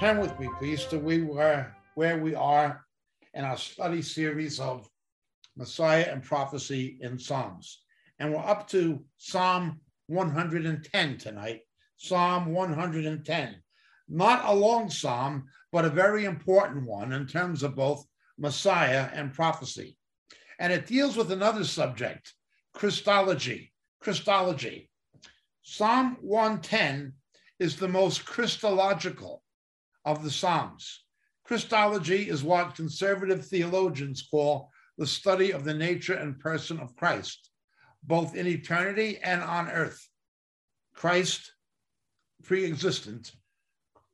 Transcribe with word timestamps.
Turn 0.00 0.18
with 0.18 0.38
me, 0.40 0.48
please, 0.58 0.84
to 0.86 0.98
we 0.98 1.22
were 1.22 1.72
where 1.94 2.18
we 2.18 2.34
are 2.34 2.84
in 3.32 3.44
our 3.44 3.56
study 3.56 4.02
series 4.02 4.58
of 4.58 4.88
Messiah 5.56 6.08
and 6.10 6.20
prophecy 6.20 6.98
in 7.00 7.16
Psalms. 7.16 7.84
And 8.18 8.32
we're 8.32 8.44
up 8.44 8.66
to 8.70 9.04
Psalm 9.18 9.80
110 10.08 11.18
tonight. 11.18 11.60
Psalm 11.96 12.46
110. 12.46 13.62
Not 14.08 14.44
a 14.44 14.52
long 14.52 14.90
psalm, 14.90 15.44
but 15.70 15.84
a 15.84 15.90
very 15.90 16.24
important 16.24 16.84
one 16.86 17.12
in 17.12 17.24
terms 17.24 17.62
of 17.62 17.76
both 17.76 18.04
Messiah 18.36 19.08
and 19.12 19.32
prophecy. 19.32 19.96
And 20.58 20.72
it 20.72 20.88
deals 20.88 21.16
with 21.16 21.30
another 21.30 21.62
subject, 21.62 22.34
Christology. 22.74 23.72
Christology. 24.00 24.90
Psalm 25.62 26.16
110 26.20 27.12
is 27.60 27.76
the 27.76 27.88
most 27.88 28.26
Christological 28.26 29.43
of 30.04 30.22
the 30.22 30.30
Psalms. 30.30 31.04
Christology 31.44 32.28
is 32.28 32.42
what 32.42 32.74
conservative 32.74 33.46
theologians 33.46 34.26
call 34.30 34.70
the 34.96 35.06
study 35.06 35.52
of 35.52 35.64
the 35.64 35.74
nature 35.74 36.14
and 36.14 36.38
person 36.38 36.78
of 36.78 36.96
Christ, 36.96 37.50
both 38.02 38.34
in 38.34 38.46
eternity 38.46 39.18
and 39.22 39.42
on 39.42 39.68
earth. 39.68 40.08
Christ 40.94 41.52
pre 42.42 42.64
existent, 42.64 43.32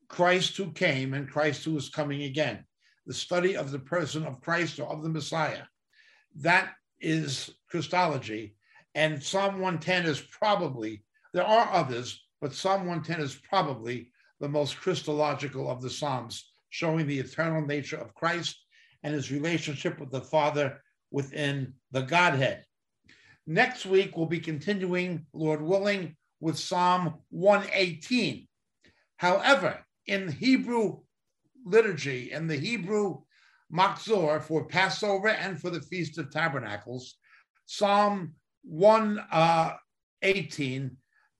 Christ 0.09 0.57
who 0.57 0.73
came, 0.73 1.15
and 1.15 1.31
Christ 1.31 1.65
who 1.65 1.77
is 1.77 1.89
coming 1.89 2.23
again. 2.23 2.65
The 3.07 3.15
study 3.15 3.57
of 3.57 3.71
the 3.71 3.79
person 3.79 4.25
of 4.25 4.41
Christ 4.41 4.81
or 4.81 4.89
of 4.89 5.03
the 5.03 5.09
Messiah. 5.09 5.65
That 6.37 6.71
is 7.01 7.51
Christology. 7.69 8.55
And 8.95 9.23
Psalm 9.23 9.61
110 9.61 10.07
is 10.07 10.21
probably, 10.21 11.05
there 11.33 11.47
are 11.47 11.73
others, 11.73 12.25
but 12.41 12.55
Psalm 12.55 12.87
110 12.87 13.21
is 13.21 13.35
probably 13.49 14.11
the 14.41 14.49
most 14.49 14.81
Christological 14.81 15.71
of 15.71 15.83
the 15.83 15.91
Psalms, 15.91 16.51
showing 16.71 17.07
the 17.07 17.19
eternal 17.19 17.65
nature 17.65 17.99
of 17.99 18.15
Christ 18.15 18.57
and 19.03 19.15
his 19.15 19.31
relationship 19.31 20.01
with 20.01 20.11
the 20.11 20.21
Father 20.21 20.81
within 21.11 21.75
the 21.93 22.03
Godhead. 22.03 22.65
Next 23.47 23.87
week, 23.87 24.17
we'll 24.17 24.27
be 24.27 24.41
continuing, 24.41 25.27
Lord 25.33 25.63
willing, 25.63 26.17
with 26.41 26.59
Psalm 26.59 27.15
118. 27.31 28.47
However, 29.17 29.79
in 30.07 30.31
Hebrew 30.31 31.01
liturgy 31.65 32.33
and 32.33 32.49
the 32.49 32.57
Hebrew 32.57 33.21
Machzor 33.73 34.43
for 34.43 34.65
Passover 34.65 35.29
and 35.29 35.61
for 35.61 35.71
the 35.71 35.83
Feast 35.83 36.19
of 36.19 36.31
Tabernacles, 36.31 37.17
Psalm 37.67 38.35
118 38.63 40.85
uh, 40.85 40.89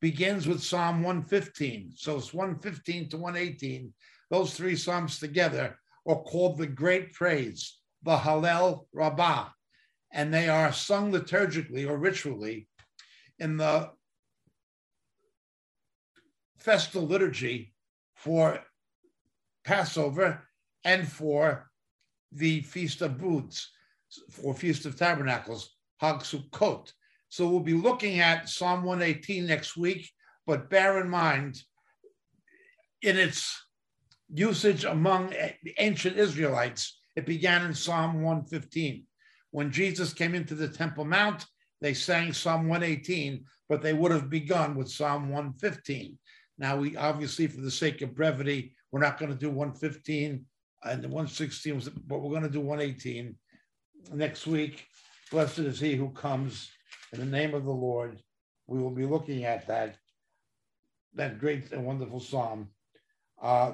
begins 0.01 0.47
with 0.47 0.63
Psalm 0.63 1.03
115. 1.03 1.93
So 1.97 2.17
it's 2.17 2.33
115 2.33 3.11
to 3.11 3.17
118. 3.17 3.93
Those 4.31 4.55
three 4.55 4.77
Psalms 4.77 5.19
together 5.19 5.79
are 6.07 6.23
called 6.23 6.59
the 6.59 6.67
Great 6.67 7.13
Praise, 7.13 7.79
the 8.03 8.17
Hallel 8.17 8.87
Rabbah. 8.93 9.49
And 10.13 10.33
they 10.33 10.49
are 10.49 10.73
sung 10.73 11.13
liturgically 11.13 11.89
or 11.89 11.97
ritually 11.97 12.69
in 13.39 13.57
the 13.57 13.91
festal 16.59 17.07
liturgy 17.07 17.75
for 18.15 18.61
Passover 19.65 20.43
and 20.85 21.07
for 21.07 21.71
the 22.33 22.63
Feast 22.63 23.03
of 23.03 23.19
Booths, 23.19 23.71
for 24.31 24.55
Feast 24.55 24.87
of 24.87 24.97
Tabernacles, 24.97 25.77
Hag 25.99 26.21
Sukkot. 26.21 26.93
So 27.31 27.49
we'll 27.49 27.61
be 27.61 27.75
looking 27.75 28.19
at 28.19 28.49
Psalm 28.49 28.83
118 28.83 29.47
next 29.47 29.77
week, 29.77 30.11
but 30.47 30.69
bear 30.69 31.01
in 31.01 31.09
mind, 31.09 31.63
in 33.03 33.17
its 33.17 33.57
usage 34.35 34.85
among 34.85 35.33
ancient 35.79 36.17
Israelites, 36.17 37.01
it 37.15 37.27
began 37.27 37.65
in 37.65 37.73
Psalm 37.73 38.23
115. 38.23 39.05
When 39.53 39.71
Jesus 39.71 40.13
came 40.13 40.35
into 40.35 40.57
the 40.57 40.69
Temple 40.69 41.05
Mount, 41.05 41.47
they 41.81 41.95
sang 41.95 42.33
Psalm 42.33 42.69
118, 42.69 43.45
but 43.69 43.81
they 43.81 43.95
would 43.95 44.11
have 44.11 44.29
begun 44.29 44.75
with 44.75 44.91
Psalm 44.91 45.31
115. 45.31 46.19
Now, 46.59 46.77
we 46.77 46.97
obviously, 46.97 47.47
for 47.47 47.61
the 47.61 47.71
sake 47.71 48.03
of 48.03 48.15
brevity, 48.15 48.75
we're 48.91 49.01
not 49.01 49.19
going 49.19 49.31
to 49.31 49.39
do 49.39 49.51
115 49.51 50.45
and 50.83 51.03
116, 51.03 51.83
but 52.09 52.21
we're 52.21 52.31
going 52.31 52.43
to 52.43 52.49
do 52.49 52.61
118 52.61 53.37
next 54.13 54.49
week. 54.49 54.85
Blessed 55.31 55.61
is 55.61 55.79
he 55.79 55.95
who 55.95 56.11
comes 56.11 56.69
in 57.13 57.21
the 57.21 57.27
name 57.27 57.55
of 57.55 57.65
the 57.65 57.71
Lord, 57.71 58.23
we 58.67 58.79
will 58.79 58.91
be 58.91 59.07
looking 59.07 59.45
at 59.45 59.67
that, 59.67 59.97
that 61.15 61.39
great 61.39 61.73
and 61.73 61.85
wonderful 61.85 62.21
psalm 62.21 62.69
uh, 63.43 63.73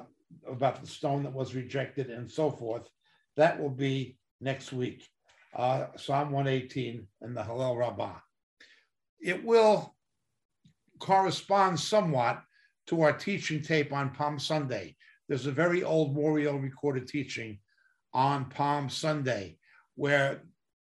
about 0.49 0.81
the 0.81 0.87
stone 0.87 1.23
that 1.23 1.33
was 1.33 1.55
rejected 1.55 2.09
and 2.09 2.29
so 2.29 2.49
forth. 2.49 2.89
That 3.35 3.59
will 3.59 3.69
be 3.69 4.17
next 4.41 4.73
week, 4.73 5.07
uh, 5.55 5.87
Psalm 5.95 6.31
118 6.31 7.07
and 7.21 7.37
the 7.37 7.41
Hallel 7.41 7.77
Rabbah. 7.77 8.15
It 9.19 9.43
will 9.43 9.95
correspond 10.99 11.79
somewhat 11.79 12.41
to 12.87 13.01
our 13.01 13.13
teaching 13.13 13.61
tape 13.61 13.93
on 13.93 14.11
Palm 14.11 14.39
Sunday. 14.39 14.95
There's 15.27 15.45
a 15.45 15.51
very 15.51 15.83
old 15.83 16.15
Moriel 16.15 16.61
recorded 16.61 17.07
teaching 17.07 17.59
on 18.13 18.45
Palm 18.45 18.89
Sunday 18.89 19.57
where 19.95 20.41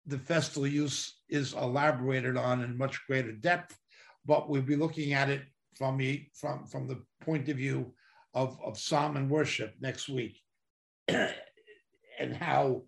the 0.07 0.19
festal 0.19 0.67
use 0.67 1.21
is 1.29 1.53
elaborated 1.53 2.37
on 2.37 2.63
in 2.63 2.79
much 2.79 3.05
greater 3.07 3.33
depth, 3.33 3.79
but 4.25 4.49
we'll 4.49 4.63
be 4.63 4.77
looking 4.77 5.13
at 5.13 5.29
it 5.29 5.43
from 5.75 5.99
the, 5.99 6.27
from, 6.35 6.65
from 6.67 6.87
the 6.87 7.03
point 7.21 7.49
of 7.49 7.57
view 7.57 7.93
of, 8.35 8.59
of 8.65 8.79
psalm 8.79 9.17
and 9.17 9.31
worship 9.31 9.75
next 9.81 10.09
week 10.09 10.41
and 11.09 12.35
how 12.39 12.83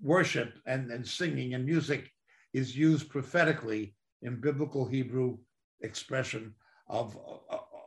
worship 0.00 0.54
and, 0.66 0.90
and 0.90 1.06
singing 1.06 1.54
and 1.54 1.64
music 1.64 2.10
is 2.52 2.76
used 2.76 3.08
prophetically 3.10 3.94
in 4.22 4.40
biblical 4.40 4.86
Hebrew 4.86 5.38
expression 5.82 6.54
of, 6.88 7.18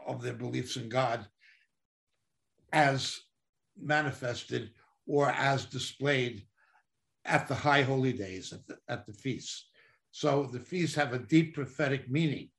of 0.06 0.22
their 0.22 0.34
beliefs 0.34 0.76
in 0.76 0.90
God 0.90 1.26
as 2.72 3.20
manifested 3.82 4.72
or 5.08 5.32
as 5.32 5.66
displayed 5.66 6.44
at 7.30 7.48
the 7.48 7.56
high 7.56 7.84
holy 7.84 8.12
days, 8.12 8.52
at 8.52 8.66
the, 8.68 8.78
at 8.90 9.06
the 9.06 9.14
feasts. 9.14 9.68
So 10.12 10.44
the 10.52 10.60
feasts 10.60 10.96
have 10.96 11.14
a 11.14 11.20
deep 11.20 11.54
prophetic 11.54 12.10
meaning 12.10 12.50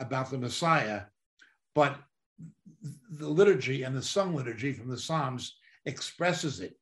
about 0.00 0.30
the 0.30 0.38
Messiah, 0.38 1.02
but 1.74 1.98
the 3.10 3.28
liturgy 3.28 3.84
and 3.84 3.96
the 3.96 4.02
sung 4.02 4.34
liturgy 4.34 4.72
from 4.72 4.88
the 4.88 4.98
Psalms 4.98 5.56
expresses 5.86 6.60
it. 6.60 6.76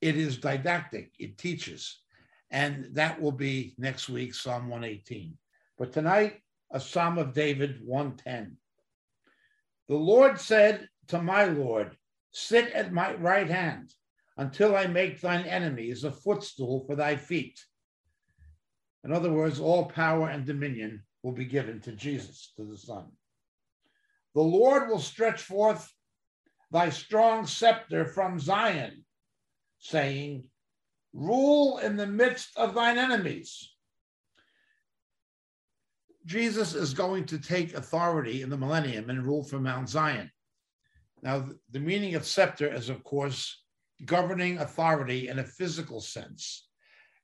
It 0.00 0.16
is 0.16 0.38
didactic, 0.38 1.12
it 1.18 1.38
teaches. 1.38 2.00
And 2.50 2.88
that 2.92 3.20
will 3.20 3.32
be 3.32 3.74
next 3.78 4.08
week, 4.08 4.34
Psalm 4.34 4.68
118. 4.68 5.36
But 5.78 5.92
tonight, 5.92 6.40
a 6.72 6.80
Psalm 6.80 7.18
of 7.18 7.32
David 7.32 7.80
110. 7.84 8.56
The 9.88 9.96
Lord 9.96 10.40
said 10.40 10.88
to 11.08 11.22
my 11.22 11.44
Lord, 11.44 11.96
Sit 12.32 12.72
at 12.72 12.92
my 12.92 13.14
right 13.14 13.48
hand 13.48 13.92
until 14.40 14.74
I 14.74 14.86
make 14.86 15.20
thine 15.20 15.44
enemies 15.44 16.02
a 16.02 16.10
footstool 16.10 16.82
for 16.86 16.96
thy 16.96 17.14
feet. 17.14 17.60
In 19.04 19.12
other 19.12 19.30
words, 19.30 19.60
all 19.60 19.84
power 19.84 20.30
and 20.30 20.46
dominion 20.46 21.02
will 21.22 21.32
be 21.32 21.44
given 21.44 21.78
to 21.82 21.92
Jesus, 21.92 22.54
to 22.56 22.64
the 22.64 22.78
Son. 22.78 23.04
The 24.34 24.40
Lord 24.40 24.88
will 24.88 24.98
stretch 24.98 25.42
forth 25.42 25.92
thy 26.70 26.88
strong 26.88 27.46
scepter 27.46 28.06
from 28.06 28.40
Zion, 28.40 29.04
saying, 29.78 30.44
Rule 31.12 31.76
in 31.76 31.98
the 31.98 32.06
midst 32.06 32.56
of 32.56 32.74
thine 32.74 32.96
enemies. 32.96 33.70
Jesus 36.24 36.74
is 36.74 36.94
going 36.94 37.26
to 37.26 37.38
take 37.38 37.74
authority 37.74 38.40
in 38.40 38.48
the 38.48 38.56
millennium 38.56 39.10
and 39.10 39.22
rule 39.22 39.44
from 39.44 39.64
Mount 39.64 39.90
Zion. 39.90 40.30
Now, 41.22 41.46
the 41.70 41.80
meaning 41.80 42.14
of 42.14 42.24
scepter 42.24 42.72
is, 42.72 42.88
of 42.88 43.04
course, 43.04 43.60
governing 44.04 44.58
authority 44.58 45.28
in 45.28 45.38
a 45.38 45.44
physical 45.44 46.00
sense. 46.00 46.66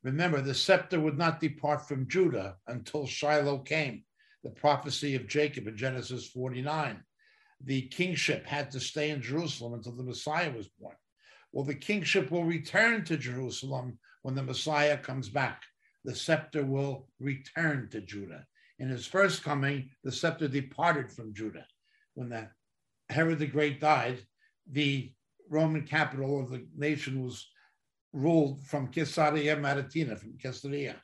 Remember, 0.02 0.40
the 0.40 0.54
scepter 0.54 1.00
would 1.00 1.18
not 1.18 1.40
depart 1.40 1.88
from 1.88 2.08
Judah 2.08 2.56
until 2.68 3.06
Shiloh 3.06 3.58
came, 3.58 4.04
the 4.44 4.50
prophecy 4.50 5.14
of 5.14 5.26
Jacob 5.26 5.66
in 5.66 5.76
Genesis 5.76 6.28
49. 6.28 7.02
The 7.64 7.82
kingship 7.88 8.46
had 8.46 8.70
to 8.72 8.80
stay 8.80 9.10
in 9.10 9.22
Jerusalem 9.22 9.74
until 9.74 9.92
the 9.92 10.04
Messiah 10.04 10.52
was 10.52 10.68
born. 10.68 10.96
Well, 11.52 11.64
the 11.64 11.74
kingship 11.74 12.30
will 12.30 12.44
return 12.44 13.04
to 13.04 13.16
Jerusalem 13.16 13.98
when 14.22 14.34
the 14.34 14.42
Messiah 14.42 14.98
comes 14.98 15.28
back. 15.28 15.62
The 16.04 16.14
scepter 16.14 16.64
will 16.64 17.08
return 17.18 17.88
to 17.90 18.00
Judah. 18.00 18.46
In 18.78 18.88
his 18.88 19.06
first 19.06 19.42
coming, 19.42 19.90
the 20.04 20.12
scepter 20.12 20.48
departed 20.48 21.10
from 21.10 21.34
Judah. 21.34 21.66
When 22.14 22.28
the 22.28 22.48
Herod 23.08 23.38
the 23.38 23.46
Great 23.46 23.80
died, 23.80 24.18
the 24.70 25.12
Roman 25.48 25.82
capital 25.82 26.40
of 26.40 26.50
the 26.50 26.66
nation 26.76 27.22
was 27.22 27.48
ruled 28.12 28.64
from 28.66 28.88
Caesarea 28.88 29.56
Maritima, 29.56 30.16
from 30.16 30.36
Caesarea. 30.42 30.96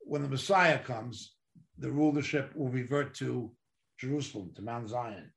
When 0.00 0.22
the 0.22 0.28
Messiah 0.28 0.78
comes, 0.78 1.34
the 1.78 1.90
rulership 1.90 2.54
will 2.54 2.68
revert 2.68 3.14
to 3.16 3.52
Jerusalem, 3.98 4.52
to 4.56 4.62
Mount 4.62 4.88
Zion. 4.88 5.32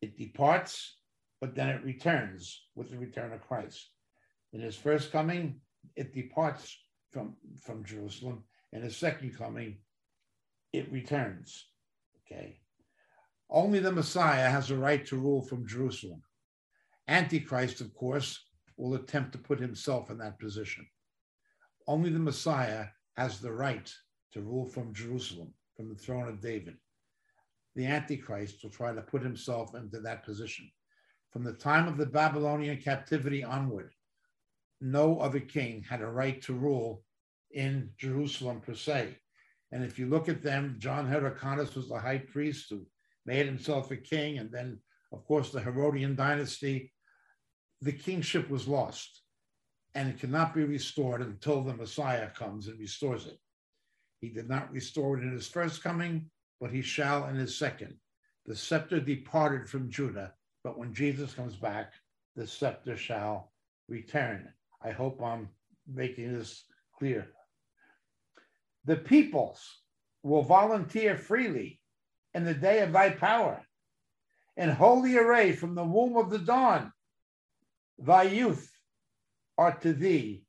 It 0.00 0.18
departs, 0.18 0.96
but 1.40 1.54
then 1.54 1.68
it 1.68 1.84
returns 1.84 2.62
with 2.74 2.90
the 2.90 2.98
return 2.98 3.32
of 3.32 3.40
Christ. 3.40 3.90
In 4.52 4.60
his 4.60 4.76
first 4.76 5.12
coming, 5.12 5.60
it 5.96 6.12
departs 6.12 6.76
from, 7.10 7.36
from 7.62 7.84
Jerusalem. 7.84 8.44
In 8.72 8.82
his 8.82 8.96
second 8.96 9.36
coming, 9.36 9.78
it 10.72 10.90
returns. 10.92 11.66
Okay. 12.26 12.60
Only 13.50 13.80
the 13.80 13.92
Messiah 13.92 14.48
has 14.48 14.70
a 14.70 14.76
right 14.76 15.04
to 15.06 15.16
rule 15.16 15.42
from 15.42 15.66
Jerusalem. 15.66 16.22
Antichrist, 17.12 17.82
of 17.82 17.94
course, 17.94 18.42
will 18.78 18.94
attempt 18.94 19.32
to 19.32 19.38
put 19.38 19.60
himself 19.60 20.10
in 20.10 20.16
that 20.18 20.38
position. 20.38 20.86
Only 21.86 22.08
the 22.08 22.18
Messiah 22.18 22.86
has 23.16 23.38
the 23.38 23.52
right 23.52 23.92
to 24.32 24.40
rule 24.40 24.64
from 24.64 24.94
Jerusalem, 24.94 25.52
from 25.76 25.90
the 25.90 25.94
throne 25.94 26.26
of 26.26 26.40
David. 26.40 26.78
The 27.76 27.86
Antichrist 27.86 28.62
will 28.62 28.70
try 28.70 28.94
to 28.94 29.02
put 29.02 29.22
himself 29.22 29.74
into 29.74 30.00
that 30.00 30.24
position. 30.24 30.70
From 31.30 31.44
the 31.44 31.52
time 31.52 31.86
of 31.86 31.98
the 31.98 32.06
Babylonian 32.06 32.78
captivity 32.78 33.44
onward, 33.44 33.92
no 34.80 35.18
other 35.20 35.40
king 35.40 35.82
had 35.82 36.00
a 36.00 36.06
right 36.06 36.40
to 36.42 36.54
rule 36.54 37.04
in 37.50 37.90
Jerusalem 37.98 38.60
per 38.60 38.74
se. 38.74 39.18
And 39.70 39.84
if 39.84 39.98
you 39.98 40.06
look 40.06 40.28
at 40.30 40.42
them, 40.42 40.76
John 40.78 41.06
Hyrcanus 41.06 41.74
was 41.74 41.88
the 41.88 41.98
high 41.98 42.18
priest 42.18 42.66
who 42.70 42.86
made 43.26 43.46
himself 43.46 43.90
a 43.90 43.96
king. 43.96 44.38
And 44.38 44.50
then, 44.50 44.78
of 45.12 45.24
course, 45.26 45.50
the 45.50 45.60
Herodian 45.60 46.14
dynasty, 46.14 46.92
the 47.82 47.92
kingship 47.92 48.48
was 48.48 48.68
lost 48.68 49.22
and 49.94 50.08
it 50.08 50.18
cannot 50.18 50.54
be 50.54 50.64
restored 50.64 51.20
until 51.20 51.62
the 51.62 51.74
Messiah 51.74 52.30
comes 52.30 52.68
and 52.68 52.78
restores 52.78 53.26
it. 53.26 53.38
He 54.20 54.28
did 54.28 54.48
not 54.48 54.72
restore 54.72 55.18
it 55.18 55.24
in 55.24 55.32
his 55.32 55.48
first 55.48 55.82
coming, 55.82 56.30
but 56.60 56.70
he 56.70 56.80
shall 56.80 57.26
in 57.26 57.34
his 57.34 57.58
second. 57.58 57.96
The 58.46 58.54
scepter 58.54 59.00
departed 59.00 59.68
from 59.68 59.90
Judah, 59.90 60.32
but 60.62 60.78
when 60.78 60.94
Jesus 60.94 61.34
comes 61.34 61.56
back, 61.56 61.92
the 62.36 62.46
scepter 62.46 62.96
shall 62.96 63.52
return. 63.88 64.48
I 64.80 64.92
hope 64.92 65.20
I'm 65.20 65.48
making 65.92 66.32
this 66.32 66.64
clear. 66.96 67.28
The 68.84 68.96
peoples 68.96 69.60
will 70.22 70.42
volunteer 70.42 71.16
freely 71.16 71.80
in 72.32 72.44
the 72.44 72.54
day 72.54 72.80
of 72.80 72.92
thy 72.92 73.10
power, 73.10 73.60
in 74.56 74.70
holy 74.70 75.16
array 75.18 75.52
from 75.52 75.74
the 75.74 75.84
womb 75.84 76.16
of 76.16 76.30
the 76.30 76.38
dawn. 76.38 76.92
Thy 77.98 78.24
youth 78.24 78.70
are 79.58 79.76
to 79.78 79.92
thee 79.92 80.44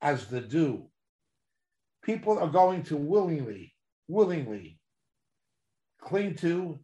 as 0.00 0.26
the 0.26 0.40
dew. 0.40 0.90
People 2.02 2.38
are 2.38 2.48
going 2.48 2.82
to 2.84 2.96
willingly, 2.96 3.74
willingly 4.08 4.78
cling 6.00 6.34
to 6.36 6.78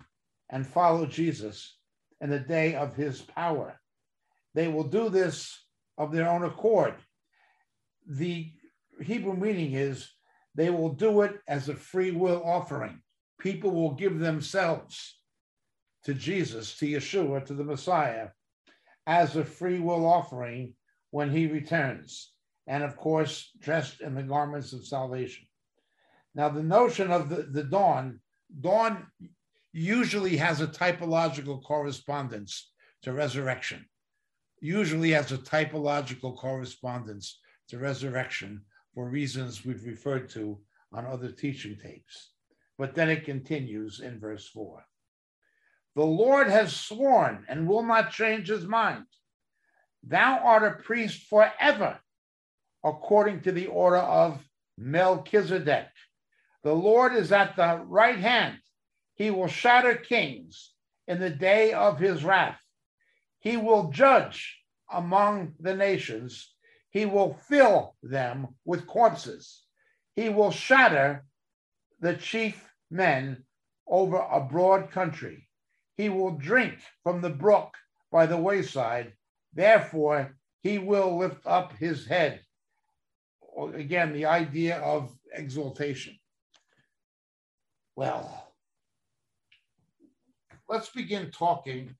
and 0.48 0.66
follow 0.66 1.06
Jesus 1.06 1.76
in 2.20 2.30
the 2.30 2.40
day 2.40 2.74
of 2.74 2.96
his 2.96 3.20
power. 3.20 3.78
They 4.54 4.68
will 4.68 4.84
do 4.84 5.08
this 5.08 5.56
of 5.98 6.12
their 6.12 6.28
own 6.28 6.42
accord. 6.44 6.94
The 8.06 8.50
Hebrew 9.00 9.36
meaning 9.36 9.74
is 9.74 10.10
they 10.54 10.70
will 10.70 10.94
do 10.94 11.22
it 11.22 11.38
as 11.46 11.68
a 11.68 11.74
free 11.74 12.10
will 12.10 12.42
offering. 12.44 13.00
People 13.38 13.70
will 13.70 13.94
give 13.94 14.18
themselves 14.18 15.18
to 16.04 16.14
Jesus, 16.14 16.76
to 16.78 16.86
Yeshua, 16.86 17.44
to 17.46 17.54
the 17.54 17.64
Messiah, 17.64 18.28
as 19.06 19.36
a 19.36 19.44
free 19.44 19.78
will 19.78 20.06
offering 20.06 20.74
when 21.10 21.30
he 21.30 21.46
returns. 21.46 22.32
And 22.66 22.84
of 22.84 22.96
course, 22.96 23.50
dressed 23.58 24.00
in 24.00 24.14
the 24.14 24.22
garments 24.22 24.72
of 24.72 24.86
salvation. 24.86 25.46
Now, 26.34 26.48
the 26.48 26.62
notion 26.62 27.10
of 27.10 27.28
the, 27.28 27.42
the 27.42 27.64
dawn, 27.64 28.20
dawn 28.60 29.06
usually 29.72 30.36
has 30.36 30.60
a 30.60 30.66
typological 30.66 31.62
correspondence 31.62 32.70
to 33.02 33.12
resurrection, 33.12 33.86
usually 34.60 35.10
has 35.10 35.32
a 35.32 35.38
typological 35.38 36.36
correspondence 36.36 37.40
to 37.68 37.78
resurrection 37.78 38.62
for 38.94 39.08
reasons 39.08 39.64
we've 39.64 39.84
referred 39.84 40.28
to 40.30 40.60
on 40.92 41.06
other 41.06 41.30
teaching 41.30 41.76
tapes. 41.82 42.32
But 42.78 42.94
then 42.94 43.08
it 43.08 43.24
continues 43.24 44.00
in 44.00 44.18
verse 44.18 44.48
4. 44.48 44.84
The 46.00 46.06
Lord 46.06 46.48
has 46.48 46.74
sworn 46.74 47.44
and 47.46 47.68
will 47.68 47.82
not 47.82 48.10
change 48.10 48.48
his 48.48 48.64
mind. 48.64 49.04
Thou 50.02 50.38
art 50.38 50.62
a 50.62 50.82
priest 50.82 51.28
forever, 51.28 52.00
according 52.82 53.42
to 53.42 53.52
the 53.52 53.66
order 53.66 53.98
of 53.98 54.42
Melchizedek. 54.78 55.88
The 56.62 56.72
Lord 56.72 57.14
is 57.14 57.32
at 57.32 57.54
the 57.54 57.84
right 57.84 58.18
hand. 58.18 58.60
He 59.12 59.30
will 59.30 59.46
shatter 59.46 59.94
kings 59.94 60.72
in 61.06 61.20
the 61.20 61.28
day 61.28 61.74
of 61.74 61.98
his 61.98 62.24
wrath. 62.24 62.62
He 63.38 63.58
will 63.58 63.90
judge 63.90 64.58
among 64.90 65.52
the 65.60 65.76
nations 65.76 66.54
he 66.88 67.04
will 67.04 67.34
fill 67.34 67.94
them 68.02 68.56
with 68.64 68.86
corpses. 68.86 69.66
He 70.14 70.30
will 70.30 70.50
shatter 70.50 71.26
the 72.00 72.14
chief 72.14 72.72
men 72.90 73.44
over 73.86 74.16
a 74.16 74.40
broad 74.40 74.92
country. 74.92 75.48
He 76.00 76.08
will 76.08 76.30
drink 76.30 76.78
from 77.02 77.20
the 77.20 77.28
brook 77.28 77.74
by 78.10 78.24
the 78.24 78.38
wayside. 78.38 79.12
Therefore, 79.52 80.34
he 80.62 80.78
will 80.78 81.18
lift 81.18 81.46
up 81.46 81.76
his 81.76 82.06
head. 82.06 82.40
Again, 83.74 84.14
the 84.14 84.24
idea 84.24 84.78
of 84.78 85.14
exaltation. 85.34 86.16
Well, 87.96 88.54
let's 90.70 90.88
begin 90.88 91.30
talking 91.32 91.94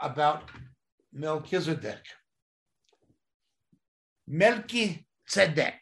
about 0.00 0.50
Melchizedek. 1.12 2.02
Melki 4.28 5.04
Tzedek, 5.30 5.78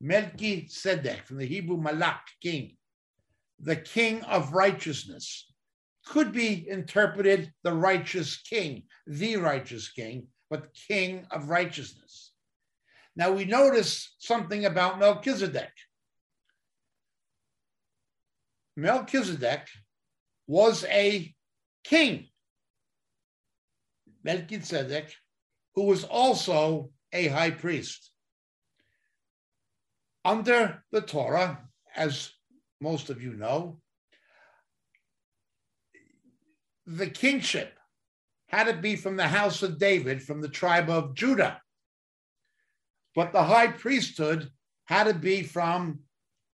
Tzedek 0.00 1.24
from 1.24 1.38
the 1.38 1.46
Hebrew 1.46 1.76
Malak, 1.76 2.22
king, 2.40 2.76
the 3.58 3.74
king 3.74 4.22
of 4.22 4.52
righteousness, 4.52 5.49
could 6.10 6.32
be 6.32 6.68
interpreted 6.68 7.52
the 7.62 7.72
righteous 7.72 8.36
king, 8.38 8.82
the 9.06 9.36
righteous 9.36 9.88
king, 9.92 10.26
but 10.50 10.74
king 10.88 11.24
of 11.30 11.48
righteousness. 11.48 12.32
Now 13.14 13.30
we 13.30 13.44
notice 13.44 14.16
something 14.18 14.64
about 14.64 14.98
Melchizedek. 14.98 15.70
Melchizedek 18.76 19.68
was 20.48 20.84
a 20.86 21.32
king, 21.84 22.26
Melchizedek, 24.24 25.14
who 25.76 25.84
was 25.84 26.02
also 26.02 26.90
a 27.12 27.28
high 27.28 27.52
priest. 27.52 28.10
Under 30.24 30.82
the 30.90 31.02
Torah, 31.02 31.68
as 31.94 32.32
most 32.80 33.10
of 33.10 33.22
you 33.22 33.34
know, 33.34 33.80
the 36.86 37.08
kingship 37.08 37.78
had 38.48 38.64
to 38.64 38.74
be 38.74 38.96
from 38.96 39.16
the 39.16 39.28
house 39.28 39.62
of 39.62 39.78
David, 39.78 40.22
from 40.22 40.40
the 40.40 40.48
tribe 40.48 40.90
of 40.90 41.14
Judah. 41.14 41.60
But 43.14 43.32
the 43.32 43.42
high 43.42 43.68
priesthood 43.68 44.50
had 44.86 45.04
to 45.04 45.14
be 45.14 45.42
from 45.42 46.00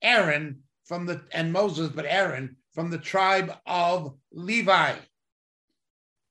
Aaron, 0.03 0.63
from 0.85 1.07
the 1.07 1.23
and 1.33 1.53
Moses, 1.53 1.89
but 1.89 2.07
Aaron 2.07 2.57
from 2.73 2.91
the 2.91 2.99
tribe 2.99 3.53
of 3.67 4.15
Levi. 4.33 4.95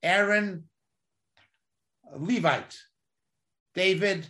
Aaron, 0.04 0.66
Levite, 2.16 2.78
David 3.74 4.28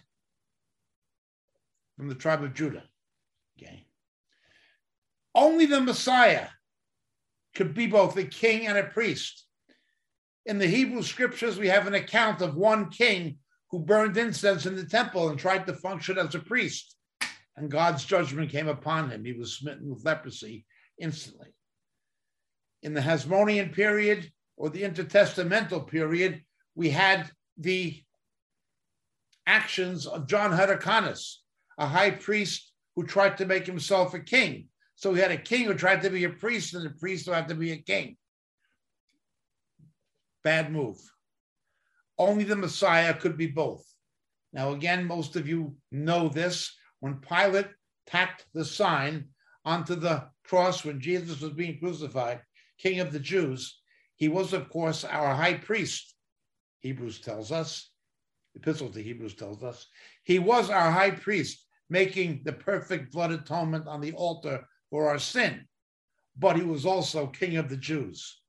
from 1.97 2.07
the 2.07 2.15
tribe 2.15 2.43
of 2.43 2.53
Judah. 2.53 2.83
Okay. 3.57 3.85
Only 5.33 5.65
the 5.65 5.81
Messiah 5.81 6.47
could 7.53 7.73
be 7.73 7.87
both 7.87 8.15
a 8.17 8.23
king 8.23 8.67
and 8.67 8.77
a 8.77 8.83
priest. 8.83 9.44
In 10.45 10.59
the 10.59 10.67
Hebrew 10.67 11.01
scriptures, 11.01 11.57
we 11.57 11.67
have 11.69 11.87
an 11.87 11.95
account 11.95 12.41
of 12.41 12.55
one 12.55 12.89
king 12.89 13.39
who 13.71 13.79
burned 13.79 14.15
incense 14.15 14.65
in 14.65 14.75
the 14.75 14.85
temple 14.85 15.29
and 15.29 15.39
tried 15.39 15.65
to 15.65 15.73
function 15.73 16.17
as 16.17 16.35
a 16.35 16.39
priest. 16.39 16.95
And 17.57 17.71
God's 17.71 18.05
judgment 18.05 18.51
came 18.51 18.67
upon 18.67 19.09
him. 19.09 19.25
He 19.25 19.33
was 19.33 19.53
smitten 19.53 19.89
with 19.89 20.05
leprosy 20.05 20.65
instantly. 20.99 21.47
In 22.83 22.93
the 22.93 23.01
Hasmonean 23.01 23.73
period 23.73 24.31
or 24.55 24.69
the 24.69 24.83
intertestamental 24.83 25.87
period, 25.87 26.43
we 26.75 26.91
had 26.91 27.31
the 27.57 28.03
actions 29.47 30.05
of 30.05 30.27
John 30.27 30.51
Hyrcanus, 30.51 31.41
a 31.79 31.87
high 31.87 32.11
priest 32.11 32.71
who 32.95 33.05
tried 33.05 33.37
to 33.37 33.45
make 33.45 33.65
himself 33.65 34.13
a 34.13 34.19
king. 34.19 34.67
So 34.95 35.11
we 35.11 35.19
had 35.19 35.31
a 35.31 35.37
king 35.37 35.65
who 35.65 35.73
tried 35.73 36.01
to 36.03 36.09
be 36.09 36.23
a 36.25 36.29
priest 36.29 36.75
and 36.75 36.85
a 36.85 36.91
priest 36.91 37.25
who 37.25 37.31
had 37.31 37.47
to 37.47 37.55
be 37.55 37.71
a 37.71 37.77
king. 37.77 38.17
Bad 40.45 40.71
move. 40.71 41.01
Only 42.19 42.43
the 42.43 42.55
Messiah 42.55 43.15
could 43.15 43.35
be 43.35 43.47
both. 43.47 43.83
Now, 44.53 44.73
again, 44.73 45.03
most 45.03 45.35
of 45.35 45.47
you 45.47 45.75
know 45.91 46.29
this. 46.29 46.71
When 46.99 47.15
Pilate 47.15 47.69
tacked 48.05 48.45
the 48.53 48.63
sign 48.63 49.29
onto 49.65 49.95
the 49.95 50.29
cross 50.43 50.85
when 50.85 51.01
Jesus 51.01 51.41
was 51.41 51.53
being 51.53 51.79
crucified, 51.79 52.41
King 52.77 52.99
of 52.99 53.11
the 53.11 53.19
Jews, 53.19 53.81
He 54.17 54.27
was, 54.27 54.53
of 54.53 54.69
course, 54.69 55.03
our 55.03 55.33
high 55.33 55.55
priest, 55.55 56.13
Hebrews 56.81 57.21
tells 57.21 57.51
us. 57.51 57.89
Epistle 58.53 58.89
to 58.89 59.01
Hebrews 59.01 59.33
tells 59.33 59.63
us. 59.63 59.87
He 60.25 60.37
was 60.37 60.69
our 60.69 60.91
high 60.91 61.11
priest, 61.11 61.65
making 61.89 62.43
the 62.45 62.53
perfect 62.53 63.11
blood 63.11 63.31
atonement 63.31 63.87
on 63.87 63.99
the 63.99 64.13
altar 64.13 64.67
for 64.91 65.09
our 65.09 65.17
sin. 65.17 65.65
But 66.37 66.55
he 66.55 66.61
was 66.61 66.85
also 66.85 67.25
king 67.25 67.57
of 67.57 67.67
the 67.67 67.77
Jews. 67.77 68.43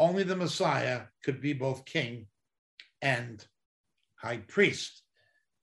Only 0.00 0.22
the 0.22 0.34
Messiah 0.34 1.02
could 1.22 1.42
be 1.42 1.52
both 1.52 1.84
king 1.84 2.26
and 3.02 3.46
high 4.14 4.38
priest. 4.38 5.02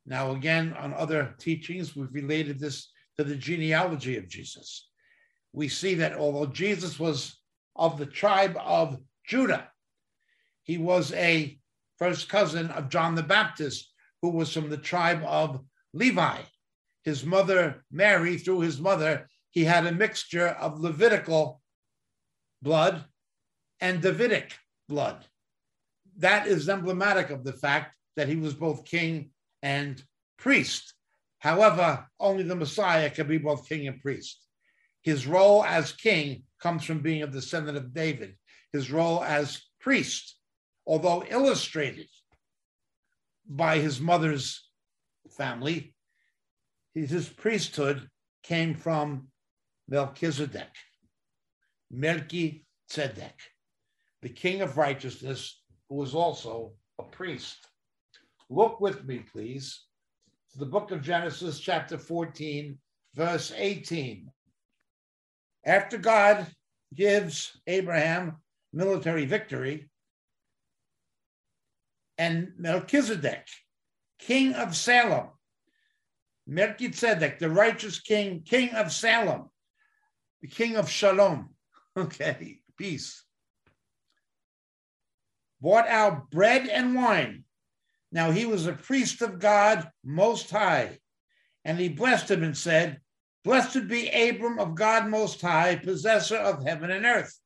Now, 0.05 0.33
again, 0.33 0.73
on 0.73 0.93
other 0.93 1.33
teachings, 1.39 1.95
we've 1.95 2.13
related 2.13 2.59
this 2.59 2.91
to 3.17 3.23
the 3.23 3.35
genealogy 3.35 4.15
of 4.15 4.29
Jesus. 4.29 4.89
We 5.53 5.67
see 5.67 5.95
that 5.95 6.13
although 6.13 6.45
Jesus 6.45 6.99
was 6.99 7.35
of 7.75 7.97
the 7.97 8.05
tribe 8.05 8.55
of 8.63 8.99
Judah, 9.25 9.71
he 10.61 10.77
was 10.77 11.13
a 11.13 11.59
first 11.97 12.29
cousin 12.29 12.69
of 12.69 12.89
John 12.89 13.15
the 13.15 13.23
Baptist, 13.23 13.91
who 14.21 14.29
was 14.29 14.53
from 14.53 14.69
the 14.69 14.77
tribe 14.77 15.23
of 15.25 15.61
Levi. 15.93 16.41
His 17.03 17.25
mother, 17.25 17.83
Mary, 17.89 18.37
through 18.37 18.59
his 18.59 18.79
mother, 18.79 19.27
he 19.49 19.63
had 19.63 19.87
a 19.87 19.91
mixture 19.91 20.49
of 20.49 20.79
Levitical 20.79 21.59
blood 22.61 23.03
and 23.79 24.01
Davidic 24.01 24.53
blood. 24.87 25.25
That 26.17 26.47
is 26.47 26.67
emblematic 26.69 27.29
of 27.29 27.43
the 27.43 27.53
fact 27.53 27.95
that 28.15 28.27
he 28.27 28.35
was 28.35 28.53
both 28.53 28.85
king 28.85 29.31
and 29.61 30.01
priest. 30.37 30.93
However, 31.39 32.07
only 32.19 32.43
the 32.43 32.55
Messiah 32.55 33.09
can 33.09 33.27
be 33.27 33.37
both 33.37 33.69
king 33.69 33.87
and 33.87 34.01
priest. 34.01 34.41
His 35.03 35.27
role 35.27 35.63
as 35.63 35.91
king 35.91 36.43
comes 36.61 36.83
from 36.83 36.99
being 36.99 37.23
a 37.23 37.27
descendant 37.27 37.77
of 37.77 37.93
David. 37.93 38.35
His 38.73 38.91
role 38.91 39.23
as 39.23 39.61
priest, 39.79 40.35
although 40.85 41.23
illustrated 41.29 42.07
by 43.47 43.77
his 43.77 44.01
mother's 44.01 44.67
family, 45.37 45.93
his 46.93 47.29
priesthood 47.29 48.09
came 48.43 48.73
from 48.75 49.27
Melchizedek, 49.87 50.73
Melchi 51.93 52.63
Tzedek, 52.89 53.39
the 54.21 54.29
king 54.29 54.61
of 54.61 54.77
righteousness, 54.77 55.61
who 55.89 55.95
was 55.95 56.15
also 56.15 56.73
a 56.99 57.03
priest. 57.03 57.67
Look 58.49 58.79
with 58.79 59.05
me, 59.05 59.19
please, 59.19 59.83
to 60.51 60.59
the 60.59 60.65
book 60.65 60.91
of 60.91 61.01
Genesis, 61.01 61.59
chapter 61.59 61.97
14, 61.97 62.77
verse 63.15 63.51
18. 63.55 64.31
After 65.65 65.97
God 65.97 66.47
gives 66.95 67.59
Abraham 67.67 68.37
military 68.73 69.25
victory, 69.25 69.89
and 72.17 72.53
Melchizedek, 72.57 73.45
king 74.17 74.53
of 74.53 74.75
Salem, 74.75 75.27
Melchizedek, 76.47 77.37
the 77.37 77.49
righteous 77.49 77.99
king, 77.99 78.41
king 78.43 78.69
of 78.71 78.91
Salem, 78.91 79.49
the 80.41 80.47
king 80.47 80.77
of 80.77 80.89
Shalom, 80.89 81.49
okay, 81.97 82.59
peace, 82.77 83.23
bought 85.61 85.87
out 85.87 86.29
bread 86.29 86.67
and 86.67 86.95
wine 86.95 87.43
now 88.11 88.31
he 88.31 88.45
was 88.45 88.65
a 88.65 88.73
priest 88.73 89.21
of 89.21 89.39
God 89.39 89.89
Most 90.03 90.49
High, 90.49 90.99
and 91.65 91.79
he 91.79 91.89
blessed 91.89 92.31
him 92.31 92.43
and 92.43 92.57
said, 92.57 93.01
Blessed 93.43 93.87
be 93.87 94.09
Abram 94.09 94.59
of 94.59 94.75
God 94.75 95.07
Most 95.07 95.41
High, 95.41 95.75
possessor 95.75 96.37
of 96.37 96.65
heaven 96.65 96.91
and 96.91 97.05
earth. 97.05 97.37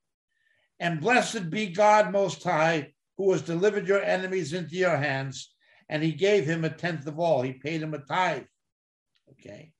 And 0.79 1.01
blessed 1.01 1.49
be 1.49 1.67
God 1.67 2.11
Most 2.11 2.43
High, 2.43 2.93
who 3.17 3.31
has 3.31 3.41
delivered 3.41 3.87
your 3.87 4.01
enemies 4.01 4.53
into 4.53 4.75
your 4.75 4.97
hands. 4.97 5.53
And 5.89 6.01
he 6.01 6.13
gave 6.13 6.45
him 6.45 6.63
a 6.63 6.69
tenth 6.69 7.05
of 7.05 7.19
all. 7.19 7.41
He 7.41 7.53
paid 7.53 7.81
him 7.81 7.93
a 7.93 7.99
tithe. 7.99 8.45
Okay. 9.31 9.71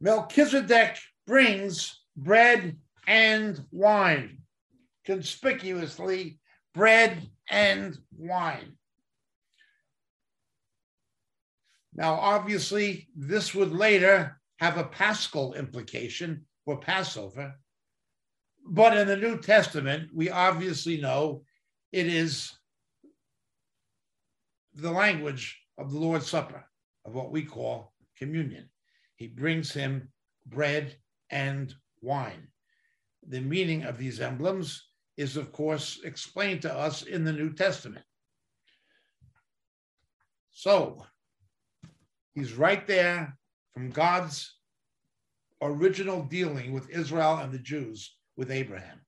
Melchizedek 0.00 0.98
brings 1.26 2.00
bread 2.16 2.76
and 3.06 3.64
wine. 3.70 4.43
Conspicuously, 5.04 6.38
bread 6.74 7.30
and 7.50 7.96
wine. 8.16 8.76
Now, 11.94 12.14
obviously, 12.14 13.08
this 13.14 13.54
would 13.54 13.72
later 13.72 14.40
have 14.58 14.78
a 14.78 14.84
paschal 14.84 15.54
implication 15.54 16.46
for 16.64 16.78
Passover. 16.78 17.54
But 18.66 18.96
in 18.96 19.06
the 19.06 19.16
New 19.16 19.38
Testament, 19.38 20.10
we 20.14 20.30
obviously 20.30 21.00
know 21.00 21.42
it 21.92 22.06
is 22.06 22.52
the 24.74 24.90
language 24.90 25.60
of 25.78 25.92
the 25.92 25.98
Lord's 25.98 26.28
Supper, 26.28 26.64
of 27.04 27.14
what 27.14 27.30
we 27.30 27.42
call 27.42 27.92
communion. 28.16 28.68
He 29.16 29.28
brings 29.28 29.72
him 29.72 30.08
bread 30.46 30.96
and 31.30 31.72
wine. 32.00 32.48
The 33.28 33.40
meaning 33.40 33.84
of 33.84 33.98
these 33.98 34.20
emblems 34.20 34.82
is, 35.16 35.36
of 35.36 35.52
course, 35.52 36.00
explained 36.04 36.62
to 36.62 36.74
us 36.74 37.02
in 37.02 37.24
the 37.24 37.32
New 37.32 37.52
Testament. 37.52 38.04
So 40.50 41.04
he's 42.34 42.54
right 42.54 42.86
there 42.86 43.36
from 43.72 43.90
God's 43.90 44.54
original 45.62 46.22
dealing 46.22 46.72
with 46.72 46.90
Israel 46.90 47.38
and 47.38 47.52
the 47.52 47.58
Jews 47.58 48.16
with 48.36 48.50
Abraham. 48.50 49.00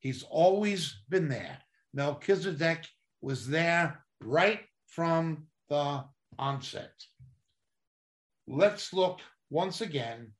He's 0.00 0.22
always 0.22 1.02
been 1.08 1.28
there. 1.28 1.58
Melchizedek 1.94 2.86
was 3.20 3.48
there 3.48 4.04
right 4.20 4.60
from 4.86 5.46
the 5.68 6.04
onset. 6.38 6.92
Let's 8.46 8.92
look 8.92 9.20
once 9.50 9.80
again 9.80 10.32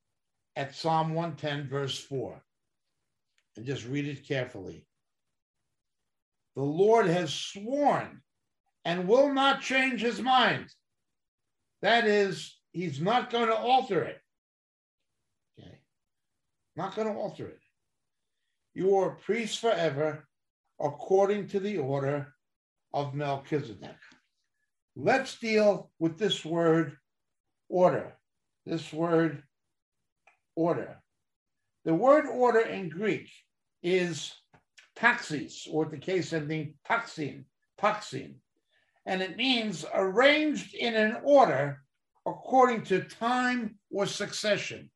at 0.56 0.74
Psalm 0.74 1.14
110, 1.14 1.68
verse 1.68 1.98
4, 1.98 2.42
and 3.56 3.64
just 3.64 3.86
read 3.86 4.06
it 4.06 4.26
carefully. 4.26 4.86
The 6.56 6.62
Lord 6.62 7.06
has 7.06 7.32
sworn 7.32 8.20
and 8.84 9.08
will 9.08 9.32
not 9.32 9.62
change 9.62 10.00
his 10.00 10.20
mind. 10.20 10.66
That 11.82 12.06
is, 12.06 12.56
he's 12.72 13.00
not 13.00 13.30
going 13.30 13.48
to 13.48 13.56
alter 13.56 14.02
it. 14.04 14.20
Okay. 15.58 15.78
Not 16.76 16.94
going 16.94 17.08
to 17.08 17.14
alter 17.14 17.48
it. 17.48 17.60
You 18.74 18.96
are 18.96 19.12
a 19.12 19.16
priest 19.16 19.60
forever 19.60 20.26
according 20.80 21.48
to 21.48 21.60
the 21.60 21.78
order 21.78 22.34
of 22.92 23.14
Melchizedek. 23.14 23.96
Let's 24.96 25.38
deal 25.38 25.90
with 25.98 26.18
this 26.18 26.44
word 26.44 26.96
order. 27.68 28.16
This 28.66 28.92
word 28.92 29.42
order. 30.56 30.96
The 31.84 31.94
word 31.94 32.26
order 32.26 32.60
in 32.60 32.88
Greek 32.88 33.28
is 33.82 34.32
taxis, 34.96 35.66
or 35.70 35.86
the 35.86 35.98
case 35.98 36.32
ending 36.32 36.74
taxin, 36.88 37.44
taxin. 37.80 38.34
And 39.06 39.20
it 39.20 39.36
means 39.36 39.84
arranged 39.92 40.74
in 40.74 40.94
an 40.94 41.18
order 41.22 41.82
according 42.26 42.84
to 42.84 43.02
time 43.02 43.78
or 43.90 44.06
succession. 44.06 44.90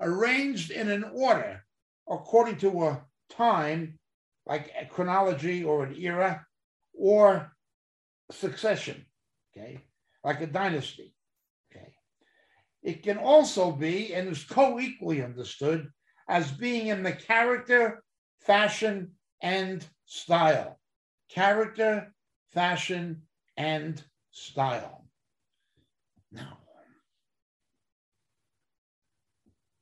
Arranged 0.00 0.70
in 0.70 0.88
an 0.88 1.04
order 1.04 1.64
according 2.08 2.56
to 2.58 2.84
a 2.84 3.02
time, 3.30 3.98
like 4.46 4.72
a 4.80 4.86
chronology 4.86 5.62
or 5.62 5.84
an 5.84 5.94
era, 5.96 6.46
or 6.94 7.52
succession, 8.30 9.04
okay, 9.56 9.80
like 10.24 10.40
a 10.40 10.46
dynasty. 10.46 11.14
Okay. 11.70 11.92
It 12.82 13.02
can 13.02 13.18
also 13.18 13.72
be, 13.72 14.14
and 14.14 14.28
is 14.28 14.44
co 14.44 14.80
equally 14.80 15.22
understood, 15.22 15.88
as 16.28 16.50
being 16.50 16.88
in 16.88 17.02
the 17.02 17.12
character, 17.12 18.02
fashion, 18.40 19.12
and 19.40 19.86
style. 20.04 20.78
Character, 21.28 22.12
fashion, 22.52 23.22
and 23.56 24.02
style. 24.30 25.04
Now, 26.32 26.58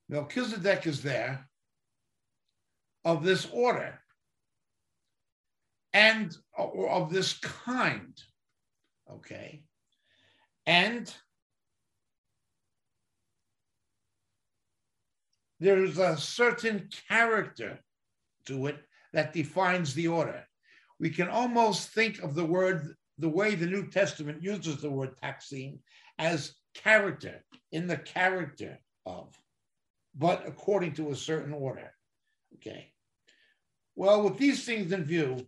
Melchizedek 0.09 0.87
is 0.87 1.03
there 1.03 1.49
of 3.05 3.25
this 3.25 3.47
order 3.53 4.01
and 5.93 6.37
of 6.57 7.11
this 7.11 7.39
kind. 7.39 8.21
Okay. 9.11 9.63
And 10.67 11.13
there's 15.61 15.99
a 15.99 16.17
certain 16.17 16.89
character 17.09 17.79
to 18.47 18.67
it 18.67 18.79
that 19.17 19.33
defines 19.33 19.95
the 19.95 20.07
order. 20.07 20.47
We 21.01 21.09
can 21.09 21.29
almost 21.29 21.89
think 21.89 22.23
of 22.23 22.35
the 22.35 22.45
word, 22.45 22.95
the 23.17 23.31
way 23.31 23.55
the 23.55 23.65
New 23.65 23.87
Testament 23.89 24.43
uses 24.43 24.77
the 24.77 24.91
word 24.91 25.17
taxin, 25.17 25.79
as 26.19 26.53
character, 26.75 27.43
in 27.73 27.87
the 27.87 27.97
character 27.97 28.79
of, 29.07 29.35
but 30.15 30.47
according 30.47 30.93
to 30.97 31.13
a 31.13 31.17
certain 31.17 31.55
order. 31.55 31.91
Okay. 32.57 32.93
Well, 33.95 34.23
with 34.23 34.37
these 34.37 34.67
things 34.67 34.93
in 34.93 35.05
view, 35.05 35.47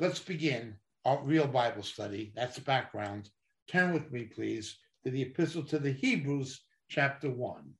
let's 0.00 0.18
begin 0.18 0.74
our 1.04 1.22
real 1.22 1.46
Bible 1.46 1.84
study. 1.84 2.32
That's 2.34 2.56
the 2.56 2.62
background. 2.62 3.30
Turn 3.68 3.92
with 3.92 4.10
me, 4.10 4.24
please, 4.24 4.78
to 5.04 5.12
the 5.12 5.22
Epistle 5.22 5.62
to 5.66 5.78
the 5.78 5.92
Hebrews, 5.92 6.60
chapter 6.88 7.30
1. 7.30 7.72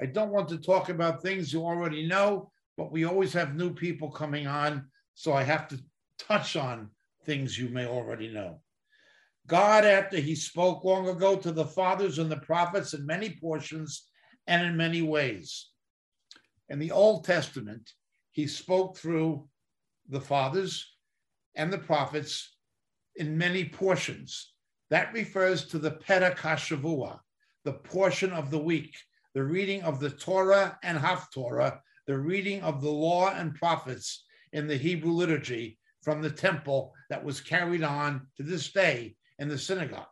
I 0.00 0.06
don't 0.06 0.30
want 0.30 0.48
to 0.48 0.58
talk 0.58 0.88
about 0.88 1.22
things 1.22 1.52
you 1.52 1.62
already 1.62 2.06
know, 2.06 2.50
but 2.76 2.90
we 2.90 3.04
always 3.04 3.32
have 3.34 3.54
new 3.54 3.74
people 3.74 4.10
coming 4.10 4.46
on, 4.46 4.86
so 5.14 5.32
I 5.32 5.42
have 5.42 5.68
to 5.68 5.78
touch 6.18 6.56
on 6.56 6.90
things 7.26 7.58
you 7.58 7.68
may 7.68 7.86
already 7.86 8.28
know. 8.28 8.62
God, 9.46 9.84
after 9.84 10.16
he 10.16 10.34
spoke 10.34 10.84
long 10.84 11.08
ago 11.08 11.36
to 11.36 11.52
the 11.52 11.66
fathers 11.66 12.18
and 12.18 12.30
the 12.30 12.38
prophets 12.38 12.94
in 12.94 13.04
many 13.04 13.30
portions 13.40 14.08
and 14.46 14.66
in 14.66 14.76
many 14.76 15.02
ways. 15.02 15.68
In 16.68 16.78
the 16.78 16.92
Old 16.92 17.24
Testament, 17.24 17.90
he 18.30 18.46
spoke 18.46 18.96
through 18.96 19.48
the 20.08 20.20
fathers 20.20 20.94
and 21.56 21.72
the 21.72 21.78
prophets 21.78 22.56
in 23.16 23.36
many 23.36 23.64
portions. 23.64 24.52
That 24.88 25.12
refers 25.12 25.66
to 25.66 25.78
the 25.78 25.90
Perek 25.90 26.36
HaShavua, 26.36 27.18
the 27.64 27.72
portion 27.72 28.32
of 28.32 28.50
the 28.50 28.58
week, 28.58 28.94
the 29.34 29.42
reading 29.44 29.82
of 29.82 30.00
the 30.00 30.10
Torah 30.10 30.78
and 30.82 30.98
Haftorah, 30.98 31.80
the 32.06 32.18
reading 32.18 32.62
of 32.62 32.82
the 32.82 32.90
law 32.90 33.32
and 33.32 33.54
prophets 33.54 34.24
in 34.52 34.66
the 34.66 34.76
Hebrew 34.76 35.12
liturgy 35.12 35.78
from 36.02 36.22
the 36.22 36.30
temple 36.30 36.92
that 37.08 37.24
was 37.24 37.40
carried 37.40 37.82
on 37.82 38.26
to 38.36 38.42
this 38.42 38.72
day 38.72 39.16
in 39.38 39.48
the 39.48 39.58
synagogue. 39.58 40.06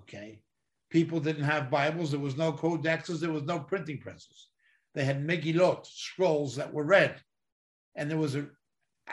Okay. 0.00 0.42
People 0.90 1.20
didn't 1.20 1.44
have 1.44 1.70
Bibles. 1.70 2.10
There 2.10 2.20
was 2.20 2.36
no 2.36 2.52
codexes. 2.52 3.20
There 3.20 3.32
was 3.32 3.44
no 3.44 3.60
printing 3.60 3.98
presses. 3.98 4.48
They 4.94 5.04
had 5.04 5.24
Megillot, 5.24 5.86
scrolls 5.86 6.56
that 6.56 6.72
were 6.72 6.84
read. 6.84 7.20
And 7.94 8.10
there 8.10 8.18
was 8.18 8.34
an 8.34 8.50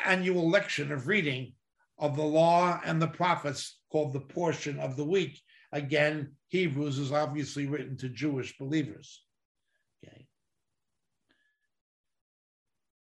annual 0.05 0.49
lection 0.49 0.91
of 0.91 1.07
reading 1.07 1.53
of 1.99 2.15
the 2.15 2.23
law 2.23 2.79
and 2.83 3.01
the 3.01 3.07
prophets 3.07 3.79
called 3.91 4.13
the 4.13 4.19
portion 4.19 4.79
of 4.79 4.95
the 4.95 5.05
week. 5.05 5.39
Again, 5.71 6.31
Hebrews 6.47 6.97
is 6.97 7.11
obviously 7.11 7.67
written 7.67 7.97
to 7.97 8.09
Jewish 8.09 8.57
believers. 8.57 9.23
Okay. 10.03 10.27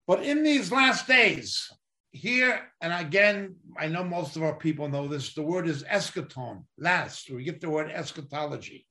But 0.07 0.23
in 0.23 0.43
these 0.43 0.71
last 0.71 1.07
days, 1.07 1.71
here, 2.11 2.61
and 2.81 2.93
again, 2.93 3.55
I 3.77 3.87
know 3.87 4.03
most 4.03 4.35
of 4.35 4.43
our 4.43 4.55
people 4.55 4.87
know 4.87 5.07
this, 5.07 5.33
the 5.33 5.41
word 5.41 5.67
is 5.67 5.83
eschaton, 5.83 6.63
last. 6.77 7.29
We 7.29 7.43
get 7.43 7.59
the 7.59 7.69
word 7.69 7.91
eschatology. 7.91 8.85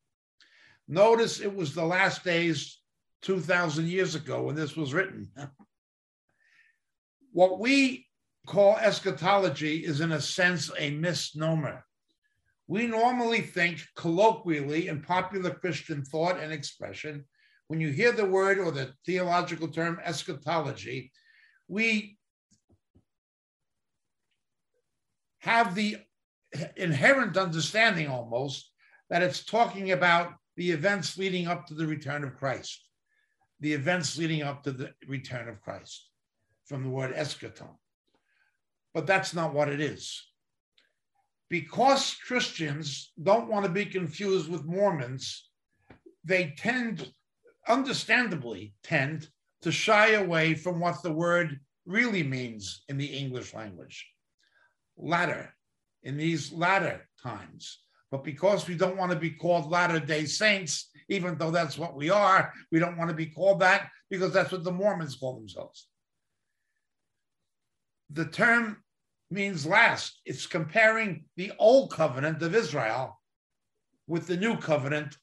Notice 0.88 1.40
it 1.40 1.54
was 1.54 1.74
the 1.74 1.84
last 1.84 2.24
days 2.24 2.80
2,000 3.22 3.86
years 3.86 4.14
ago 4.14 4.42
when 4.42 4.54
this 4.54 4.76
was 4.76 4.92
written. 4.92 5.30
what 7.32 7.58
we 7.58 8.06
call 8.46 8.76
eschatology 8.76 9.84
is, 9.84 10.00
in 10.00 10.12
a 10.12 10.20
sense, 10.20 10.70
a 10.78 10.90
misnomer. 10.90 11.84
We 12.66 12.86
normally 12.86 13.40
think 13.40 13.86
colloquially 13.96 14.88
in 14.88 15.02
popular 15.02 15.50
Christian 15.50 16.04
thought 16.04 16.38
and 16.38 16.52
expression, 16.52 17.24
when 17.68 17.80
you 17.80 17.90
hear 17.90 18.12
the 18.12 18.26
word 18.26 18.58
or 18.58 18.70
the 18.70 18.92
theological 19.06 19.68
term 19.68 20.00
eschatology, 20.04 21.12
we 21.68 22.18
have 25.38 25.74
the 25.74 25.96
inherent 26.76 27.36
understanding 27.36 28.08
almost 28.08 28.70
that 29.10 29.22
it's 29.22 29.44
talking 29.44 29.92
about 29.92 30.34
the 30.56 30.70
events 30.70 31.18
leading 31.18 31.46
up 31.46 31.66
to 31.66 31.74
the 31.74 31.86
return 31.86 32.24
of 32.24 32.36
Christ, 32.36 32.88
the 33.60 33.72
events 33.72 34.16
leading 34.16 34.42
up 34.42 34.62
to 34.64 34.72
the 34.72 34.92
return 35.06 35.48
of 35.48 35.60
Christ, 35.60 36.08
from 36.66 36.82
the 36.82 36.88
word 36.88 37.14
eschaton. 37.14 37.76
But 38.92 39.06
that's 39.06 39.34
not 39.34 39.52
what 39.52 39.68
it 39.68 39.80
is. 39.80 40.24
Because 41.50 42.16
Christians 42.26 43.12
don't 43.22 43.48
want 43.48 43.66
to 43.66 43.70
be 43.70 43.84
confused 43.84 44.48
with 44.48 44.64
Mormons, 44.64 45.48
they 46.24 46.54
tend, 46.56 47.12
understandably, 47.68 48.74
tend 48.82 49.28
to 49.62 49.72
shy 49.72 50.12
away 50.12 50.54
from 50.54 50.80
what 50.80 51.02
the 51.02 51.12
word 51.12 51.58
really 51.86 52.22
means 52.22 52.82
in 52.88 52.96
the 52.96 53.06
English 53.06 53.54
language 53.54 54.06
latter, 54.96 55.54
in 56.02 56.16
these 56.16 56.52
latter 56.52 57.08
times. 57.22 57.80
But 58.10 58.24
because 58.24 58.68
we 58.68 58.76
don't 58.76 58.96
want 58.96 59.10
to 59.10 59.18
be 59.18 59.30
called 59.30 59.70
Latter 59.70 59.98
day 59.98 60.24
Saints, 60.24 60.90
even 61.08 61.36
though 61.36 61.50
that's 61.50 61.76
what 61.76 61.96
we 61.96 62.10
are, 62.10 62.52
we 62.70 62.78
don't 62.78 62.96
want 62.96 63.10
to 63.10 63.16
be 63.16 63.26
called 63.26 63.60
that 63.60 63.88
because 64.08 64.32
that's 64.32 64.52
what 64.52 64.64
the 64.64 64.72
Mormons 64.72 65.16
call 65.16 65.34
themselves. 65.34 65.88
The 68.10 68.26
term 68.26 68.82
means 69.30 69.66
last. 69.66 70.20
It's 70.24 70.46
comparing 70.46 71.24
the 71.36 71.52
old 71.58 71.92
covenant 71.92 72.40
of 72.42 72.54
Israel 72.54 73.20
with 74.06 74.26
the 74.26 74.36
new 74.36 74.56
covenant 74.56 75.16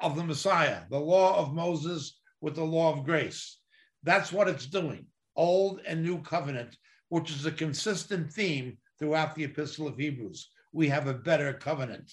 of 0.00 0.16
the 0.16 0.24
Messiah, 0.24 0.82
the 0.90 0.98
law 0.98 1.38
of 1.38 1.54
Moses 1.54 2.20
with 2.40 2.54
the 2.54 2.64
law 2.64 2.92
of 2.92 3.04
grace. 3.04 3.58
That's 4.02 4.32
what 4.32 4.48
it's 4.48 4.66
doing, 4.66 5.06
old 5.36 5.80
and 5.86 6.02
new 6.02 6.22
covenant, 6.22 6.76
which 7.08 7.30
is 7.30 7.46
a 7.46 7.52
consistent 7.52 8.32
theme 8.32 8.78
throughout 8.98 9.34
the 9.34 9.44
Epistle 9.44 9.88
of 9.88 9.96
Hebrews. 9.96 10.50
We 10.72 10.88
have 10.88 11.06
a 11.06 11.14
better 11.14 11.52
covenant, 11.52 12.12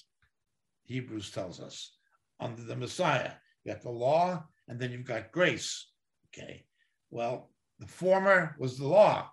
Hebrews 0.84 1.30
tells 1.30 1.60
us, 1.60 1.96
under 2.40 2.62
the 2.62 2.76
Messiah. 2.76 3.32
You 3.64 3.72
got 3.72 3.82
the 3.82 3.90
law, 3.90 4.44
and 4.68 4.80
then 4.80 4.90
you've 4.90 5.04
got 5.04 5.32
grace. 5.32 5.90
Okay. 6.28 6.64
Well, 7.10 7.50
the 7.78 7.86
former 7.86 8.56
was 8.58 8.78
the 8.78 8.88
law, 8.88 9.30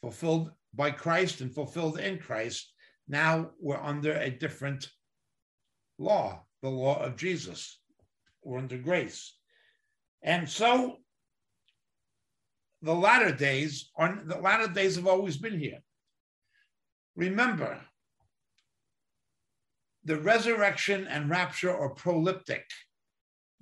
fulfilled 0.00 0.50
by 0.74 0.90
Christ 0.90 1.40
and 1.40 1.54
fulfilled 1.54 1.98
in 1.98 2.18
Christ. 2.18 2.72
Now 3.08 3.50
we're 3.60 3.80
under 3.80 4.14
a 4.14 4.30
different 4.30 4.88
law, 5.98 6.44
the 6.62 6.68
law 6.68 7.02
of 7.02 7.16
Jesus. 7.16 7.80
We're 8.42 8.58
under 8.58 8.78
grace. 8.78 9.34
And 10.22 10.48
so 10.48 10.96
the 12.82 12.94
latter 12.94 13.32
days 13.32 13.90
are 13.96 14.22
the 14.24 14.38
latter 14.38 14.68
days 14.68 14.96
have 14.96 15.06
always 15.06 15.36
been 15.36 15.58
here. 15.58 15.80
Remember, 17.16 17.80
the 20.04 20.18
resurrection 20.20 21.06
and 21.08 21.28
rapture 21.28 21.76
are 21.76 21.94
proleptic. 21.94 22.62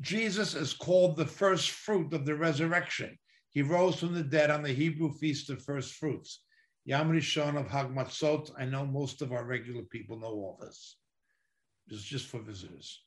Jesus 0.00 0.54
is 0.54 0.74
called 0.74 1.16
the 1.16 1.26
first 1.26 1.70
fruit 1.70 2.12
of 2.12 2.26
the 2.26 2.34
resurrection. 2.34 3.18
He 3.50 3.62
rose 3.62 4.00
from 4.00 4.12
the 4.12 4.22
dead 4.22 4.50
on 4.50 4.62
the 4.62 4.72
Hebrew 4.72 5.10
feast 5.12 5.48
of 5.48 5.62
first 5.62 5.94
fruits. 5.94 6.42
Yom 6.84 7.10
Rishon 7.10 7.58
of 7.58 7.68
Hag 7.68 7.88
Matzot. 7.88 8.50
I 8.58 8.66
know 8.66 8.84
most 8.84 9.22
of 9.22 9.32
our 9.32 9.44
regular 9.44 9.82
people 9.82 10.20
know 10.20 10.28
all 10.28 10.58
this. 10.60 10.98
Is 11.88 12.02
just 12.02 12.26
for 12.26 12.40
visitors. 12.40 13.02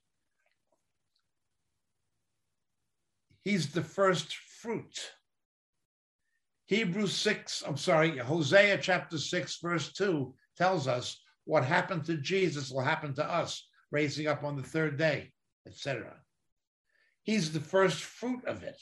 He's 3.41 3.71
the 3.71 3.83
first 3.83 4.35
fruit. 4.35 5.11
Hebrews 6.67 7.13
6, 7.13 7.63
I'm 7.67 7.77
sorry, 7.77 8.17
Hosea 8.17 8.77
chapter 8.77 9.17
6, 9.17 9.57
verse 9.61 9.91
2 9.93 10.33
tells 10.55 10.87
us 10.87 11.19
what 11.45 11.65
happened 11.65 12.05
to 12.05 12.17
Jesus 12.17 12.69
will 12.69 12.83
happen 12.83 13.13
to 13.15 13.25
us, 13.25 13.67
raising 13.91 14.27
up 14.27 14.43
on 14.43 14.55
the 14.55 14.63
third 14.63 14.97
day, 14.97 15.31
etc. 15.65 16.15
He's 17.23 17.51
the 17.51 17.59
first 17.59 18.03
fruit 18.03 18.45
of 18.45 18.63
it. 18.63 18.79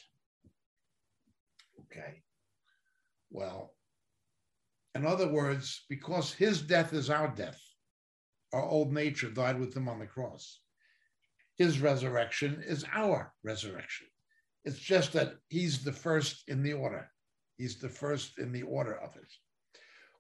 Okay. 1.80 2.24
Well, 3.32 3.74
in 4.96 5.06
other 5.06 5.32
words, 5.32 5.86
because 5.90 6.34
his 6.34 6.62
death 6.62 6.94
is 6.94 7.10
our 7.10 7.30
death, 7.30 7.62
our 8.54 8.64
old 8.64 8.94
nature 8.94 9.30
died 9.30 9.60
with 9.60 9.76
him 9.76 9.90
on 9.90 10.00
the 10.00 10.06
cross. 10.06 10.60
His 11.58 11.80
resurrection 11.80 12.64
is 12.66 12.86
our 12.94 13.34
resurrection. 13.44 14.08
It's 14.64 14.80
just 14.80 15.14
that 15.14 15.36
he's 15.50 15.84
the 15.84 15.94
first 15.94 16.44
in 16.48 16.62
the 16.62 16.74
order. 16.74 17.10
He's 17.58 17.80
the 17.80 17.90
first 17.90 18.38
in 18.38 18.52
the 18.52 18.64
order 18.64 18.96
of 18.96 19.16
it. 19.16 19.32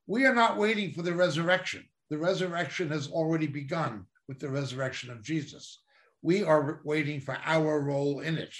We 0.07 0.25
are 0.25 0.33
not 0.33 0.57
waiting 0.57 0.91
for 0.91 1.03
the 1.03 1.13
resurrection. 1.13 1.83
The 2.09 2.17
resurrection 2.17 2.89
has 2.89 3.09
already 3.09 3.47
begun 3.47 4.05
with 4.27 4.39
the 4.39 4.49
resurrection 4.49 5.11
of 5.11 5.21
Jesus. 5.21 5.81
We 6.21 6.43
are 6.43 6.81
waiting 6.83 7.21
for 7.21 7.37
our 7.45 7.81
role 7.81 8.21
in 8.21 8.37
it. 8.37 8.53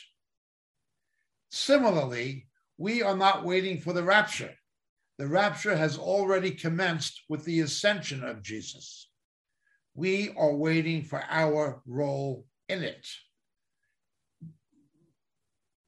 Similarly, 1.50 2.48
we 2.78 3.02
are 3.02 3.16
not 3.16 3.46
waiting 3.46 3.80
for 3.80 3.94
the 3.94 4.04
rapture. 4.04 4.54
The 5.18 5.28
rapture 5.28 5.76
has 5.76 5.98
already 5.98 6.52
commenced 6.52 7.24
with 7.28 7.44
the 7.46 7.62
ascension 7.62 8.24
of 8.24 8.44
Jesus. 8.44 9.07
We 9.98 10.30
are 10.38 10.54
waiting 10.54 11.04
for 11.04 11.24
our 11.28 11.82
role 11.88 12.46
in 12.70 12.84
it. 12.84 13.08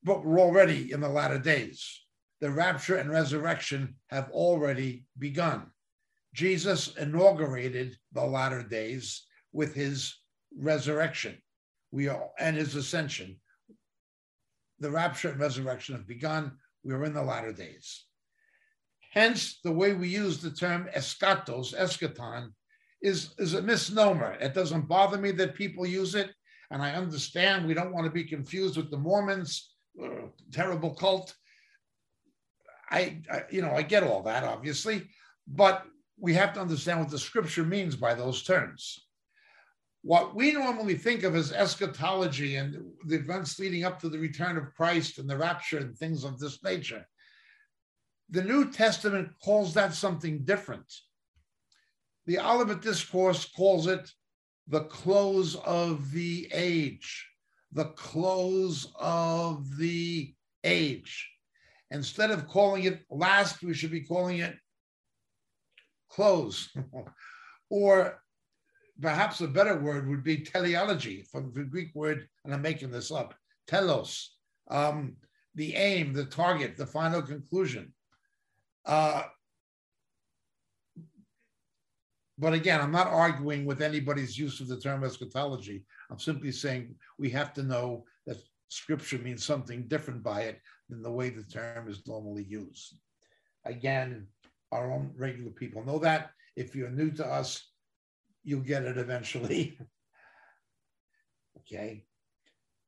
But 0.04 0.26
we're 0.26 0.40
already 0.40 0.92
in 0.92 1.00
the 1.00 1.10
latter 1.10 1.38
days 1.38 2.02
the 2.42 2.50
rapture 2.50 2.96
and 2.96 3.12
resurrection 3.12 3.96
have 4.08 4.30
already 4.32 5.06
begun. 5.20 5.68
Jesus 6.34 6.96
inaugurated 6.96 7.98
the 8.14 8.26
latter 8.26 8.64
days 8.64 9.26
with 9.52 9.76
his 9.76 10.16
resurrection 10.58 11.38
we 11.92 12.08
are, 12.08 12.30
and 12.40 12.56
his 12.56 12.76
ascension. 12.76 13.40
the 14.80 14.90
rapture 14.90 15.30
and 15.30 15.40
resurrection 15.40 15.96
have 15.96 16.08
begun. 16.08 16.58
We're 16.84 17.04
in 17.04 17.14
the 17.14 17.22
latter 17.22 17.52
days. 17.52 18.06
Hence, 19.12 19.60
the 19.64 19.74
way 19.74 19.94
we 19.94 20.08
use 20.08 20.38
the 20.38 20.52
term 20.52 20.88
eschatos, 20.96 21.76
eschaton, 21.76 22.54
is, 23.02 23.34
is 23.38 23.54
a 23.54 23.62
misnomer. 23.62 24.34
It 24.40 24.54
doesn't 24.54 24.88
bother 24.88 25.18
me 25.18 25.32
that 25.32 25.56
people 25.56 25.86
use 25.86 26.16
it. 26.16 26.32
And 26.72 26.82
I 26.82 26.92
understand 26.92 27.68
we 27.68 27.74
don't 27.74 27.94
want 27.94 28.06
to 28.06 28.12
be 28.12 28.24
confused 28.24 28.78
with 28.78 28.92
the 28.92 28.98
Mormons, 28.98 29.74
uh, 30.04 30.28
terrible 30.52 30.94
cult. 30.94 31.34
I, 32.92 33.22
I, 33.32 33.44
you 33.50 33.62
know, 33.62 33.72
I 33.72 33.82
get 33.82 34.04
all 34.04 34.22
that, 34.24 34.44
obviously, 34.44 35.08
but 35.48 35.86
we 36.20 36.34
have 36.34 36.54
to 36.54 36.62
understand 36.62 37.00
what 37.00 37.10
the 37.10 37.20
scripture 37.20 37.64
means 37.64 37.96
by 37.96 38.14
those 38.14 38.44
terms. 38.44 39.08
What 40.02 40.36
we 40.36 40.54
normally 40.54 40.96
think 40.96 41.24
of 41.24 41.36
as 41.36 41.52
eschatology 41.52 42.56
and 42.56 42.78
the 43.06 43.16
events 43.16 43.60
leading 43.60 43.84
up 43.84 44.00
to 44.00 44.10
the 44.10 44.20
return 44.20 44.58
of 44.58 44.74
Christ 44.76 45.18
and 45.18 45.30
the 45.30 45.38
rapture 45.38 45.80
and 45.80 45.98
things 45.98 46.24
of 46.24 46.40
this 46.40 46.64
nature, 46.64 47.06
the 48.30 48.44
New 48.44 48.72
Testament 48.72 49.30
calls 49.44 49.74
that 49.74 49.94
something 49.94 50.46
different. 50.46 50.86
The 52.30 52.38
Olivet 52.38 52.84
Discourse 52.84 53.52
calls 53.56 53.88
it 53.88 54.08
the 54.68 54.84
close 54.84 55.56
of 55.56 56.12
the 56.12 56.48
age, 56.54 57.28
the 57.72 57.86
close 57.86 58.94
of 59.00 59.78
the 59.78 60.36
age. 60.64 61.28
Instead 61.90 62.30
of 62.30 62.48
calling 62.48 62.84
it 62.84 63.02
last, 63.10 63.64
we 63.64 63.74
should 63.74 63.90
be 63.90 64.02
calling 64.02 64.38
it 64.38 64.56
close. 66.08 66.70
or 67.72 68.22
perhaps 69.02 69.42
a 69.42 69.48
better 69.48 69.80
word 69.80 70.08
would 70.08 70.24
be 70.24 70.38
teleology 70.38 71.24
from 71.32 71.52
the 71.56 71.64
Greek 71.64 71.90
word, 71.96 72.28
and 72.46 72.54
I'm 72.54 72.62
making 72.62 72.92
this 72.92 73.12
up, 73.12 73.34
telos, 73.66 74.36
um, 74.70 75.16
the 75.56 75.74
aim, 75.74 76.14
the 76.14 76.26
target, 76.26 76.78
the 76.78 76.86
final 76.86 77.24
conclusion. 77.24 77.92
Uh, 78.86 79.24
but 82.40 82.54
again, 82.54 82.80
I'm 82.80 82.92
not 82.92 83.08
arguing 83.08 83.66
with 83.66 83.82
anybody's 83.82 84.38
use 84.38 84.62
of 84.62 84.70
the 84.70 84.80
term 84.80 85.04
eschatology. 85.04 85.84
I'm 86.10 86.20
simply 86.20 86.54
saying 86.54 86.96
we 87.18 87.30
have 87.32 87.54
to 87.56 87.64
know 87.64 88.06
that 88.26 88.38
scripture 88.70 89.18
means 89.18 89.44
something 89.44 89.88
different 89.88 90.24
by 90.24 90.44
it 90.44 90.62
than 90.90 91.04
the 91.04 91.12
way 91.12 91.30
the 91.30 91.44
term 91.44 91.90
is 91.90 92.08
normally 92.08 92.46
used. 92.46 92.98
Again, 93.66 94.28
our 94.72 94.90
own 94.92 95.12
regular 95.18 95.52
people 95.52 95.84
know 95.84 96.00
that. 96.00 96.32
If 96.56 96.76
you're 96.76 96.90
new 96.90 97.12
to 97.12 97.26
us, 97.26 97.62
you'll 98.46 98.62
get 98.62 98.84
it 98.84 98.98
eventually. 98.98 99.78
okay. 101.58 102.06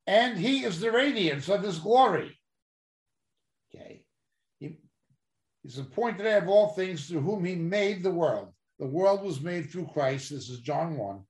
And 0.08 0.38
he 0.38 0.64
is 0.64 0.80
the 0.80 0.92
radiance 0.92 1.50
of 1.50 1.62
his 1.62 1.78
glory. 1.78 2.40
Okay. 3.76 4.06
He, 4.60 4.78
he's 5.62 5.78
appointed 5.78 6.26
of 6.26 6.48
all 6.48 6.70
things 6.70 7.08
through 7.08 7.22
whom 7.22 7.44
he 7.44 7.56
made 7.56 8.02
the 8.02 8.12
world. 8.12 8.51
The 8.82 8.88
world 8.88 9.22
was 9.22 9.42
made 9.42 9.70
through 9.70 9.92
Christ. 9.94 10.32
This 10.32 10.50
is 10.50 10.60
John 10.60 10.98
1. 10.98 11.24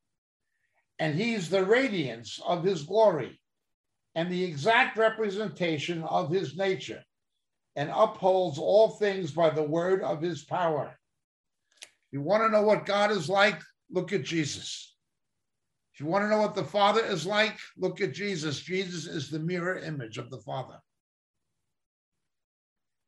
And 1.00 1.14
he's 1.14 1.50
the 1.50 1.66
radiance 1.66 2.40
of 2.48 2.64
his 2.64 2.84
glory 2.84 3.42
and 4.16 4.32
the 4.32 4.46
exact 4.46 4.98
representation 4.98 6.02
of 6.04 6.32
his 6.32 6.56
nature 6.56 7.04
and 7.76 7.92
upholds 7.94 8.58
all 8.58 8.92
things 8.92 9.32
by 9.32 9.50
the 9.50 9.64
word 9.64 10.02
of 10.02 10.22
his 10.22 10.46
power. 10.46 10.98
You 12.14 12.22
want 12.22 12.42
to 12.44 12.50
know 12.50 12.62
what 12.62 12.86
God 12.86 13.12
is 13.12 13.28
like? 13.28 13.60
Look 13.90 14.14
at 14.14 14.24
Jesus. 14.24 14.96
If 15.94 16.00
you 16.00 16.06
want 16.06 16.24
to 16.24 16.30
know 16.30 16.40
what 16.40 16.56
the 16.56 16.64
Father 16.64 17.04
is 17.04 17.26
like, 17.26 17.58
look 17.78 18.00
at 18.00 18.14
Jesus. 18.14 18.62
Jesus 18.62 19.08
is 19.08 19.30
the 19.30 19.40
mirror 19.40 19.78
image 19.78 20.18
of 20.18 20.30
the 20.30 20.40
Father. 20.40 20.80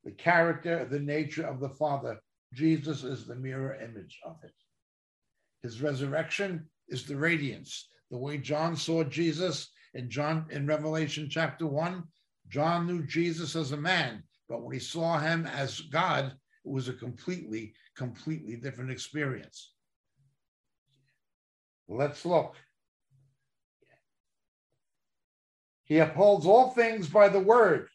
The 0.03 0.12
character, 0.12 0.84
the 0.84 0.99
nature 0.99 1.47
of 1.47 1.62
the 1.62 1.69
Father. 1.69 2.19
Jesus 2.54 3.04
is 3.04 3.26
the 3.26 3.36
mirror 3.36 3.76
image 3.76 4.20
of 4.26 4.38
it. 4.44 4.54
His 5.62 5.82
resurrection 5.82 6.70
is 6.88 7.06
the 7.06 7.16
radiance. 7.16 7.88
The 8.12 8.18
way 8.18 8.38
John 8.38 8.76
saw 8.76 9.04
Jesus 9.04 9.70
in 9.94 10.10
John 10.10 10.46
in 10.50 10.68
Revelation 10.68 11.28
chapter 11.30 11.66
1, 11.66 12.04
John 12.50 12.86
knew 12.86 13.06
Jesus 13.06 13.56
as 13.56 13.72
a 13.72 13.78
man. 13.78 14.24
But 14.50 14.62
when 14.62 14.74
he 14.74 14.80
saw 14.80 15.18
him 15.20 15.46
as 15.46 15.82
God, 15.82 16.26
it 16.26 16.70
was 16.70 16.89
a 16.89 16.94
completely, 16.94 17.74
completely 17.96 18.56
different 18.56 18.92
experience. 18.92 19.74
Let's 21.88 22.26
look. 22.26 22.56
He 25.86 26.00
upholds 26.00 26.46
all 26.46 26.72
things 26.72 27.08
by 27.08 27.30
the 27.30 27.39
word 27.39 27.88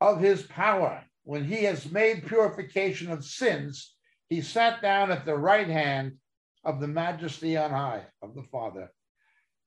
of 0.00 0.20
his 0.20 0.42
power. 0.42 1.04
When 1.30 1.44
he 1.44 1.62
has 1.62 1.92
made 1.92 2.26
purification 2.26 3.08
of 3.12 3.24
sins, 3.24 3.94
he 4.28 4.42
sat 4.42 4.82
down 4.82 5.12
at 5.12 5.24
the 5.24 5.38
right 5.38 5.68
hand 5.68 6.18
of 6.64 6.80
the 6.80 6.88
majesty 6.88 7.56
on 7.56 7.70
high 7.70 8.06
of 8.20 8.34
the 8.34 8.42
Father, 8.42 8.90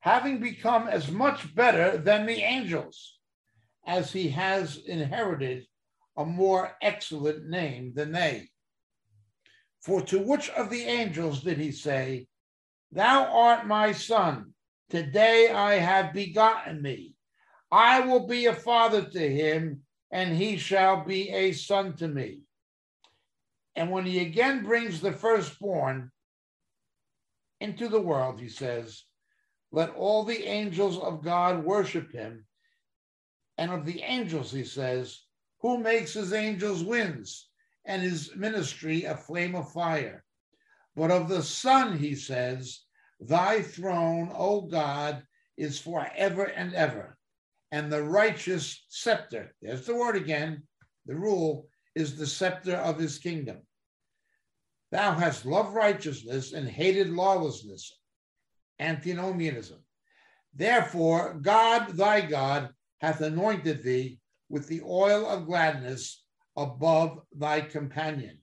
having 0.01 0.41
become 0.41 0.89
as 0.89 1.09
much 1.09 1.55
better 1.55 1.95
than 1.95 2.25
the 2.25 2.41
angels 2.43 3.17
as 3.87 4.11
he 4.11 4.27
has 4.31 4.75
inherited 4.75 5.65
a 6.17 6.25
more 6.25 6.75
excellent 6.81 7.47
name 7.47 7.93
than 7.95 8.11
they. 8.11 8.49
For 9.79 10.01
to 10.01 10.19
which 10.19 10.49
of 10.49 10.69
the 10.69 10.83
angels 10.83 11.43
did 11.43 11.59
he 11.59 11.71
say, 11.71 12.27
Thou 12.91 13.23
art 13.23 13.67
my 13.67 13.93
son, 13.93 14.53
today 14.89 15.49
I 15.49 15.75
have 15.75 16.11
begotten 16.11 16.83
thee. 16.83 17.15
I 17.71 18.01
will 18.01 18.27
be 18.27 18.47
a 18.47 18.53
father 18.53 19.05
to 19.05 19.29
him, 19.33 19.83
and 20.13 20.37
he 20.37 20.57
shall 20.57 21.03
be 21.03 21.29
a 21.31 21.51
son 21.51 21.95
to 21.95 22.07
me. 22.07 22.43
And 23.75 23.89
when 23.89 24.05
he 24.05 24.19
again 24.19 24.63
brings 24.63 25.01
the 25.01 25.11
firstborn 25.11 26.11
into 27.59 27.87
the 27.87 27.99
world, 27.99 28.39
he 28.39 28.47
says, 28.47 29.05
Let 29.71 29.89
all 29.95 30.23
the 30.23 30.45
angels 30.45 30.99
of 30.99 31.23
God 31.23 31.65
worship 31.65 32.11
him. 32.11 32.45
And 33.57 33.71
of 33.71 33.85
the 33.87 34.03
angels, 34.03 34.51
he 34.51 34.63
says, 34.63 35.19
who 35.61 35.79
makes 35.79 36.13
his 36.13 36.31
angels 36.31 36.83
winds 36.83 37.49
and 37.83 38.03
his 38.03 38.35
ministry 38.35 39.05
a 39.05 39.17
flame 39.17 39.55
of 39.55 39.71
fire. 39.71 40.23
But 40.95 41.09
of 41.09 41.27
the 41.27 41.41
Son, 41.41 41.97
he 41.97 42.13
says, 42.13 42.81
Thy 43.19 43.63
throne, 43.63 44.31
O 44.35 44.61
God, 44.61 45.23
is 45.57 45.79
forever 45.79 46.43
and 46.43 46.75
ever, 46.75 47.17
and 47.73 47.91
the 47.91 48.03
righteous 48.03 48.85
scepter, 48.89 49.51
there's 49.59 49.87
the 49.87 49.95
word 49.95 50.15
again, 50.15 50.61
the 51.07 51.15
rule 51.15 51.67
is 51.95 52.15
the 52.15 52.27
scepter 52.27 52.75
of 52.75 52.99
his 52.99 53.17
kingdom. 53.17 53.57
Thou 54.91 55.15
hast 55.15 55.43
loved 55.43 55.73
righteousness 55.73 56.53
and 56.53 56.69
hated 56.69 57.09
lawlessness, 57.09 57.91
antinomianism. 58.79 59.83
Therefore, 60.53 61.39
God, 61.41 61.97
thy 61.97 62.21
God, 62.21 62.69
hath 63.01 63.21
anointed 63.21 63.81
thee 63.81 64.19
with 64.49 64.67
the 64.67 64.81
oil 64.85 65.25
of 65.25 65.47
gladness 65.47 66.23
above 66.55 67.21
thy 67.35 67.61
companion. 67.61 68.37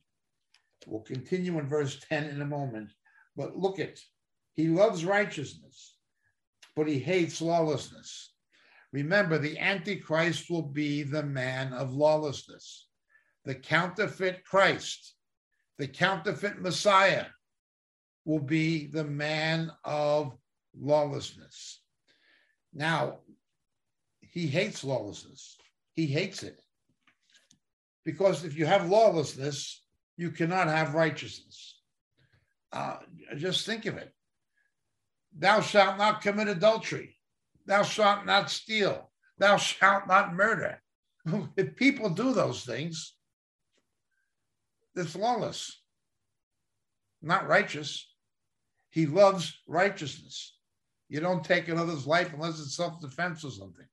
We'll 0.88 1.02
continue 1.02 1.56
in 1.60 1.68
verse 1.68 2.00
10 2.08 2.24
in 2.30 2.42
a 2.42 2.46
moment, 2.46 2.90
but 3.36 3.56
look 3.56 3.78
at 3.78 4.00
he 4.54 4.66
loves 4.66 5.04
righteousness, 5.04 5.94
but 6.74 6.88
he 6.88 6.98
hates 6.98 7.40
lawlessness. 7.40 8.29
Remember, 8.92 9.38
the 9.38 9.58
Antichrist 9.58 10.50
will 10.50 10.62
be 10.62 11.02
the 11.02 11.22
man 11.22 11.72
of 11.72 11.92
lawlessness, 11.92 12.88
the 13.44 13.54
counterfeit 13.54 14.44
Christ, 14.44 15.14
the 15.78 15.86
counterfeit 15.86 16.60
Messiah 16.60 17.26
will 18.24 18.40
be 18.40 18.86
the 18.86 19.04
man 19.04 19.70
of 19.84 20.36
lawlessness. 20.78 21.80
Now, 22.74 23.20
he 24.20 24.46
hates 24.46 24.84
lawlessness. 24.84 25.56
He 25.94 26.06
hates 26.06 26.42
it. 26.42 26.60
Because 28.04 28.44
if 28.44 28.56
you 28.56 28.66
have 28.66 28.88
lawlessness, 28.88 29.82
you 30.16 30.30
cannot 30.30 30.68
have 30.68 30.94
righteousness. 30.94 31.80
Uh, 32.72 32.98
just 33.36 33.66
think 33.66 33.86
of 33.86 33.96
it. 33.96 34.12
Thou 35.36 35.60
shalt 35.60 35.98
not 35.98 36.22
commit 36.22 36.48
adultery. 36.48 37.16
Thou 37.66 37.82
shalt 37.82 38.26
not 38.26 38.50
steal. 38.50 39.10
Thou 39.38 39.56
shalt 39.56 40.06
not 40.06 40.34
murder. 40.34 40.82
If 41.56 41.76
people 41.76 42.10
do 42.10 42.32
those 42.32 42.64
things, 42.64 43.14
it's 44.96 45.14
lawless, 45.14 45.82
not 47.22 47.46
righteous. 47.46 48.08
He 48.90 49.06
loves 49.06 49.60
righteousness. 49.66 50.56
You 51.08 51.20
don't 51.20 51.44
take 51.44 51.68
another's 51.68 52.06
life 52.06 52.32
unless 52.32 52.58
it's 52.60 52.76
self 52.76 53.00
defense 53.00 53.44
or 53.44 53.50
something. 53.50 53.86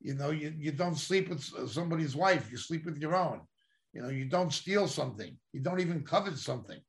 You 0.00 0.14
know, 0.14 0.30
you, 0.30 0.52
you 0.58 0.72
don't 0.72 0.96
sleep 0.96 1.28
with 1.28 1.42
somebody's 1.70 2.16
wife, 2.16 2.50
you 2.50 2.56
sleep 2.56 2.84
with 2.84 2.98
your 2.98 3.14
own. 3.14 3.42
You 3.92 4.02
know, 4.02 4.08
you 4.08 4.24
don't 4.24 4.52
steal 4.52 4.88
something, 4.88 5.36
you 5.52 5.60
don't 5.60 5.80
even 5.80 6.02
covet 6.02 6.38
something. 6.38 6.80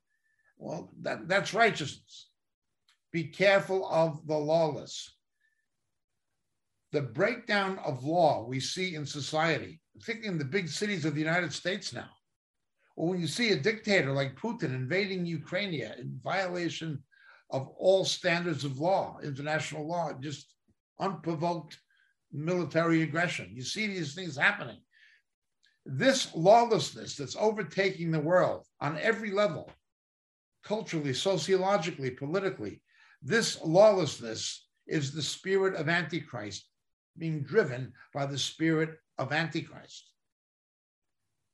Well, 0.58 0.92
that, 1.02 1.28
that's 1.28 1.54
righteousness. 1.54 2.30
Be 3.12 3.26
careful 3.26 3.88
of 3.90 4.26
the 4.26 4.38
lawless. 4.38 5.14
The 6.94 7.02
breakdown 7.02 7.80
of 7.84 8.04
law 8.04 8.46
we 8.48 8.60
see 8.60 8.94
in 8.94 9.04
society, 9.04 9.82
particularly 10.00 10.32
in 10.32 10.38
the 10.38 10.46
big 10.46 10.70
cities 10.70 11.06
of 11.06 11.16
the 11.16 11.20
United 11.20 11.52
States 11.52 11.92
now, 11.92 12.10
or 12.96 13.10
when 13.10 13.20
you 13.20 13.26
see 13.26 13.52
a 13.52 13.60
dictator 13.60 14.12
like 14.12 14.40
Putin 14.40 14.76
invading 14.76 15.26
Ukraine 15.26 15.74
in 15.74 16.20
violation 16.24 17.04
of 17.50 17.68
all 17.80 18.06
standards 18.06 18.64
of 18.64 18.80
law, 18.80 19.18
international 19.24 19.88
law, 19.88 20.14
just 20.22 20.54
unprovoked 21.00 21.80
military 22.32 23.02
aggression. 23.02 23.50
You 23.52 23.64
see 23.64 23.88
these 23.88 24.14
things 24.14 24.38
happening. 24.38 24.78
This 25.88 26.34
lawlessness 26.36 27.16
that's 27.16 27.36
overtaking 27.36 28.12
the 28.12 28.20
world 28.20 28.68
on 28.80 29.00
every 29.00 29.32
level, 29.32 29.72
culturally, 30.64 31.14
sociologically, 31.14 32.12
politically, 32.12 32.84
this 33.24 33.60
lawlessness 33.64 34.68
is 34.86 35.12
the 35.12 35.24
spirit 35.24 35.74
of 35.76 35.90
Antichrist 35.90 36.70
being 37.18 37.42
driven 37.42 37.94
by 38.14 38.26
the 38.26 38.38
spirit 38.38 38.98
of 39.18 39.32
Antichrist. 39.32 40.10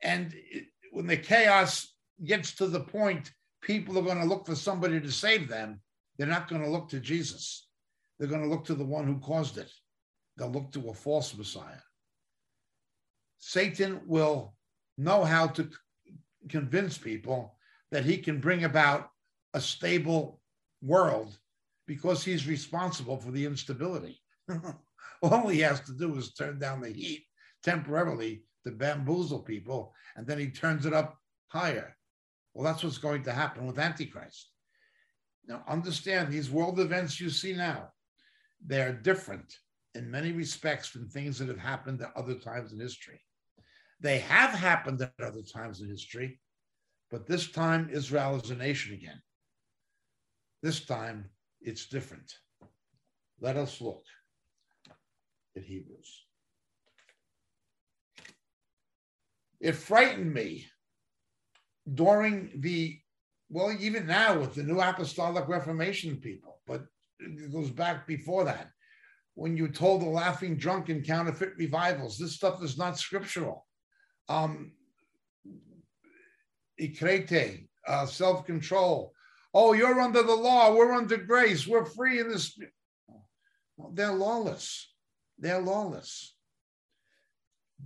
And 0.02 0.34
when 0.92 1.08
the 1.08 1.18
chaos 1.18 1.94
gets 2.24 2.54
to 2.56 2.68
the 2.68 2.80
point, 2.80 3.32
people 3.62 3.98
are 3.98 4.04
going 4.04 4.20
to 4.20 4.28
look 4.28 4.46
for 4.46 4.56
somebody 4.56 5.00
to 5.00 5.12
save 5.12 5.48
them. 5.48 5.82
They're 6.18 6.28
not 6.28 6.48
going 6.48 6.64
to 6.64 6.70
look 6.70 6.90
to 6.90 7.00
Jesus. 7.00 7.68
They're 8.18 8.30
going 8.30 8.44
to 8.44 8.50
look 8.50 8.66
to 8.66 8.76
the 8.76 8.86
one 8.86 9.06
who 9.06 9.20
caused 9.20 9.58
it. 9.58 9.72
They'll 10.38 10.52
look 10.52 10.72
to 10.74 10.90
a 10.90 10.94
false 10.94 11.36
Messiah. 11.36 11.82
Satan 13.40 14.02
will 14.06 14.54
know 14.98 15.24
how 15.24 15.48
to 15.48 15.70
convince 16.50 16.98
people 16.98 17.56
that 17.92 18.06
he 18.06 18.18
can 18.18 18.40
bring 18.40 18.66
about 18.66 19.10
a 19.54 19.62
stable 19.62 20.42
world 20.82 21.38
because 21.88 22.24
he's 22.24 22.48
responsible 22.48 23.18
for 23.18 23.32
the 23.32 23.46
instability. 23.46 24.22
All 25.24 25.48
he 25.48 25.60
has 25.60 25.82
to 25.82 25.94
do 25.94 26.16
is 26.16 26.34
turn 26.34 26.60
down 26.60 26.82
the 26.82 26.90
heat 26.90 27.26
temporarily 27.64 28.44
to 28.64 28.72
bamboozle 28.72 29.40
people, 29.40 29.94
and 30.16 30.26
then 30.26 30.40
he 30.40 30.50
turns 30.50 30.86
it 30.86 30.94
up 30.94 31.18
higher. 31.48 31.96
Well, 32.54 32.64
that's 32.64 32.84
what's 32.84 32.98
going 32.98 33.24
to 33.24 33.34
happen 33.34 33.66
with 33.66 33.80
Antichrist. 33.80 34.52
Now, 35.48 35.64
understand 35.68 36.32
these 36.32 36.50
world 36.50 36.80
events 36.80 37.20
you 37.20 37.30
see 37.30 37.54
now, 37.54 37.90
they're 38.66 38.94
different 38.94 39.54
in 39.96 40.12
many 40.12 40.32
respects 40.32 40.88
from 40.88 41.08
things 41.10 41.40
that 41.40 41.48
have 41.48 41.60
happened 41.60 42.02
at 42.02 42.16
other 42.16 42.36
times 42.36 42.72
in 42.72 42.80
history. 42.80 43.20
They 44.00 44.20
have 44.20 44.52
happened 44.52 45.02
at 45.02 45.14
other 45.22 45.42
times 45.42 45.82
in 45.82 45.90
history, 45.90 46.40
but 47.10 47.28
this 47.28 47.52
time 47.52 47.90
Israel 47.92 48.36
is 48.36 48.50
a 48.50 48.56
nation 48.56 48.94
again. 48.94 49.22
This 50.62 50.86
time 50.86 51.30
it's 51.62 51.88
different. 51.88 52.32
Let 53.42 53.58
us 53.58 53.82
look 53.82 54.04
at 55.56 55.64
Hebrews. 55.64 56.26
It 59.60 59.74
frightened 59.74 60.34
me 60.34 60.68
during 61.94 62.52
the, 62.56 62.98
well, 63.50 63.76
even 63.78 64.08
now 64.08 64.40
with 64.40 64.56
the 64.56 64.64
New 64.64 64.80
Apostolic 64.80 65.48
Reformation 65.48 66.18
people, 66.18 66.62
but 66.66 66.86
it 67.20 67.52
goes 67.52 67.70
back 67.70 68.08
before 68.08 68.46
that. 68.46 68.70
When 69.36 69.58
you 69.58 69.68
told 69.70 70.02
the 70.02 70.10
laughing 70.10 70.58
drunken 70.58 71.04
counterfeit 71.04 71.54
revivals, 71.58 72.18
this 72.18 72.36
stuff 72.36 72.64
is 72.64 72.78
not 72.78 72.98
scriptural. 72.98 73.66
Um, 74.28 74.74
ikrete, 76.80 77.68
uh, 77.88 78.06
self 78.06 78.46
control. 78.46 79.14
Oh, 79.54 79.74
you're 79.74 80.00
under 80.00 80.24
the 80.24 80.36
law. 80.36 80.74
We're 80.74 80.94
under 80.94 81.18
grace. 81.18 81.66
We're 81.66 81.86
free 81.86 82.20
in 82.20 82.30
this. 82.30 82.58
They're 83.94 84.14
lawless. 84.14 84.94
They're 85.40 85.62
lawless. 85.62 86.34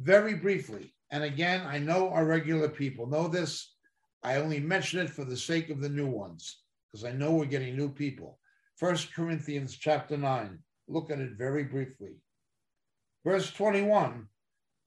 Very 0.02 0.34
briefly, 0.34 0.96
and 1.12 1.24
again, 1.24 1.62
I 1.68 1.78
know 1.78 2.10
our 2.10 2.26
regular 2.26 2.68
people 2.68 3.06
know 3.06 3.28
this. 3.28 3.76
I 4.24 4.38
only 4.38 4.60
mention 4.60 5.00
it 5.00 5.10
for 5.12 5.24
the 5.24 5.38
sake 5.38 5.70
of 5.70 5.80
the 5.80 5.90
new 5.90 6.08
ones, 6.08 6.62
because 6.92 7.06
I 7.06 7.12
know 7.12 7.34
we're 7.34 7.46
getting 7.46 7.78
new 7.78 7.90
people. 7.90 8.40
First 8.76 9.14
Corinthians 9.14 9.78
chapter 9.78 10.18
9. 10.18 10.58
Look 10.88 11.12
at 11.12 11.20
it 11.20 11.34
very 11.38 11.64
briefly. 11.64 12.16
Verse 13.24 13.52
21 13.54 14.28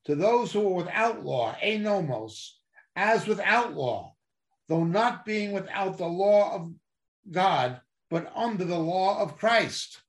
To 0.07 0.16
those 0.16 0.52
who 0.52 0.66
are 0.66 0.74
without 0.74 1.24
law, 1.24 1.55
anomos, 1.62 2.50
as 2.96 3.29
without 3.29 3.74
law, 3.74 4.16
though 4.68 4.85
not 4.85 5.24
being 5.24 5.52
without 5.52 5.98
the 5.98 6.07
law 6.07 6.55
of 6.57 6.74
God, 7.31 7.81
but 8.11 8.33
under 8.35 8.64
the 8.64 8.79
law 8.79 9.20
of 9.22 9.38
Christ 9.38 10.00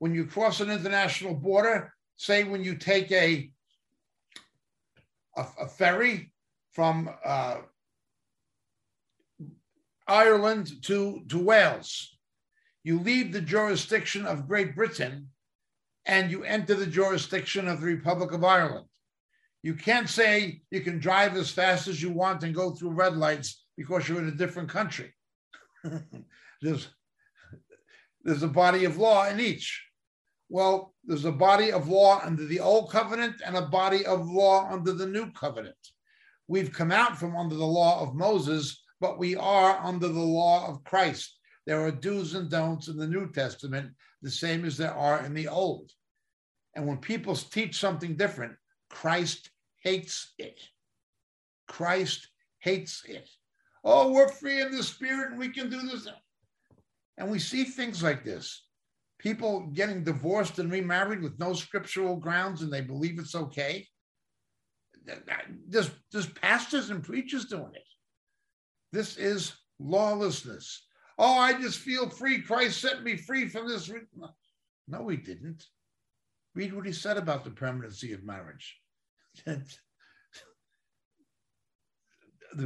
when 0.00 0.14
you 0.14 0.26
cross 0.26 0.60
an 0.60 0.70
international 0.70 1.34
border, 1.34 1.92
say 2.16 2.42
when 2.42 2.64
you 2.64 2.74
take 2.74 3.12
a 3.12 3.50
a, 5.36 5.46
a 5.60 5.68
ferry 5.68 6.32
from 6.72 7.08
uh, 7.24 7.58
Ireland 10.08 10.82
to, 10.84 11.22
to 11.28 11.38
Wales, 11.38 12.16
you 12.82 12.98
leave 12.98 13.32
the 13.32 13.40
jurisdiction 13.40 14.26
of 14.26 14.48
Great 14.48 14.74
Britain 14.74 15.28
and 16.06 16.30
you 16.30 16.42
enter 16.42 16.74
the 16.74 16.86
jurisdiction 16.86 17.68
of 17.68 17.80
the 17.80 17.86
Republic 17.86 18.32
of 18.32 18.42
Ireland. 18.42 18.86
You 19.62 19.74
can't 19.74 20.08
say 20.08 20.62
you 20.70 20.80
can 20.80 20.98
drive 20.98 21.36
as 21.36 21.50
fast 21.50 21.86
as 21.86 22.02
you 22.02 22.10
want 22.10 22.42
and 22.42 22.54
go 22.54 22.70
through 22.70 22.90
red 22.90 23.16
lights 23.16 23.64
because 23.76 24.08
you're 24.08 24.18
in 24.18 24.28
a 24.28 24.32
different 24.32 24.70
country. 24.70 25.14
there's, 26.62 26.88
there's 28.24 28.42
a 28.42 28.48
body 28.48 28.86
of 28.86 28.96
law 28.96 29.28
in 29.28 29.38
each. 29.38 29.89
Well, 30.52 30.96
there's 31.04 31.26
a 31.26 31.32
body 31.32 31.70
of 31.70 31.88
law 31.88 32.20
under 32.24 32.44
the 32.44 32.58
old 32.58 32.90
covenant 32.90 33.40
and 33.46 33.56
a 33.56 33.62
body 33.62 34.04
of 34.04 34.28
law 34.28 34.68
under 34.68 34.92
the 34.92 35.06
new 35.06 35.30
covenant. 35.30 35.76
We've 36.48 36.72
come 36.72 36.90
out 36.90 37.16
from 37.16 37.36
under 37.36 37.54
the 37.54 37.64
law 37.64 38.02
of 38.02 38.16
Moses, 38.16 38.82
but 39.00 39.16
we 39.16 39.36
are 39.36 39.78
under 39.78 40.08
the 40.08 40.18
law 40.18 40.66
of 40.66 40.82
Christ. 40.82 41.38
There 41.66 41.80
are 41.86 41.92
do's 41.92 42.34
and 42.34 42.50
don'ts 42.50 42.88
in 42.88 42.96
the 42.96 43.06
New 43.06 43.30
Testament, 43.30 43.92
the 44.22 44.30
same 44.30 44.64
as 44.64 44.76
there 44.76 44.92
are 44.92 45.24
in 45.24 45.34
the 45.34 45.46
Old. 45.46 45.92
And 46.74 46.84
when 46.84 46.98
people 46.98 47.36
teach 47.36 47.78
something 47.78 48.16
different, 48.16 48.54
Christ 48.88 49.50
hates 49.84 50.34
it. 50.36 50.60
Christ 51.68 52.26
hates 52.58 53.04
it. 53.06 53.28
Oh, 53.84 54.10
we're 54.10 54.28
free 54.28 54.60
in 54.60 54.72
the 54.72 54.82
spirit 54.82 55.30
and 55.30 55.38
we 55.38 55.50
can 55.50 55.70
do 55.70 55.80
this. 55.82 56.08
And 57.18 57.30
we 57.30 57.38
see 57.38 57.62
things 57.62 58.02
like 58.02 58.24
this 58.24 58.64
people 59.20 59.66
getting 59.74 60.02
divorced 60.02 60.58
and 60.58 60.72
remarried 60.72 61.22
with 61.22 61.38
no 61.38 61.52
scriptural 61.52 62.16
grounds 62.16 62.62
and 62.62 62.72
they 62.72 62.80
believe 62.80 63.18
it's 63.18 63.34
okay. 63.34 63.86
There's, 65.68 65.90
there's 66.10 66.28
pastors 66.28 66.90
and 66.90 67.04
preachers 67.04 67.44
doing 67.44 67.72
it. 67.74 67.86
This 68.92 69.16
is 69.18 69.52
lawlessness. 69.78 70.86
Oh, 71.18 71.38
I 71.38 71.52
just 71.52 71.80
feel 71.80 72.08
free. 72.08 72.40
Christ 72.40 72.80
set 72.80 73.02
me 73.02 73.16
free 73.16 73.46
from 73.46 73.68
this. 73.68 73.90
No, 74.88 75.08
he 75.08 75.18
didn't. 75.18 75.64
Read 76.54 76.72
what 76.72 76.86
he 76.86 76.92
said 76.92 77.18
about 77.18 77.44
the 77.44 77.50
permanency 77.50 78.12
of 78.12 78.24
marriage. 78.24 78.78
the 79.44 79.66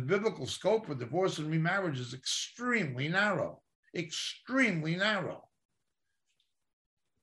biblical 0.00 0.46
scope 0.46 0.86
for 0.86 0.94
divorce 0.94 1.38
and 1.38 1.50
remarriage 1.50 1.98
is 1.98 2.14
extremely 2.14 3.08
narrow, 3.08 3.60
extremely 3.94 4.96
narrow. 4.96 5.48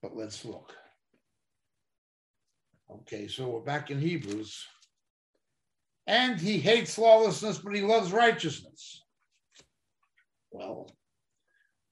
But 0.01 0.15
let's 0.15 0.43
look. 0.45 0.73
Okay, 2.89 3.27
so 3.27 3.47
we're 3.47 3.61
back 3.61 3.91
in 3.91 3.99
Hebrews. 3.99 4.65
And 6.07 6.39
he 6.39 6.57
hates 6.57 6.97
lawlessness, 6.97 7.59
but 7.59 7.75
he 7.75 7.81
loves 7.81 8.11
righteousness. 8.11 9.03
Well, 10.51 10.91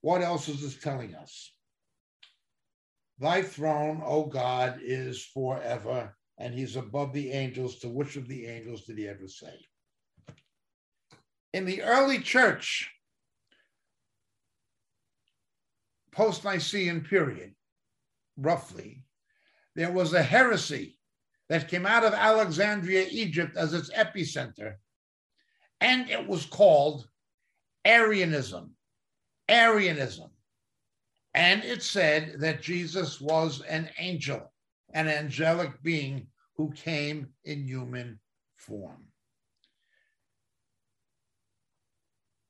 what 0.02 0.22
else 0.22 0.50
is 0.50 0.62
this 0.62 0.78
telling 0.78 1.16
us? 1.16 1.54
Thy 3.20 3.42
throne, 3.42 4.02
O 4.04 4.26
God, 4.26 4.80
is 4.82 5.24
forever, 5.24 6.16
and 6.38 6.54
he's 6.54 6.76
above 6.76 7.14
the 7.14 7.32
angels. 7.32 7.80
To 7.80 7.90
which 7.90 8.16
of 8.16 8.28
the 8.28 8.48
angels 8.48 8.86
did 8.86 8.98
he 8.98 9.08
ever 9.08 9.28
say? 9.28 9.54
In 11.54 11.66
the 11.66 11.84
early 11.84 12.20
church, 12.20 12.90
post 16.12 16.44
Nicene 16.44 17.02
period, 17.02 17.54
roughly, 18.40 19.04
there 19.76 19.92
was 19.92 20.14
a 20.14 20.24
heresy 20.24 20.98
that 21.50 21.68
came 21.68 21.86
out 21.86 22.04
of 22.04 22.14
Alexandria, 22.14 23.08
Egypt, 23.10 23.58
as 23.58 23.74
its 23.74 23.90
epicenter, 23.92 24.76
and 25.82 26.10
it 26.10 26.28
was 26.28 26.46
called 26.46 27.08
Arianism. 27.86 28.76
Arianism. 29.48 30.30
And 31.34 31.64
it 31.64 31.84
said 31.84 32.36
that 32.40 32.62
Jesus 32.62 33.22
was 33.22 33.62
an 33.62 33.90
angel, 33.98 34.52
an 34.94 35.08
angelic 35.08 35.82
being 35.82 36.28
who 36.56 36.72
came 36.72 37.30
in 37.46 37.66
human 37.66 38.20
form. 38.58 39.06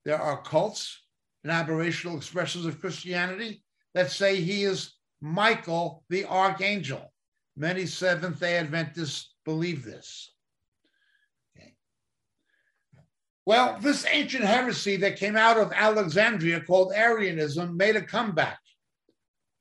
There 0.05 0.19
are 0.19 0.41
cults 0.41 1.01
and 1.43 1.51
aberrational 1.51 2.17
expressions 2.17 2.65
of 2.65 2.79
Christianity 2.79 3.63
that 3.93 4.11
say 4.11 4.41
he 4.41 4.63
is 4.63 4.93
Michael 5.21 6.03
the 6.09 6.25
archangel. 6.25 7.11
Many 7.55 7.85
Seventh 7.85 8.39
day 8.39 8.57
Adventists 8.57 9.33
believe 9.43 9.83
this. 9.83 10.31
Okay. 11.57 11.73
Well, 13.45 13.77
this 13.81 14.05
ancient 14.09 14.45
heresy 14.45 14.95
that 14.97 15.17
came 15.17 15.35
out 15.35 15.57
of 15.57 15.73
Alexandria 15.73 16.61
called 16.61 16.93
Arianism 16.93 17.75
made 17.75 17.97
a 17.97 18.01
comeback. 18.01 18.59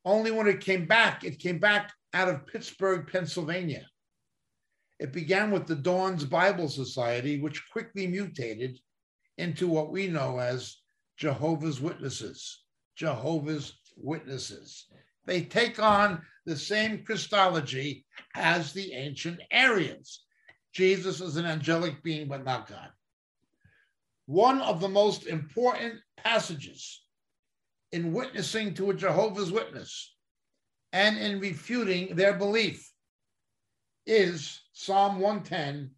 Only 0.04 0.30
when 0.30 0.46
it 0.46 0.60
came 0.60 0.86
back, 0.86 1.24
it 1.24 1.40
came 1.40 1.58
back 1.58 1.92
out 2.14 2.28
of 2.28 2.46
Pittsburgh, 2.46 3.08
Pennsylvania. 3.10 3.86
It 4.98 5.12
began 5.12 5.50
with 5.50 5.66
the 5.66 5.76
Dawn's 5.76 6.24
Bible 6.24 6.68
Society, 6.68 7.40
which 7.40 7.68
quickly 7.70 8.06
mutated 8.06 8.80
into 9.36 9.68
what 9.68 9.90
we 9.90 10.08
know 10.08 10.38
as 10.38 10.76
Jehovah's 11.16 11.80
Witnesses. 11.80 12.64
Jehovah's 12.96 13.78
Witnesses. 13.96 14.86
They 15.28 15.42
take 15.42 15.78
on 15.78 16.22
the 16.46 16.56
same 16.56 17.04
Christology 17.04 18.06
as 18.34 18.72
the 18.72 18.94
ancient 18.94 19.40
Arians. 19.50 20.24
Jesus 20.72 21.20
is 21.20 21.36
an 21.36 21.44
angelic 21.44 22.02
being, 22.02 22.28
but 22.28 22.46
not 22.46 22.66
God. 22.66 22.88
One 24.24 24.62
of 24.62 24.80
the 24.80 24.88
most 24.88 25.26
important 25.26 25.96
passages 26.16 27.02
in 27.92 28.14
witnessing 28.14 28.72
to 28.74 28.88
a 28.88 28.94
Jehovah's 28.94 29.52
Witness 29.52 30.16
and 30.94 31.18
in 31.18 31.40
refuting 31.40 32.16
their 32.16 32.32
belief 32.32 32.90
is 34.06 34.62
Psalm 34.72 35.20
110 35.20 35.90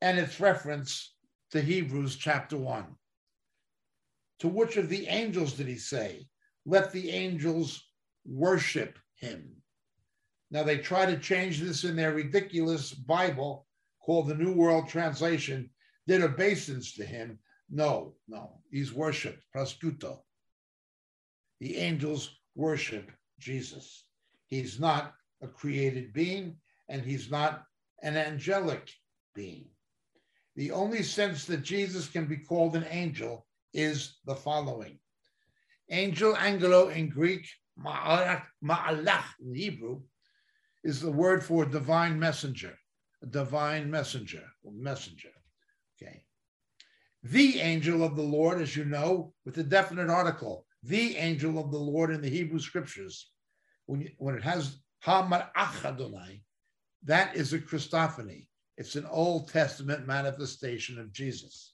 and 0.00 0.18
its 0.18 0.40
reference 0.40 1.14
to 1.50 1.60
Hebrews 1.60 2.16
chapter 2.16 2.56
1. 2.56 2.86
To 4.38 4.48
which 4.48 4.78
of 4.78 4.88
the 4.88 5.08
angels 5.08 5.52
did 5.52 5.68
he 5.68 5.76
say, 5.76 6.26
Let 6.64 6.90
the 6.90 7.10
angels 7.10 7.82
worship 8.26 8.98
him? 9.14 9.56
Now 10.50 10.62
they 10.62 10.78
try 10.78 11.06
to 11.06 11.18
change 11.18 11.60
this 11.60 11.84
in 11.84 11.96
their 11.96 12.14
ridiculous 12.14 12.92
Bible 12.92 13.66
called 14.00 14.28
the 14.28 14.34
New 14.34 14.52
World 14.52 14.88
Translation, 14.88 15.70
did 16.06 16.22
obeisance 16.22 16.94
to 16.94 17.04
him. 17.04 17.38
No, 17.68 18.14
no, 18.28 18.60
he's 18.70 18.92
worshiped, 18.92 19.42
proskuneo. 19.54 20.20
The 21.60 21.76
angels 21.76 22.30
worship 22.54 23.10
Jesus. 23.38 24.06
He's 24.46 24.78
not 24.78 25.14
a 25.42 25.48
created 25.48 26.12
being 26.12 26.56
and 26.88 27.02
he's 27.02 27.30
not 27.30 27.64
an 28.02 28.16
angelic 28.16 28.88
being. 29.34 29.66
The 30.54 30.70
only 30.70 31.02
sense 31.02 31.44
that 31.46 31.62
Jesus 31.62 32.08
can 32.08 32.26
be 32.26 32.36
called 32.36 32.76
an 32.76 32.86
angel 32.90 33.46
is 33.74 34.18
the 34.24 34.34
following 34.34 34.98
Angel, 35.90 36.36
angelo 36.36 36.88
in 36.88 37.08
Greek, 37.08 37.46
ma'alach 37.82 39.24
in 39.40 39.54
Hebrew, 39.54 40.00
is 40.84 41.00
the 41.00 41.10
word 41.10 41.42
for 41.42 41.64
divine 41.64 42.18
messenger, 42.18 42.78
a 43.22 43.26
divine 43.26 43.90
messenger, 43.90 44.44
messenger. 44.64 45.30
Okay. 46.00 46.22
The 47.24 47.60
angel 47.60 48.04
of 48.04 48.14
the 48.14 48.22
Lord, 48.22 48.60
as 48.60 48.76
you 48.76 48.84
know, 48.84 49.32
with 49.44 49.58
a 49.58 49.62
definite 49.62 50.10
article, 50.10 50.64
the 50.82 51.16
angel 51.16 51.58
of 51.58 51.72
the 51.72 51.78
Lord 51.78 52.10
in 52.10 52.20
the 52.20 52.28
Hebrew 52.28 52.60
scriptures, 52.60 53.30
when, 53.86 54.02
you, 54.02 54.10
when 54.18 54.36
it 54.36 54.42
has 54.42 54.78
Hamalach 55.04 55.84
Adonai, 55.84 56.42
that 57.04 57.34
is 57.34 57.52
a 57.52 57.58
Christophany. 57.58 58.46
It's 58.76 58.94
an 58.94 59.06
Old 59.06 59.48
Testament 59.48 60.06
manifestation 60.06 60.98
of 60.98 61.12
Jesus. 61.12 61.72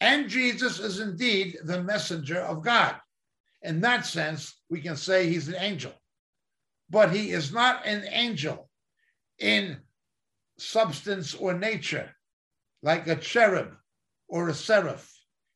And 0.00 0.28
Jesus 0.28 0.78
is 0.78 1.00
indeed 1.00 1.58
the 1.64 1.82
messenger 1.82 2.40
of 2.40 2.62
God. 2.62 2.96
In 3.64 3.80
that 3.80 4.06
sense, 4.06 4.54
we 4.70 4.80
can 4.80 4.96
say 4.96 5.28
he's 5.28 5.48
an 5.48 5.56
angel 5.58 5.92
but 6.90 7.10
he 7.10 7.30
is 7.30 7.52
not 7.52 7.84
an 7.86 8.04
angel 8.10 8.68
in 9.38 9.78
substance 10.58 11.34
or 11.34 11.54
nature, 11.54 12.14
like 12.82 13.06
a 13.08 13.16
cherub 13.16 13.74
or 14.28 14.48
a 14.48 14.54
seraph. 14.54 15.10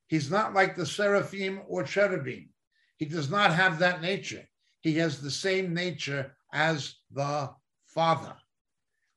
He's 0.08 0.30
not 0.30 0.54
like 0.54 0.74
the 0.74 0.86
seraphim 0.86 1.60
or 1.68 1.82
cherubim. 1.84 2.48
He 2.96 3.04
does 3.04 3.30
not 3.30 3.54
have 3.54 3.78
that 3.78 4.02
nature. 4.02 4.44
He 4.80 4.94
has 4.96 5.20
the 5.20 5.30
same 5.30 5.74
nature 5.74 6.34
as 6.52 6.94
the 7.12 7.50
Father. 7.86 8.34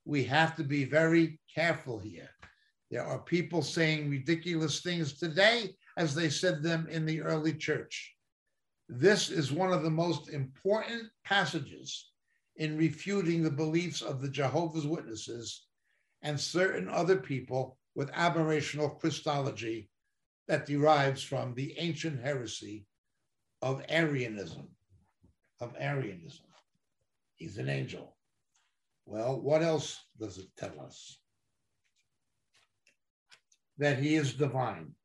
We 0.06 0.24
have 0.26 0.56
to 0.58 0.64
be 0.64 0.84
very 0.84 1.40
careful 1.54 1.98
here. 1.98 2.30
There 2.90 3.04
are 3.04 3.20
people 3.20 3.62
saying 3.62 4.10
ridiculous 4.10 4.82
things 4.82 5.18
today 5.18 5.76
as 5.98 6.14
they 6.14 6.30
said 6.30 6.62
them 6.62 6.88
in 6.90 7.06
the 7.06 7.22
early 7.22 7.54
church. 7.54 8.14
This 8.94 9.30
is 9.30 9.54
one 9.54 9.72
of 9.72 9.84
the 9.84 9.90
most 9.90 10.28
important 10.28 11.04
passages 11.24 12.12
in 12.58 12.78
refuting 12.78 13.42
the 13.42 13.50
beliefs 13.50 14.02
of 14.02 14.20
the 14.20 14.28
Jehovah's 14.28 14.86
Witnesses 14.86 15.66
and 16.24 16.38
certain 16.38 16.90
other 16.90 17.16
people 17.16 17.78
with 17.96 18.12
aberrational 18.12 19.00
Christology 19.00 19.90
that 20.50 20.66
derives 20.66 21.24
from 21.24 21.54
the 21.54 21.74
ancient 21.80 22.22
heresy 22.22 22.86
of 23.62 23.82
Arianism. 23.88 24.68
Of 25.62 25.74
Arianism. 25.80 26.48
He's 27.36 27.58
an 27.58 27.70
angel. 27.70 28.18
Well, 29.06 29.40
what 29.40 29.64
else 29.64 30.02
does 30.20 30.38
it 30.38 30.50
tell 30.58 30.82
us? 30.82 31.18
That 33.78 34.00
he 34.00 34.16
is 34.16 34.34
divine, 34.34 34.96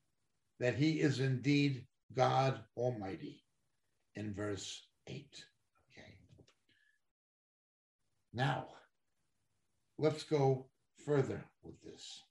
that 0.58 0.74
he 0.74 1.00
is 1.00 1.20
indeed 1.20 1.86
God 2.12 2.58
Almighty 2.76 3.44
in 4.16 4.34
verse 4.34 4.82
8. 5.06 5.44
Okay. 5.92 6.14
Now, 8.32 8.66
let's 9.98 10.24
go 10.24 10.66
further 11.04 11.44
with 11.62 11.80
this. 11.82 12.22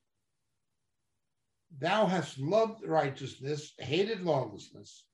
Thou 1.78 2.06
hast 2.06 2.40
loved 2.40 2.86
righteousness, 2.86 3.74
hated 3.78 4.22
lawlessness. 4.22 5.06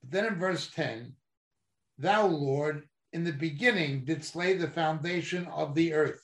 But 0.00 0.10
then 0.10 0.26
in 0.26 0.38
verse 0.38 0.70
10, 0.70 1.14
Thou, 1.98 2.26
Lord, 2.26 2.88
in 3.12 3.24
the 3.24 3.32
beginning 3.32 4.04
didst 4.04 4.34
lay 4.34 4.54
the 4.54 4.70
foundation 4.70 5.46
of 5.46 5.74
the 5.74 5.92
earth, 5.92 6.22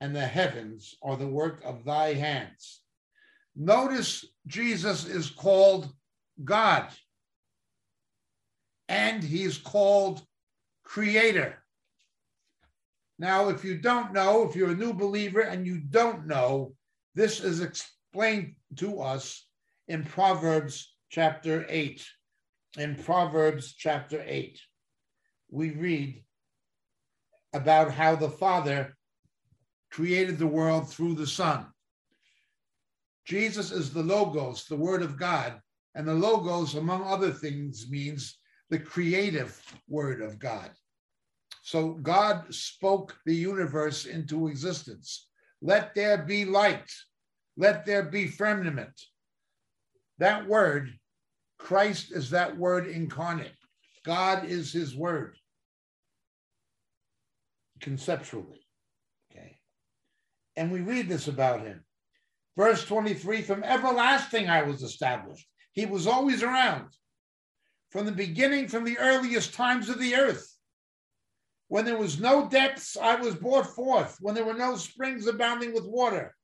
and 0.00 0.14
the 0.14 0.26
heavens 0.26 0.94
are 1.02 1.16
the 1.16 1.26
work 1.26 1.62
of 1.64 1.84
thy 1.84 2.14
hands. 2.14 2.82
Notice 3.56 4.24
Jesus 4.46 5.06
is 5.06 5.30
called 5.30 5.92
God 6.44 6.88
and 8.88 9.22
he's 9.22 9.58
called 9.58 10.22
creator. 10.84 11.58
Now, 13.18 13.48
if 13.48 13.64
you 13.64 13.78
don't 13.78 14.12
know, 14.12 14.48
if 14.48 14.56
you're 14.56 14.72
a 14.72 14.76
new 14.76 14.92
believer 14.92 15.40
and 15.40 15.66
you 15.66 15.78
don't 15.78 16.26
know, 16.26 16.74
this 17.14 17.40
is 17.40 17.60
explained 17.60 18.54
to 18.76 19.00
us 19.00 19.46
in 19.88 20.04
Proverbs 20.04 20.94
chapter 21.10 21.64
8. 21.68 22.04
In 22.76 22.96
Proverbs 22.96 23.74
chapter 23.78 24.22
8, 24.26 24.60
we 25.48 25.70
read 25.70 26.24
about 27.52 27.92
how 27.92 28.16
the 28.16 28.30
Father 28.30 28.96
created 29.92 30.38
the 30.38 30.46
world 30.46 30.90
through 30.90 31.14
the 31.14 31.26
Son. 31.26 31.66
Jesus 33.24 33.70
is 33.70 33.92
the 33.92 34.02
Logos, 34.02 34.64
the 34.64 34.76
Word 34.76 35.02
of 35.02 35.16
God, 35.16 35.60
and 35.94 36.06
the 36.06 36.14
Logos, 36.14 36.74
among 36.74 37.04
other 37.04 37.30
things, 37.30 37.88
means 37.88 38.36
the 38.70 38.78
creative 38.78 39.60
word 39.88 40.20
of 40.20 40.38
God. 40.38 40.70
So 41.62 41.92
God 41.92 42.52
spoke 42.54 43.16
the 43.24 43.34
universe 43.34 44.04
into 44.06 44.48
existence. 44.48 45.28
Let 45.62 45.94
there 45.94 46.18
be 46.18 46.44
light. 46.44 46.90
Let 47.56 47.86
there 47.86 48.02
be 48.02 48.26
firmament. 48.26 49.00
That 50.18 50.46
word, 50.46 50.92
Christ 51.58 52.12
is 52.12 52.30
that 52.30 52.56
word 52.56 52.86
incarnate. 52.86 53.56
God 54.04 54.44
is 54.44 54.72
his 54.72 54.94
word 54.94 55.36
conceptually. 57.80 58.66
Okay. 59.30 59.56
And 60.56 60.70
we 60.70 60.80
read 60.80 61.08
this 61.08 61.28
about 61.28 61.60
him. 61.62 61.84
Verse 62.56 62.84
23 62.84 63.42
from 63.42 63.64
everlasting 63.64 64.48
I 64.48 64.62
was 64.62 64.82
established. 64.82 65.46
He 65.72 65.86
was 65.86 66.06
always 66.06 66.42
around 66.42 66.88
from 67.94 68.06
the 68.06 68.12
beginning, 68.12 68.66
from 68.66 68.82
the 68.82 68.98
earliest 68.98 69.54
times 69.54 69.88
of 69.88 70.00
the 70.00 70.16
earth. 70.16 70.52
When 71.68 71.84
there 71.84 71.96
was 71.96 72.18
no 72.18 72.48
depths, 72.48 72.96
I 72.96 73.14
was 73.14 73.36
brought 73.36 73.68
forth. 73.68 74.16
When 74.20 74.34
there 74.34 74.44
were 74.44 74.52
no 74.52 74.74
springs 74.74 75.28
abounding 75.28 75.72
with 75.72 75.86
water. 75.86 76.34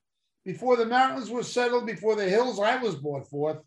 Before 0.45 0.77
the 0.77 0.87
mountains 0.87 1.29
were 1.29 1.43
settled, 1.43 1.87
before 1.87 2.15
the 2.15 2.29
hills, 2.29 2.61
I 2.61 2.77
was 2.77 2.95
brought 2.95 3.29
forth. 3.29 3.59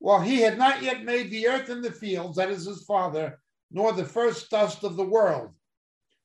While 0.00 0.20
he 0.20 0.40
had 0.40 0.58
not 0.58 0.82
yet 0.82 1.04
made 1.04 1.30
the 1.30 1.46
earth 1.46 1.68
and 1.68 1.84
the 1.84 1.92
fields, 1.92 2.36
that 2.38 2.50
is 2.50 2.66
his 2.66 2.82
father, 2.82 3.38
nor 3.70 3.92
the 3.92 4.04
first 4.04 4.50
dust 4.50 4.82
of 4.82 4.96
the 4.96 5.04
world. 5.04 5.50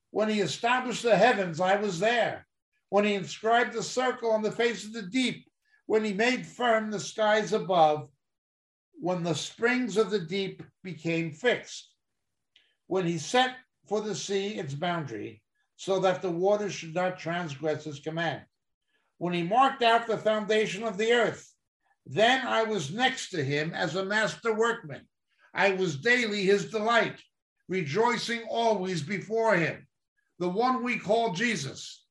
When 0.09 0.29
he 0.29 0.39
established 0.39 1.03
the 1.03 1.15
heavens, 1.15 1.61
I 1.61 1.75
was 1.75 1.99
there. 1.99 2.47
When 2.89 3.05
he 3.05 3.13
inscribed 3.13 3.73
the 3.73 3.83
circle 3.83 4.31
on 4.31 4.41
the 4.41 4.51
face 4.51 4.83
of 4.83 4.93
the 4.93 5.03
deep, 5.03 5.47
when 5.85 6.03
he 6.03 6.13
made 6.13 6.43
firm 6.43 6.89
the 6.89 6.99
skies 6.99 7.53
above, 7.53 8.09
when 8.99 9.23
the 9.23 9.35
springs 9.35 9.97
of 9.97 10.09
the 10.09 10.19
deep 10.19 10.63
became 10.83 11.31
fixed, 11.31 11.91
when 12.87 13.05
he 13.05 13.17
set 13.17 13.55
for 13.87 14.01
the 14.01 14.15
sea 14.15 14.55
its 14.55 14.73
boundary, 14.73 15.41
so 15.75 15.99
that 15.99 16.21
the 16.21 16.31
waters 16.31 16.73
should 16.73 16.95
not 16.95 17.19
transgress 17.19 17.83
his 17.83 17.99
command. 17.99 18.41
When 19.17 19.33
he 19.33 19.43
marked 19.43 19.83
out 19.83 20.07
the 20.07 20.17
foundation 20.17 20.83
of 20.83 20.97
the 20.97 21.11
earth, 21.11 21.53
then 22.05 22.45
I 22.45 22.63
was 22.63 22.93
next 22.93 23.29
to 23.29 23.43
him 23.43 23.73
as 23.73 23.95
a 23.95 24.05
master 24.05 24.53
workman. 24.53 25.07
I 25.53 25.71
was 25.71 25.97
daily 25.97 26.43
his 26.43 26.69
delight, 26.69 27.19
rejoicing 27.67 28.43
always 28.49 29.01
before 29.01 29.55
him. 29.55 29.87
The 30.39 30.49
one 30.49 30.83
we 30.83 30.99
call 30.99 31.33
Jesus 31.33 32.03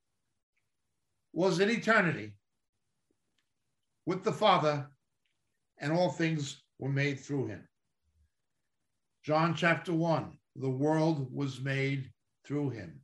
was 1.32 1.60
in 1.60 1.70
eternity 1.70 2.32
with 4.06 4.24
the 4.24 4.32
Father, 4.32 4.88
and 5.78 5.92
all 5.92 6.10
things 6.10 6.62
were 6.84 6.90
made 6.90 7.18
through 7.18 7.46
him. 7.46 7.66
John 9.24 9.54
chapter 9.54 9.94
1 9.94 10.36
the 10.56 10.70
world 10.70 11.34
was 11.34 11.62
made 11.62 12.10
through 12.46 12.70
him. 12.70 13.00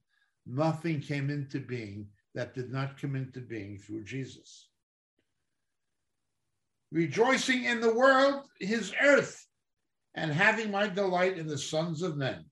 Nothing 0.47 1.01
came 1.01 1.31
into 1.31 1.59
being 1.61 2.07
that 2.35 2.55
did 2.55 2.70
not 2.70 3.01
come 3.01 3.16
into 3.16 3.41
being 3.41 3.78
through 3.78 4.05
Jesus. 4.05 4.68
Rejoicing 6.93 7.64
in 7.64 7.81
the 7.81 7.95
world, 7.95 8.47
his 8.61 8.93
earth, 9.03 9.47
and 10.14 10.31
having 10.31 10.70
my 10.70 10.87
delight 10.87 11.39
in 11.39 11.47
the 11.49 11.59
sons 11.59 12.03
of 12.03 12.18
men. 12.18 12.45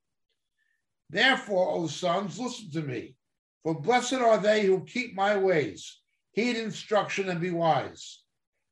Therefore, 1.10 1.68
O 1.70 1.86
sons, 1.88 2.38
listen 2.38 2.70
to 2.72 2.82
me, 2.82 3.16
for 3.62 3.78
blessed 3.78 4.14
are 4.14 4.38
they 4.38 4.64
who 4.64 4.84
keep 4.84 5.14
my 5.14 5.36
ways. 5.36 6.00
Heed 6.32 6.56
instruction 6.56 7.28
and 7.28 7.40
be 7.40 7.50
wise. 7.50 8.22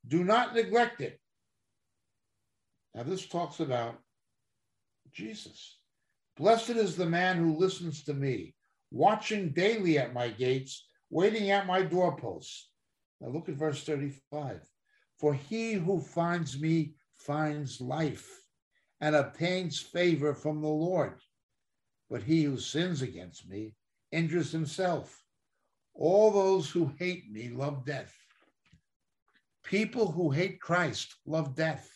Do 0.07 0.23
not 0.23 0.55
neglect 0.55 1.01
it. 1.01 1.21
Now, 2.97 3.03
this 3.03 3.27
talks 3.27 3.59
about 3.59 3.99
Jesus. 5.13 5.77
Blessed 6.35 6.71
is 6.71 6.95
the 6.95 7.05
man 7.05 7.37
who 7.37 7.55
listens 7.55 8.03
to 8.05 8.13
me, 8.15 8.55
watching 8.89 9.51
daily 9.51 9.99
at 9.99 10.15
my 10.15 10.29
gates, 10.29 10.87
waiting 11.11 11.51
at 11.51 11.67
my 11.67 11.83
doorposts. 11.83 12.71
Now, 13.21 13.27
look 13.27 13.49
at 13.49 13.55
verse 13.55 13.83
35. 13.83 14.67
For 15.19 15.35
he 15.35 15.73
who 15.73 15.99
finds 15.99 16.59
me 16.59 16.95
finds 17.17 17.79
life 17.79 18.27
and 18.99 19.15
obtains 19.15 19.79
favor 19.79 20.33
from 20.33 20.63
the 20.63 20.67
Lord. 20.67 21.19
But 22.09 22.23
he 22.23 22.45
who 22.45 22.57
sins 22.57 23.03
against 23.03 23.47
me 23.47 23.75
injures 24.11 24.51
himself. 24.51 25.21
All 25.93 26.31
those 26.31 26.67
who 26.67 26.91
hate 26.97 27.31
me 27.31 27.49
love 27.49 27.85
death. 27.85 28.15
People 29.63 30.11
who 30.11 30.31
hate 30.31 30.59
Christ 30.59 31.13
love 31.27 31.55
death, 31.55 31.87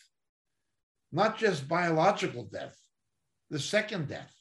not 1.12 1.38
just 1.38 1.68
biological 1.68 2.44
death, 2.44 2.76
the 3.50 3.58
second 3.58 4.08
death. 4.08 4.32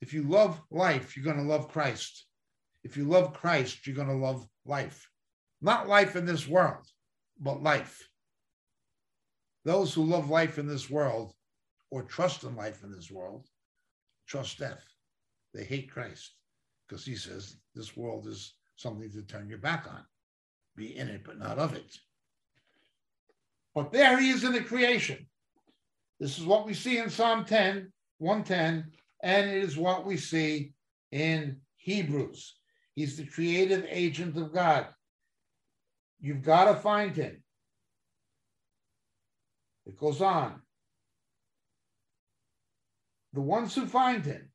If 0.00 0.12
you 0.12 0.24
love 0.24 0.60
life, 0.70 1.16
you're 1.16 1.24
going 1.24 1.36
to 1.38 1.42
love 1.42 1.68
Christ. 1.68 2.26
If 2.82 2.96
you 2.96 3.04
love 3.04 3.32
Christ, 3.32 3.86
you're 3.86 3.96
going 3.96 4.08
to 4.08 4.14
love 4.14 4.46
life. 4.64 5.08
Not 5.62 5.88
life 5.88 6.16
in 6.16 6.26
this 6.26 6.46
world, 6.46 6.84
but 7.40 7.62
life. 7.62 8.08
Those 9.64 9.94
who 9.94 10.04
love 10.04 10.28
life 10.30 10.58
in 10.58 10.66
this 10.66 10.90
world 10.90 11.32
or 11.90 12.02
trust 12.02 12.44
in 12.44 12.54
life 12.56 12.82
in 12.82 12.92
this 12.92 13.10
world 13.10 13.46
trust 14.26 14.58
death. 14.58 14.84
They 15.54 15.64
hate 15.64 15.90
Christ 15.90 16.34
because 16.86 17.04
he 17.04 17.16
says 17.16 17.56
this 17.74 17.96
world 17.96 18.26
is 18.26 18.54
something 18.76 19.10
to 19.10 19.22
turn 19.22 19.48
your 19.48 19.58
back 19.58 19.86
on. 19.88 20.04
Be 20.76 20.96
in 20.96 21.08
it, 21.08 21.22
but 21.24 21.38
not 21.38 21.58
of 21.58 21.74
it. 21.74 21.96
But 23.76 23.92
there 23.92 24.18
he 24.18 24.30
is 24.30 24.42
in 24.42 24.54
the 24.54 24.62
creation. 24.62 25.26
This 26.18 26.38
is 26.38 26.46
what 26.46 26.64
we 26.64 26.72
see 26.72 26.96
in 26.96 27.10
Psalm 27.10 27.44
10, 27.44 27.92
110, 28.16 28.90
and 29.22 29.50
it 29.50 29.62
is 29.62 29.76
what 29.76 30.06
we 30.06 30.16
see 30.16 30.72
in 31.12 31.58
Hebrews. 31.76 32.56
He's 32.94 33.18
the 33.18 33.26
creative 33.26 33.84
agent 33.90 34.34
of 34.38 34.54
God. 34.54 34.86
You've 36.22 36.42
got 36.42 36.72
to 36.72 36.80
find 36.80 37.14
him. 37.14 37.42
It 39.84 39.98
goes 39.98 40.22
on. 40.22 40.62
The 43.34 43.42
ones 43.42 43.74
who 43.74 43.86
find 43.86 44.24
him, 44.24 44.48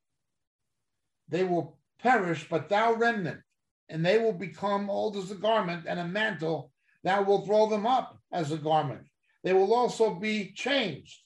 they 1.28 1.44
will 1.44 1.78
perish, 2.00 2.48
but 2.50 2.68
thou 2.68 2.94
remnant, 2.94 3.40
and 3.88 4.04
they 4.04 4.18
will 4.18 4.32
become 4.32 4.90
old 4.90 5.16
as 5.16 5.30
a 5.30 5.36
garment 5.36 5.84
and 5.86 6.00
a 6.00 6.08
mantle. 6.08 6.72
Thou 7.04 7.22
wilt 7.22 7.46
throw 7.46 7.68
them 7.68 7.86
up 7.86 8.18
as 8.32 8.50
a 8.50 8.56
garment. 8.56 9.06
They 9.42 9.52
will 9.52 9.74
also 9.74 10.14
be 10.14 10.52
changed, 10.52 11.20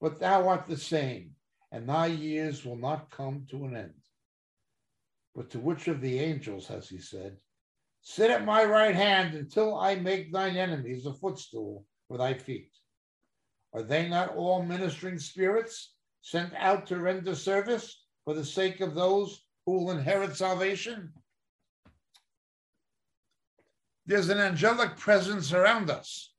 but 0.00 0.18
thou 0.18 0.48
art 0.48 0.66
the 0.66 0.76
same, 0.76 1.34
and 1.72 1.88
thy 1.88 2.06
years 2.06 2.64
will 2.64 2.76
not 2.76 3.10
come 3.10 3.46
to 3.50 3.64
an 3.64 3.76
end. 3.76 3.94
But 5.34 5.50
to 5.50 5.58
which 5.58 5.88
of 5.88 6.00
the 6.00 6.18
angels 6.18 6.66
has 6.68 6.88
he 6.88 6.98
said, 6.98 7.38
Sit 8.00 8.30
at 8.30 8.44
my 8.44 8.64
right 8.64 8.94
hand 8.94 9.34
until 9.34 9.78
I 9.78 9.94
make 9.94 10.32
thine 10.32 10.56
enemies 10.56 11.06
a 11.06 11.12
footstool 11.12 11.84
for 12.06 12.18
thy 12.18 12.34
feet? 12.34 12.70
Are 13.72 13.82
they 13.82 14.08
not 14.08 14.34
all 14.34 14.62
ministering 14.62 15.18
spirits 15.18 15.94
sent 16.22 16.54
out 16.54 16.86
to 16.86 16.98
render 16.98 17.34
service 17.34 18.04
for 18.24 18.34
the 18.34 18.44
sake 18.44 18.80
of 18.80 18.94
those 18.94 19.44
who 19.66 19.72
will 19.72 19.90
inherit 19.90 20.36
salvation? 20.36 21.12
There's 24.06 24.30
an 24.30 24.38
angelic 24.38 24.96
presence 24.96 25.52
around 25.52 25.90
us. 25.90 26.32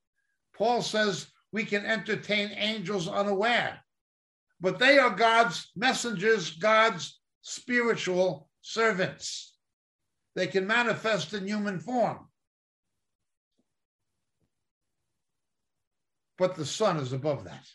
Paul 0.60 0.82
says 0.82 1.26
we 1.52 1.64
can 1.64 1.86
entertain 1.86 2.50
angels 2.50 3.08
unaware, 3.08 3.80
but 4.60 4.78
they 4.78 4.98
are 4.98 5.08
God's 5.08 5.70
messengers, 5.74 6.50
God's 6.50 7.18
spiritual 7.40 8.50
servants. 8.60 9.56
They 10.36 10.46
can 10.46 10.66
manifest 10.66 11.32
in 11.32 11.46
human 11.46 11.80
form. 11.80 12.28
But 16.36 16.56
the 16.56 16.66
Son 16.66 16.98
is 16.98 17.14
above 17.14 17.44
that. 17.44 17.66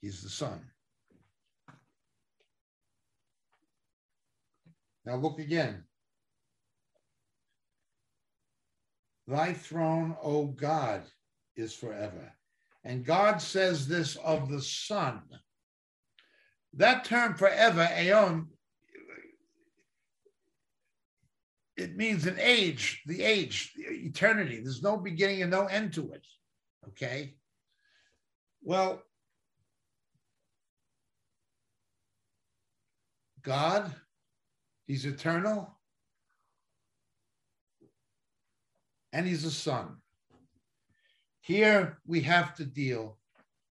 He's 0.00 0.22
the 0.22 0.28
Son. 0.28 0.60
Now 5.04 5.16
look 5.16 5.40
again. 5.40 5.82
Thy 9.26 9.52
throne, 9.52 10.16
O 10.22 10.46
God, 10.46 11.02
is 11.56 11.74
forever. 11.74 12.32
And 12.84 13.04
God 13.04 13.38
says 13.42 13.88
this 13.88 14.16
of 14.16 14.48
the 14.48 14.62
Son. 14.62 15.22
That 16.74 17.04
term 17.04 17.34
forever, 17.34 17.88
aeon, 17.96 18.48
it 21.76 21.96
means 21.96 22.26
an 22.26 22.38
age, 22.40 23.02
the 23.06 23.22
age, 23.22 23.72
eternity. 23.76 24.60
There's 24.60 24.82
no 24.82 24.96
beginning 24.96 25.42
and 25.42 25.50
no 25.50 25.66
end 25.66 25.92
to 25.94 26.12
it. 26.12 26.24
Okay. 26.88 27.34
Well, 28.62 29.02
God, 33.42 33.94
He's 34.86 35.04
eternal, 35.04 35.75
and 39.16 39.26
He's 39.26 39.46
a 39.46 39.50
Son. 39.50 39.96
Here 41.40 41.98
we 42.06 42.20
have 42.20 42.54
to 42.56 42.66
deal 42.66 43.16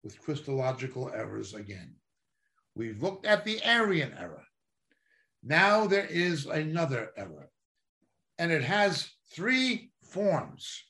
with 0.02 0.20
Christological 0.20 1.12
errors 1.14 1.54
again. 1.54 1.94
We've 2.74 3.00
looked 3.00 3.26
at 3.26 3.44
the 3.44 3.62
Arian 3.62 4.12
error. 4.18 4.42
Now 5.44 5.86
there 5.86 6.06
is 6.06 6.46
another 6.46 7.12
error, 7.16 7.48
and 8.38 8.50
it 8.50 8.64
has 8.64 9.08
three 9.32 9.92
forms. 10.02 10.82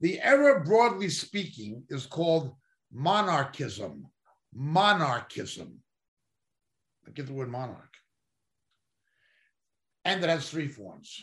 The 0.00 0.20
error, 0.20 0.64
broadly 0.64 1.08
speaking, 1.08 1.84
is 1.88 2.04
called 2.04 2.52
monarchism. 2.92 4.06
Monarchism. 4.52 5.78
I 7.06 7.12
get 7.12 7.26
the 7.26 7.32
word 7.32 7.48
monarch. 7.48 7.94
And 10.04 10.24
it 10.24 10.28
has 10.28 10.50
three 10.50 10.66
forms. 10.66 11.22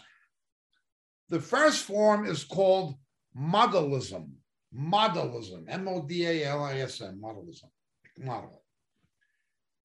The 1.34 1.42
first 1.42 1.86
form 1.86 2.28
is 2.28 2.44
called 2.44 2.94
modalism. 3.36 4.30
Modalism. 4.72 5.66
M 5.68 5.88
O 5.88 6.06
D 6.06 6.28
A 6.28 6.46
L 6.46 6.64
I 6.64 6.76
S 6.76 7.02
M. 7.02 7.20
Modalism. 7.20 7.72
Model. 8.20 8.62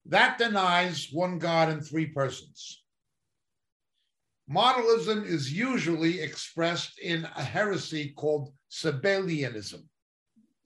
That 0.05 0.37
denies 0.37 1.09
one 1.11 1.39
God 1.39 1.69
in 1.69 1.81
three 1.81 2.05
persons. 2.05 2.83
Modalism 4.47 5.25
is 5.25 5.51
usually 5.51 6.21
expressed 6.21 6.99
in 6.99 7.27
a 7.35 7.43
heresy 7.43 8.13
called 8.15 8.53
Sabellianism. 8.69 9.81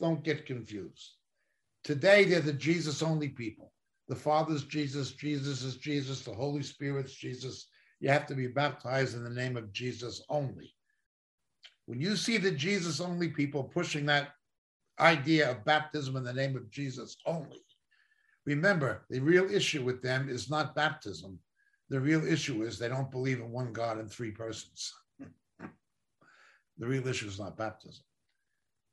Don't 0.01 0.21
get 0.21 0.45
confused. 0.45 1.13
Today, 1.85 2.25
they're 2.25 2.41
the 2.41 2.51
Jesus 2.51 3.01
only 3.01 3.29
people. 3.29 3.71
The 4.09 4.17
Father's 4.17 4.65
Jesus, 4.65 5.13
Jesus 5.13 5.63
is 5.63 5.77
Jesus, 5.77 6.23
the 6.23 6.33
Holy 6.33 6.61
Spirit's 6.61 7.13
Jesus. 7.13 7.69
You 8.03 8.09
have 8.09 8.27
to 8.27 8.35
be 8.35 8.47
baptized 8.47 9.15
in 9.15 9.23
the 9.23 9.29
name 9.29 9.55
of 9.55 9.71
Jesus 9.71 10.21
only. 10.27 10.75
When 11.85 12.01
you 12.01 12.17
see 12.17 12.37
the 12.37 12.51
Jesus 12.51 12.99
only 12.99 13.29
people 13.29 13.63
pushing 13.63 14.05
that 14.07 14.31
idea 14.99 15.49
of 15.49 15.63
baptism 15.63 16.17
in 16.17 16.25
the 16.25 16.33
name 16.33 16.57
of 16.57 16.69
Jesus 16.69 17.15
only. 17.25 17.61
Remember, 18.45 19.05
the 19.09 19.21
real 19.21 19.49
issue 19.49 19.85
with 19.85 20.01
them 20.01 20.27
is 20.27 20.49
not 20.49 20.75
baptism. 20.75 21.39
The 21.87 22.01
real 22.01 22.27
issue 22.27 22.63
is 22.63 22.77
they 22.77 22.89
don't 22.89 23.09
believe 23.09 23.39
in 23.39 23.49
one 23.49 23.71
God 23.71 23.97
in 23.97 24.09
three 24.09 24.31
persons. 24.31 24.93
the 26.77 26.85
real 26.85 27.07
issue 27.07 27.27
is 27.27 27.39
not 27.39 27.57
baptism. 27.57 28.03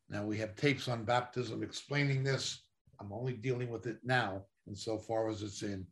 Now, 0.08 0.24
we 0.24 0.38
have 0.38 0.54
tapes 0.54 0.86
on 0.86 1.02
baptism 1.02 1.64
explaining 1.64 2.22
this. 2.22 2.62
I'm 3.00 3.12
only 3.12 3.32
dealing 3.32 3.70
with 3.70 3.88
it 3.88 3.98
now 4.04 4.44
insofar 4.68 5.28
as 5.28 5.42
it's 5.42 5.62
in 5.62 5.84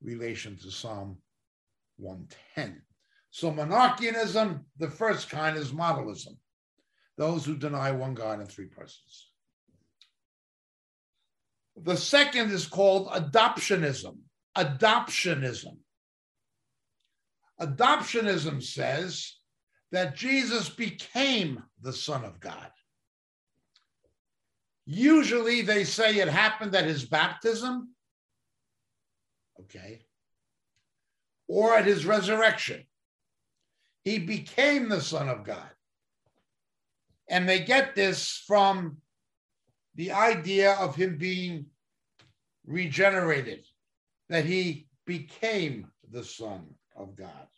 relation 0.00 0.56
to 0.62 0.70
Psalm 0.70 1.18
110. 1.96 2.82
So, 3.30 3.50
monarchianism, 3.52 4.60
the 4.78 4.90
first 4.90 5.28
kind 5.28 5.56
is 5.56 5.72
modalism, 5.72 6.36
those 7.16 7.44
who 7.44 7.56
deny 7.56 7.92
one 7.92 8.14
God 8.14 8.40
in 8.40 8.46
three 8.46 8.66
persons. 8.66 9.30
The 11.76 11.96
second 11.96 12.50
is 12.50 12.66
called 12.66 13.08
adoptionism. 13.08 14.16
Adoptionism. 14.56 15.76
Adoptionism 17.60 18.62
says 18.62 19.36
that 19.92 20.16
Jesus 20.16 20.68
became 20.68 21.62
the 21.82 21.92
Son 21.92 22.24
of 22.24 22.40
God. 22.40 22.70
Usually 24.86 25.62
they 25.62 25.84
say 25.84 26.16
it 26.16 26.28
happened 26.28 26.74
at 26.74 26.84
his 26.84 27.04
baptism, 27.04 27.94
okay, 29.60 30.05
or 31.48 31.76
at 31.76 31.86
his 31.86 32.06
resurrection. 32.06 32.84
He 34.04 34.18
became 34.18 34.88
the 34.88 35.00
Son 35.00 35.28
of 35.28 35.44
God. 35.44 35.70
And 37.28 37.48
they 37.48 37.60
get 37.60 37.94
this 37.94 38.42
from 38.46 38.98
the 39.96 40.12
idea 40.12 40.74
of 40.74 40.94
him 40.94 41.18
being 41.18 41.66
regenerated, 42.66 43.66
that 44.28 44.44
he 44.44 44.86
became 45.06 45.88
the 46.10 46.22
Son 46.22 46.66
of 46.94 47.16
God. 47.16 47.48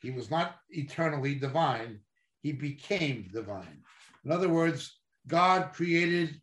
He 0.00 0.10
was 0.10 0.30
not 0.30 0.56
eternally 0.70 1.34
divine, 1.34 2.00
he 2.42 2.52
became 2.52 3.28
divine. 3.32 3.82
In 4.24 4.30
other 4.30 4.48
words, 4.48 5.00
God 5.26 5.72
created 5.72 6.40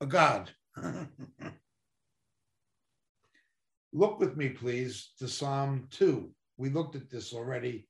a 0.00 0.06
God. 0.06 0.50
Look 3.96 4.20
with 4.20 4.36
me, 4.36 4.50
please, 4.50 5.12
to 5.20 5.26
Psalm 5.26 5.88
2. 5.90 6.30
We 6.58 6.68
looked 6.68 6.96
at 6.96 7.08
this 7.08 7.32
already 7.32 7.88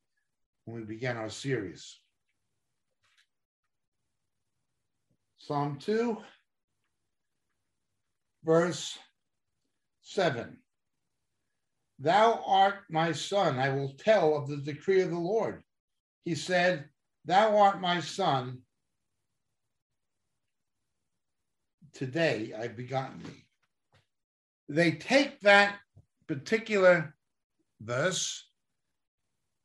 when 0.64 0.76
we 0.76 0.86
began 0.86 1.16
our 1.16 1.28
series. 1.28 1.98
Psalm 5.38 5.78
2, 5.80 6.16
verse 8.44 8.96
7. 10.02 10.56
Thou 11.98 12.40
art 12.46 12.84
my 12.88 13.10
son, 13.10 13.58
I 13.58 13.70
will 13.70 13.94
tell 13.98 14.36
of 14.36 14.46
the 14.46 14.58
decree 14.58 15.00
of 15.00 15.10
the 15.10 15.18
Lord. 15.18 15.64
He 16.24 16.36
said, 16.36 16.84
Thou 17.24 17.58
art 17.58 17.80
my 17.80 17.98
son, 17.98 18.60
today 21.92 22.52
I've 22.56 22.76
begotten 22.76 23.24
thee. 23.24 23.44
They 24.68 24.92
take 24.92 25.40
that 25.40 25.80
particular 26.28 27.14
verse, 27.80 28.48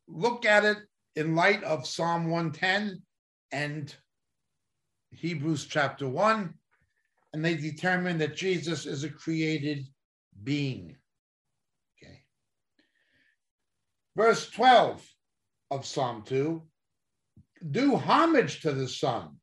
look 0.08 0.46
at 0.46 0.66
it 0.66 0.78
in 1.16 1.36
light 1.36 1.64
of 1.64 1.88
Psalm 1.88 2.30
110 2.30 3.02
and 3.52 3.96
Hebrews 5.12 5.66
chapter 5.66 6.08
1, 6.08 6.54
and 7.34 7.46
they 7.46 7.56
determine 7.56 8.18
that 8.20 8.36
Jesus 8.36 8.86
is 8.86 9.04
a 9.04 9.10
created 9.10 9.86
being. 10.44 10.96
Okay. 11.98 12.24
Verse 14.16 14.50
12 14.50 15.06
of 15.72 15.86
Psalm 15.86 16.24
2 16.26 16.62
do 17.70 17.96
homage 17.96 18.62
to 18.62 18.72
the 18.72 18.88
Son, 18.88 19.38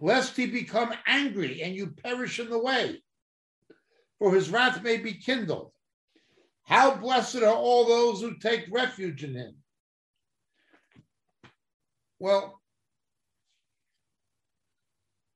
lest 0.00 0.36
he 0.36 0.46
become 0.46 0.92
angry 1.06 1.62
and 1.62 1.74
you 1.74 1.88
perish 1.88 2.38
in 2.38 2.50
the 2.50 2.58
way, 2.58 3.02
for 4.18 4.34
his 4.34 4.50
wrath 4.50 4.82
may 4.82 4.98
be 4.98 5.14
kindled. 5.14 5.72
How 6.70 6.94
blessed 6.94 7.42
are 7.42 7.52
all 7.52 7.84
those 7.84 8.20
who 8.20 8.36
take 8.36 8.66
refuge 8.70 9.24
in 9.24 9.34
him. 9.34 9.56
Well, 12.20 12.60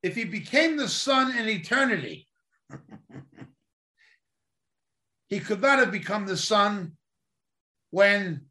if 0.01 0.15
he 0.15 0.23
became 0.23 0.77
the 0.77 0.87
Son 0.87 1.37
in 1.37 1.49
eternity, 1.49 2.29
he 5.27 5.41
could 5.41 5.61
not 5.61 5.79
have 5.79 5.91
become 5.91 6.25
the 6.25 6.37
Son 6.37 6.93
when 7.91 8.45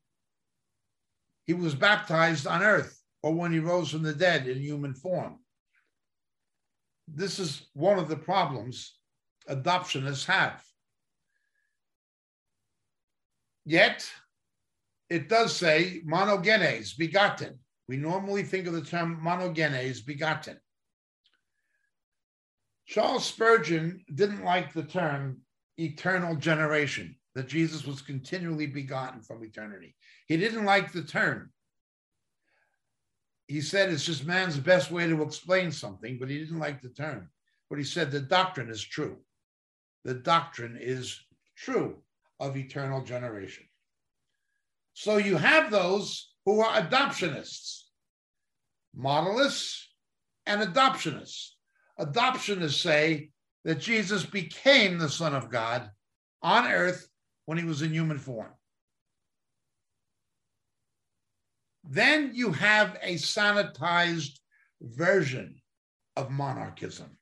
he 1.47 1.55
was 1.55 1.74
baptized 1.74 2.47
on 2.47 2.62
earth 2.62 3.01
or 3.22 3.32
when 3.32 3.51
he 3.51 3.61
rose 3.61 3.93
from 3.93 4.03
the 4.03 4.12
dead 4.12 4.47
in 4.47 4.61
human 4.61 4.93
form. 4.93 5.39
This 7.09 7.39
is 7.39 7.66
one 7.72 7.99
of 7.99 8.09
the 8.09 8.16
problems 8.16 8.99
adoptionists 9.49 10.26
have. 10.26 10.62
Yet, 13.64 14.10
it 15.08 15.28
does 15.28 15.56
say 15.56 16.02
monogenes, 16.06 16.96
begotten. 16.96 17.58
We 17.88 17.96
normally 17.96 18.42
think 18.42 18.66
of 18.66 18.74
the 18.74 18.82
term 18.82 19.20
monogenes, 19.22 20.04
begotten. 20.04 20.58
Charles 22.86 23.24
Spurgeon 23.24 24.04
didn't 24.14 24.44
like 24.44 24.72
the 24.72 24.82
term 24.82 25.40
eternal 25.78 26.36
generation, 26.36 27.16
that 27.34 27.48
Jesus 27.48 27.86
was 27.86 28.02
continually 28.02 28.66
begotten 28.66 29.22
from 29.22 29.42
eternity. 29.42 29.96
He 30.26 30.36
didn't 30.36 30.64
like 30.64 30.92
the 30.92 31.02
term. 31.02 31.50
He 33.48 33.60
said 33.60 33.90
it's 33.90 34.04
just 34.04 34.26
man's 34.26 34.58
best 34.58 34.90
way 34.90 35.06
to 35.06 35.22
explain 35.22 35.72
something, 35.72 36.18
but 36.18 36.28
he 36.28 36.38
didn't 36.38 36.58
like 36.58 36.80
the 36.80 36.90
term. 36.90 37.30
But 37.68 37.78
he 37.78 37.84
said 37.84 38.10
the 38.10 38.20
doctrine 38.20 38.70
is 38.70 38.82
true. 38.82 39.18
The 40.04 40.14
doctrine 40.14 40.78
is 40.80 41.18
true 41.56 42.02
of 42.41 42.57
eternal 42.57 43.03
generation. 43.03 43.64
So 44.95 45.16
you 45.16 45.37
have 45.37 45.70
those 45.70 46.32
who 46.45 46.61
are 46.61 46.80
adoptionists, 46.80 47.82
modalists, 48.97 49.82
and 50.47 50.61
adoptionists. 50.61 51.51
Adoptionists 51.99 52.80
say 52.80 53.30
that 53.64 53.80
Jesus 53.80 54.24
became 54.24 54.99
the 54.99 55.09
Son 55.09 55.35
of 55.35 55.51
God 55.51 55.91
on 56.43 56.66
earth 56.66 57.09
when 57.47 57.59
he 57.59 57.64
was 57.64 57.82
in 57.82 57.93
human 57.93 58.18
form. 58.18 58.53
Then 61.82 62.30
you 62.35 62.53
have 62.53 62.97
a 63.03 63.14
sanitized 63.14 64.39
version 64.80 65.61
of 66.16 66.30
monarchism. 66.30 67.18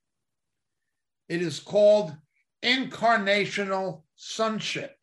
It 1.28 1.42
is 1.42 1.58
called 1.58 2.14
incarnational 2.62 4.02
sonship. 4.16 4.96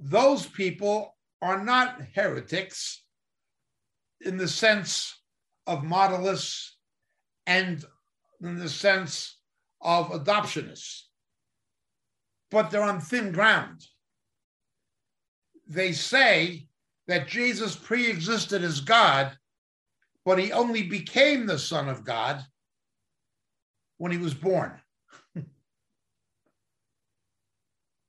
Those 0.00 0.46
people 0.46 1.14
are 1.42 1.62
not 1.62 2.00
heretics 2.14 3.02
in 4.22 4.38
the 4.38 4.48
sense 4.48 5.20
of 5.66 5.82
modalists 5.82 6.70
and 7.46 7.84
in 8.40 8.58
the 8.58 8.68
sense 8.68 9.36
of 9.82 10.10
adoptionists, 10.10 11.02
but 12.50 12.70
they're 12.70 12.82
on 12.82 13.00
thin 13.00 13.32
ground. 13.32 13.84
They 15.68 15.92
say 15.92 16.66
that 17.06 17.28
Jesus 17.28 17.76
pre 17.76 18.08
existed 18.08 18.62
as 18.62 18.80
God, 18.80 19.36
but 20.24 20.38
he 20.38 20.52
only 20.52 20.82
became 20.82 21.46
the 21.46 21.58
Son 21.58 21.88
of 21.88 22.04
God 22.04 22.42
when 23.98 24.12
he 24.12 24.18
was 24.18 24.34
born. 24.34 24.80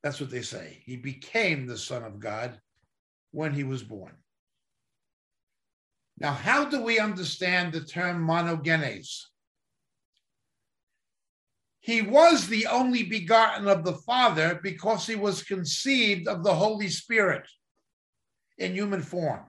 That's 0.03 0.19
what 0.19 0.31
they 0.31 0.41
say. 0.41 0.81
He 0.85 0.97
became 0.97 1.65
the 1.65 1.77
Son 1.77 2.03
of 2.03 2.19
God 2.19 2.59
when 3.31 3.53
he 3.53 3.63
was 3.63 3.83
born. 3.83 4.13
Now, 6.17 6.33
how 6.33 6.65
do 6.65 6.81
we 6.81 6.99
understand 6.99 7.73
the 7.73 7.81
term 7.81 8.25
monogenes? 8.25 9.23
He 11.79 12.03
was 12.03 12.47
the 12.47 12.67
only 12.67 13.03
begotten 13.03 13.67
of 13.67 13.83
the 13.83 13.95
Father 13.95 14.59
because 14.61 15.07
he 15.07 15.15
was 15.15 15.41
conceived 15.41 16.27
of 16.27 16.43
the 16.43 16.53
Holy 16.53 16.89
Spirit 16.89 17.47
in 18.57 18.75
human 18.75 19.01
form. 19.01 19.41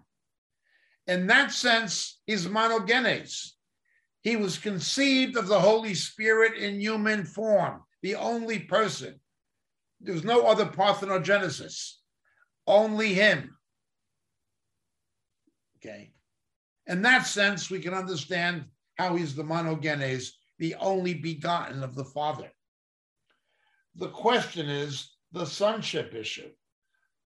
In 1.07 1.27
that 1.27 1.53
sense, 1.53 2.21
he's 2.27 2.47
monogenes. 2.47 3.51
He 4.23 4.37
was 4.37 4.57
conceived 4.57 5.37
of 5.37 5.49
the 5.49 5.61
Holy 5.61 5.95
Spirit 5.95 6.57
in 6.57 6.81
human 6.81 7.27
form, 7.27 7.83
the 8.03 8.15
only 8.15 8.61
person. 8.61 9.21
There's 10.03 10.25
no 10.25 10.47
other 10.47 10.67
parthenogenesis, 10.67 11.93
only 12.67 13.15
him. 13.15 13.57
Okay. 15.79 16.13
In 16.87 17.03
that 17.03 17.27
sense, 17.27 17.71
we 17.71 17.79
can 17.79 17.95
understand 17.95 18.65
how 18.97 19.17
he's 19.17 19.35
the 19.35 19.45
monogenes, 19.45 20.31
the 20.59 20.75
only 20.77 21.15
begotten 21.15 21.83
of 21.83 21.95
the 21.95 22.05
Father. 22.05 22.51
The 23.97 24.09
question 24.09 24.69
is 24.69 25.13
the 25.33 25.45
sonship 25.45 26.15
issue. 26.15 26.51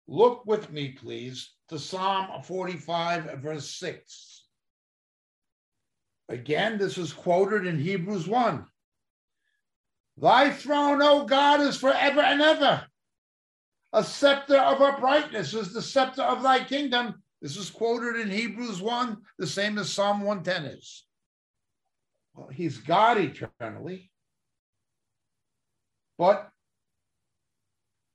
Look 0.08 0.46
with 0.46 0.72
me, 0.72 0.90
please, 0.90 1.52
to 1.70 1.80
Psalm 1.80 2.42
45, 2.44 3.40
verse 3.40 3.70
6. 3.70 4.46
Again, 6.30 6.78
this 6.78 6.98
is 6.98 7.14
quoted 7.14 7.66
in 7.66 7.78
Hebrews 7.78 8.28
1. 8.28 8.66
Thy 10.18 10.52
throne, 10.52 11.02
O 11.02 11.26
God, 11.26 11.62
is 11.62 11.78
forever 11.78 12.22
and 12.22 12.42
ever. 12.42 12.86
A 13.94 14.04
scepter 14.04 14.58
of 14.58 14.82
uprightness 14.82 15.54
is 15.54 15.74
the 15.74 15.82
scepter 15.82 16.22
of 16.22 16.44
thy 16.44 16.64
kingdom. 16.64 17.22
This 17.42 17.58
is 17.58 17.70
quoted 17.70 18.20
in 18.20 18.30
Hebrews 18.30 18.82
1, 18.82 19.18
the 19.38 19.48
same 19.48 19.78
as 19.78 19.92
Psalm 19.92 20.22
110 20.22 20.78
is. 20.78 21.06
Well, 22.34 22.48
he's 22.48 22.78
God 22.78 23.18
eternally. 23.18 24.10
But 26.18 26.50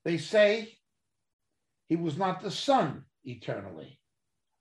they 0.05 0.19
say 0.19 0.79
he 1.89 1.97
was 1.97 2.17
not 2.17 2.41
the 2.41 2.51
Son 2.51 3.05
eternally, 3.25 3.99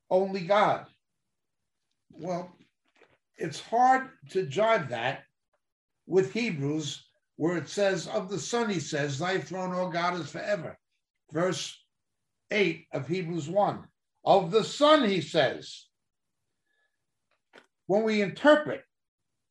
only 0.10 0.42
God. 0.42 0.86
Well, 2.12 2.56
it's 3.38 3.60
hard 3.60 4.10
to 4.32 4.46
jive 4.46 4.90
that 4.90 5.24
with 6.08 6.34
Hebrews, 6.34 7.07
where 7.38 7.58
it 7.58 7.70
says, 7.70 8.08
Of 8.08 8.30
the 8.30 8.40
Son, 8.40 8.70
he 8.70 8.80
says, 8.80 9.18
Thy 9.18 9.40
throne, 9.40 9.74
O 9.74 9.90
God, 9.90 10.20
is 10.20 10.30
forever. 10.30 10.78
Verse 11.32 11.78
8 12.52 12.86
of 12.92 13.08
Hebrews 13.08 13.48
1. 13.48 13.84
Of 14.26 14.52
the 14.52 14.64
Son, 14.64 15.08
he 15.08 15.22
says. 15.22 15.86
When 17.86 18.04
we 18.04 18.22
interpret 18.22 18.84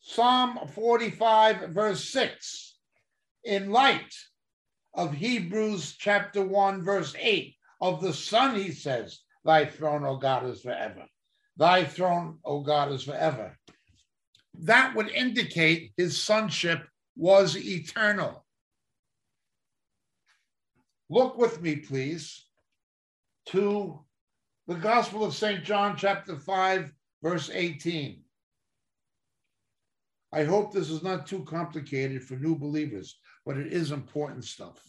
Psalm 0.01 0.59
45, 0.75 1.71
verse 1.71 2.05
6, 2.11 2.77
in 3.45 3.71
light 3.71 4.15
of 4.93 5.15
Hebrews 5.15 5.97
chapter 5.99 6.45
1, 6.45 6.83
verse 6.83 7.15
8, 7.19 7.55
of 7.81 8.03
the 8.03 8.13
Son, 8.13 8.57
he 8.57 8.73
says, 8.73 9.21
Thy 9.45 9.65
throne, 9.65 10.05
O 10.05 10.17
God, 10.17 10.47
is 10.47 10.61
forever. 10.61 11.05
Thy 11.57 11.85
throne, 11.85 12.39
O 12.45 12.61
God, 12.61 12.93
is 12.93 13.05
forever. 13.05 13.57
That 14.61 14.95
would 14.97 15.11
indicate 15.11 15.93
his 15.97 16.21
sonship 16.21 16.87
was 17.17 17.57
eternal. 17.57 18.45
Look 21.09 21.39
with 21.39 21.63
me, 21.63 21.77
please, 21.77 22.45
to 23.47 24.01
the 24.67 24.75
Gospel 24.75 25.25
of 25.25 25.35
St. 25.35 25.65
John, 25.65 25.97
chapter 25.97 26.37
5, 26.37 26.93
verse 27.23 27.51
18. 27.53 28.23
I 30.33 30.45
hope 30.45 30.73
this 30.73 30.91
is 30.91 31.03
not 31.03 31.27
too 31.27 31.45
complicated 31.45 32.23
for 32.23 32.35
new 32.35 32.57
believers, 32.57 33.19
but 33.47 33.57
it 33.57 33.73
is 33.73 33.93
important 33.93 34.45
stuff. 34.45 34.83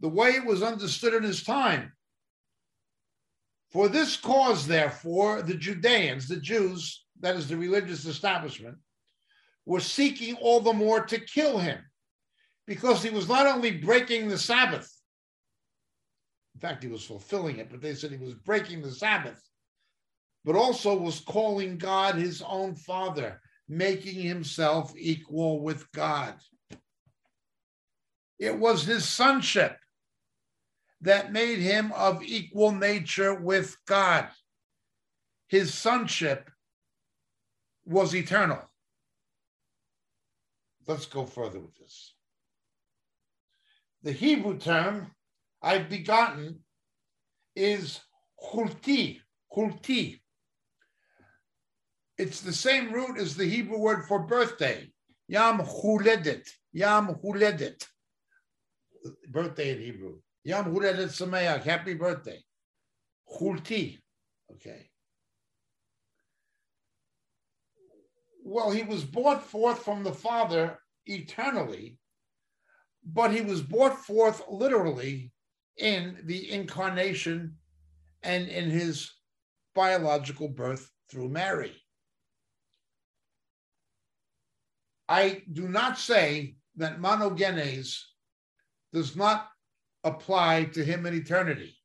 The 0.00 0.08
way 0.08 0.30
it 0.30 0.44
was 0.44 0.62
understood 0.62 1.14
in 1.14 1.22
his 1.22 1.44
time. 1.44 1.92
For 3.70 3.88
this 3.88 4.16
cause, 4.16 4.66
therefore, 4.66 5.42
the 5.42 5.54
Judeans, 5.54 6.28
the 6.28 6.36
Jews, 6.36 7.04
that 7.20 7.36
is 7.36 7.48
the 7.48 7.56
religious 7.56 8.04
establishment, 8.04 8.78
were 9.66 9.80
seeking 9.80 10.34
all 10.36 10.60
the 10.60 10.72
more 10.72 11.04
to 11.04 11.20
kill 11.20 11.58
him 11.58 11.78
because 12.66 13.02
he 13.02 13.10
was 13.10 13.28
not 13.28 13.46
only 13.46 13.70
breaking 13.70 14.28
the 14.28 14.38
Sabbath, 14.38 14.90
in 16.54 16.60
fact, 16.60 16.82
he 16.82 16.88
was 16.88 17.04
fulfilling 17.04 17.58
it, 17.58 17.70
but 17.70 17.80
they 17.80 17.94
said 17.94 18.10
he 18.10 18.18
was 18.18 18.34
breaking 18.34 18.82
the 18.82 18.92
Sabbath, 18.92 19.40
but 20.44 20.56
also 20.56 20.96
was 20.96 21.20
calling 21.20 21.78
God 21.78 22.14
his 22.14 22.42
own 22.42 22.74
Father 22.74 23.40
making 23.68 24.20
himself 24.20 24.92
equal 24.96 25.60
with 25.62 25.90
God. 25.92 26.34
It 28.38 28.58
was 28.58 28.84
his 28.84 29.08
sonship 29.08 29.78
that 31.00 31.32
made 31.32 31.58
him 31.58 31.92
of 31.92 32.22
equal 32.22 32.72
nature 32.72 33.34
with 33.34 33.76
God. 33.86 34.28
His 35.48 35.74
sonship 35.74 36.50
was 37.84 38.14
eternal. 38.14 38.71
Let's 40.86 41.06
go 41.06 41.26
further 41.26 41.60
with 41.60 41.76
this. 41.76 42.14
The 44.02 44.12
Hebrew 44.12 44.58
term 44.58 45.10
I've 45.62 45.88
begotten 45.88 46.60
is 47.54 48.00
hulti, 48.52 49.20
hulti, 49.56 50.22
it's 52.18 52.40
the 52.40 52.52
same 52.52 52.92
root 52.92 53.18
as 53.18 53.36
the 53.36 53.46
Hebrew 53.46 53.78
word 53.78 54.04
for 54.06 54.20
birthday. 54.20 54.88
Yam 55.28 55.58
huledet. 55.58 56.48
Yam 56.72 57.16
huledet. 57.22 57.84
Birthday 59.28 59.72
in 59.72 59.80
Hebrew. 59.80 60.18
Yam 60.44 60.66
huledet 60.66 61.08
sameach. 61.08 61.64
Happy 61.64 61.94
birthday. 61.94 62.40
Hulti. 63.28 63.98
Okay. 64.52 64.88
Well, 68.44 68.70
he 68.70 68.82
was 68.82 69.04
brought 69.04 69.44
forth 69.44 69.84
from 69.84 70.02
the 70.02 70.12
Father 70.12 70.78
eternally, 71.06 71.98
but 73.04 73.32
he 73.32 73.40
was 73.40 73.62
brought 73.62 73.98
forth 73.98 74.42
literally 74.48 75.32
in 75.76 76.18
the 76.24 76.50
incarnation 76.50 77.56
and 78.22 78.48
in 78.48 78.68
his 78.68 79.12
biological 79.74 80.48
birth 80.48 80.90
through 81.08 81.28
Mary. 81.28 81.72
I 85.08 85.42
do 85.52 85.68
not 85.68 85.98
say 85.98 86.56
that 86.76 87.00
monogenes 87.00 87.98
does 88.92 89.14
not 89.14 89.48
apply 90.04 90.64
to 90.64 90.84
him 90.84 91.06
in 91.06 91.14
eternity. 91.14 91.76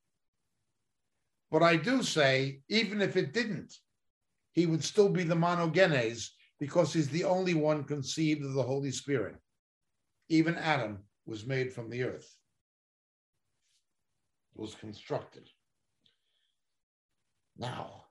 But 1.52 1.62
I 1.62 1.78
do 1.78 2.04
say, 2.04 2.62
even 2.68 3.02
if 3.02 3.16
it 3.16 3.34
didn't, 3.34 3.74
he 4.54 4.66
would 4.66 4.84
still 4.84 5.10
be 5.10 5.24
the 5.24 5.36
monogenes 5.36 6.30
because 6.60 6.94
he's 6.94 7.10
the 7.10 7.24
only 7.24 7.54
one 7.54 7.84
conceived 7.84 8.44
of 8.44 8.54
the 8.54 8.64
Holy 8.64 8.92
Spirit. 8.92 9.36
Even 10.30 10.56
Adam 10.56 11.00
was 11.26 11.46
made 11.46 11.72
from 11.74 11.90
the 11.90 12.04
earth, 12.04 12.36
was 14.56 14.76
constructed. 14.76 15.48
Now, 17.58 18.06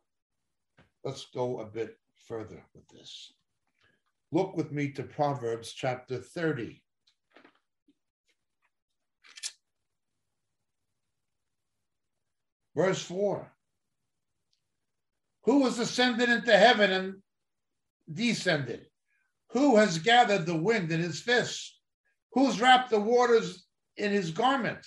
let's 1.05 1.27
go 1.35 1.61
a 1.61 1.67
bit 1.67 1.97
further 2.27 2.63
with 2.75 2.89
this. 2.89 3.33
Look 4.33 4.57
with 4.57 4.73
me 4.73 4.91
to 4.93 5.03
Proverbs 5.03 5.73
chapter 5.73 6.19
30. 6.19 6.83
Verse 12.75 13.01
4 13.03 13.51
Who 15.45 15.65
has 15.65 15.79
ascended 15.79 16.29
into 16.29 16.57
heaven 16.57 16.93
and 16.93 17.15
descended? 18.13 18.87
Who 19.51 19.77
has 19.77 19.99
gathered 19.99 20.47
the 20.47 20.57
wind 20.57 20.93
in 20.93 21.01
his 21.01 21.21
fist? 21.21 21.79
Who's 22.33 22.61
wrapped 22.61 22.91
the 22.91 23.01
waters 23.01 23.67
in 23.97 24.13
his 24.13 24.31
garment? 24.31 24.87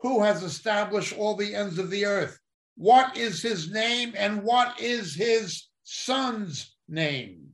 Who 0.00 0.22
has 0.22 0.42
established 0.42 1.16
all 1.16 1.36
the 1.36 1.54
ends 1.54 1.78
of 1.78 1.90
the 1.90 2.04
earth? 2.04 2.38
What 2.76 3.16
is 3.16 3.42
his 3.42 3.70
name 3.72 4.14
and 4.16 4.42
what 4.42 4.80
is 4.80 5.14
his 5.14 5.68
son's 5.82 6.76
name? 6.88 7.48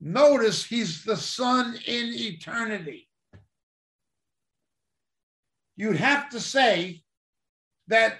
Notice 0.00 0.64
he's 0.64 1.04
the 1.04 1.16
Son 1.16 1.78
in 1.86 2.12
eternity. 2.14 3.06
You'd 5.76 5.96
have 5.96 6.30
to 6.30 6.40
say 6.40 7.02
that 7.88 8.16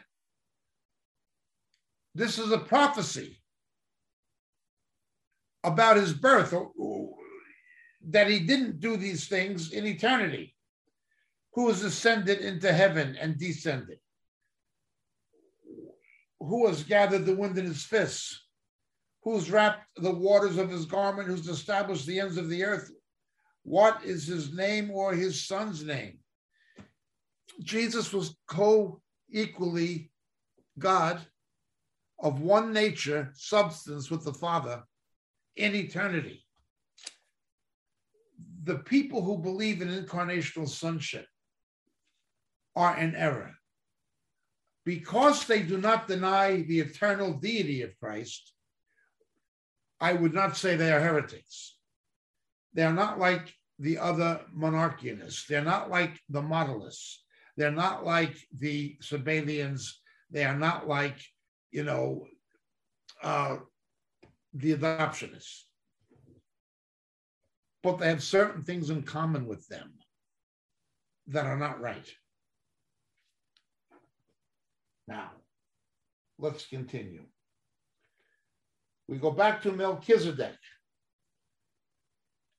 this 2.14 2.38
is 2.38 2.50
a 2.52 2.58
prophecy 2.58 3.39
about 5.64 5.96
his 5.96 6.12
birth, 6.12 6.52
uh, 6.52 6.64
that 8.08 8.28
he 8.28 8.40
didn't 8.40 8.80
do 8.80 8.96
these 8.96 9.28
things 9.28 9.72
in 9.72 9.86
eternity. 9.86 10.54
Who 11.54 11.68
has 11.68 11.82
ascended 11.82 12.38
into 12.40 12.72
heaven 12.72 13.16
and 13.20 13.38
descended? 13.38 13.98
Who 16.38 16.66
has 16.68 16.84
gathered 16.84 17.26
the 17.26 17.34
wind 17.34 17.58
in 17.58 17.66
his 17.66 17.84
fists? 17.84 18.40
who's 19.22 19.50
wrapped 19.50 19.86
the 19.96 20.10
waters 20.10 20.56
of 20.56 20.70
his 20.70 20.86
garment, 20.86 21.28
who's 21.28 21.48
established 21.48 22.06
the 22.06 22.20
ends 22.20 22.36
of 22.36 22.48
the 22.48 22.64
earth. 22.64 22.90
What 23.62 24.02
is 24.04 24.26
his 24.26 24.54
name 24.54 24.90
or 24.90 25.12
his 25.12 25.46
son's 25.46 25.84
name? 25.84 26.18
Jesus 27.62 28.12
was 28.12 28.36
co 28.48 29.02
equally 29.30 30.10
God 30.78 31.20
of 32.18 32.40
one 32.40 32.72
nature, 32.72 33.30
substance 33.34 34.10
with 34.10 34.24
the 34.24 34.32
Father 34.32 34.82
in 35.56 35.74
eternity. 35.74 36.44
The 38.62 38.76
people 38.76 39.22
who 39.22 39.38
believe 39.38 39.82
in 39.82 39.88
incarnational 39.88 40.68
sonship 40.68 41.26
are 42.76 42.96
in 42.98 43.14
error 43.14 43.54
because 44.84 45.46
they 45.46 45.62
do 45.62 45.78
not 45.78 46.08
deny 46.08 46.62
the 46.62 46.80
eternal 46.80 47.32
deity 47.34 47.82
of 47.82 47.98
Christ, 47.98 48.52
I 50.00 50.14
would 50.14 50.34
not 50.34 50.56
say 50.56 50.76
they 50.76 50.92
are 50.92 51.00
heretics. 51.00 51.76
They're 52.72 52.92
not 52.92 53.18
like 53.18 53.54
the 53.78 53.98
other 53.98 54.40
monarchianists. 54.56 55.46
They're 55.46 55.64
not 55.64 55.90
like 55.90 56.18
the 56.28 56.42
modalists. 56.42 57.16
They're 57.56 57.70
not 57.70 58.04
like 58.04 58.36
the 58.56 58.96
Sabellians. 59.02 59.92
They 60.30 60.44
are 60.44 60.56
not 60.56 60.88
like, 60.88 61.18
you 61.70 61.84
know, 61.84 62.26
uh, 63.22 63.56
the 64.52 64.76
adoptionists. 64.76 65.62
But 67.82 67.98
they 67.98 68.08
have 68.08 68.22
certain 68.22 68.62
things 68.62 68.90
in 68.90 69.02
common 69.02 69.46
with 69.46 69.66
them 69.68 69.92
that 71.28 71.46
are 71.46 71.58
not 71.58 71.80
right. 71.80 72.08
Now, 75.08 75.30
let's 76.38 76.66
continue. 76.66 77.24
We 79.08 79.16
go 79.18 79.30
back 79.30 79.62
to 79.62 79.72
Melchizedek. 79.72 80.56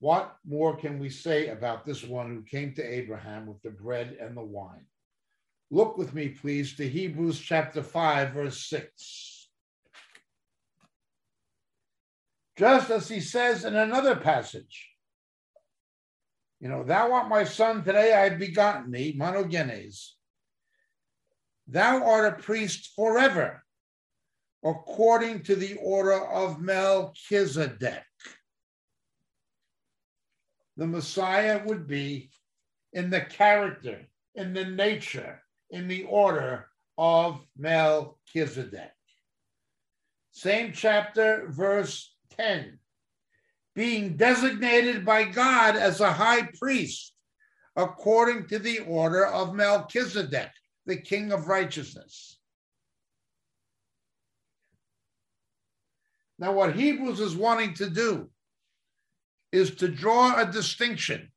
What 0.00 0.36
more 0.44 0.76
can 0.76 0.98
we 0.98 1.08
say 1.08 1.48
about 1.48 1.86
this 1.86 2.02
one 2.02 2.28
who 2.28 2.42
came 2.42 2.74
to 2.74 2.82
Abraham 2.82 3.46
with 3.46 3.62
the 3.62 3.70
bread 3.70 4.16
and 4.20 4.36
the 4.36 4.42
wine? 4.42 4.86
Look 5.70 5.96
with 5.96 6.12
me, 6.12 6.28
please, 6.28 6.74
to 6.76 6.86
Hebrews 6.86 7.40
chapter 7.40 7.82
5, 7.82 8.32
verse 8.32 8.66
6. 8.66 9.31
Just 12.56 12.90
as 12.90 13.08
he 13.08 13.20
says 13.20 13.64
in 13.64 13.74
another 13.74 14.16
passage, 14.16 14.90
you 16.60 16.68
know, 16.68 16.84
thou 16.84 17.12
art 17.12 17.28
my 17.28 17.44
son, 17.44 17.82
today 17.82 18.12
I 18.12 18.28
have 18.28 18.38
begotten 18.38 18.90
thee, 18.90 19.16
monogenes. 19.18 20.10
Thou 21.66 22.04
art 22.04 22.32
a 22.32 22.42
priest 22.42 22.92
forever, 22.94 23.64
according 24.64 25.42
to 25.44 25.56
the 25.56 25.76
order 25.76 26.24
of 26.24 26.60
Melchizedek 26.60 28.04
the 30.76 30.86
Messiah 30.86 31.62
would 31.64 31.86
be 31.86 32.30
in 32.92 33.10
the 33.10 33.20
character, 33.20 34.00
in 34.34 34.52
the 34.52 34.64
nature, 34.64 35.42
in 35.70 35.88
the 35.88 36.04
order 36.04 36.68
of 36.98 37.44
Melchizedek. 37.56 38.92
Same 40.32 40.72
chapter, 40.72 41.46
verse 41.48 42.11
10. 42.36 42.78
Being 43.74 44.16
designated 44.16 45.04
by 45.04 45.24
God 45.24 45.76
as 45.76 46.00
a 46.00 46.12
high 46.12 46.48
priest 46.58 47.12
according 47.76 48.46
to 48.48 48.58
the 48.58 48.80
order 48.80 49.26
of 49.26 49.54
Melchizedek, 49.54 50.50
the 50.86 50.96
king 50.96 51.32
of 51.32 51.48
righteousness. 51.48 52.38
Now, 56.38 56.52
what 56.52 56.74
Hebrews 56.74 57.20
is 57.20 57.36
wanting 57.36 57.74
to 57.74 57.88
do 57.88 58.28
is 59.52 59.74
to 59.76 59.88
draw 59.88 60.40
a 60.40 60.50
distinction 60.50 61.30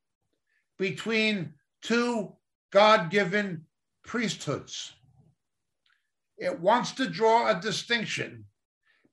between 0.77 1.53
two 1.81 2.33
God 2.71 3.09
given 3.09 3.65
priesthoods. 4.03 4.93
It 6.37 6.59
wants 6.59 6.93
to 6.93 7.09
draw 7.09 7.49
a 7.49 7.61
distinction 7.61 8.45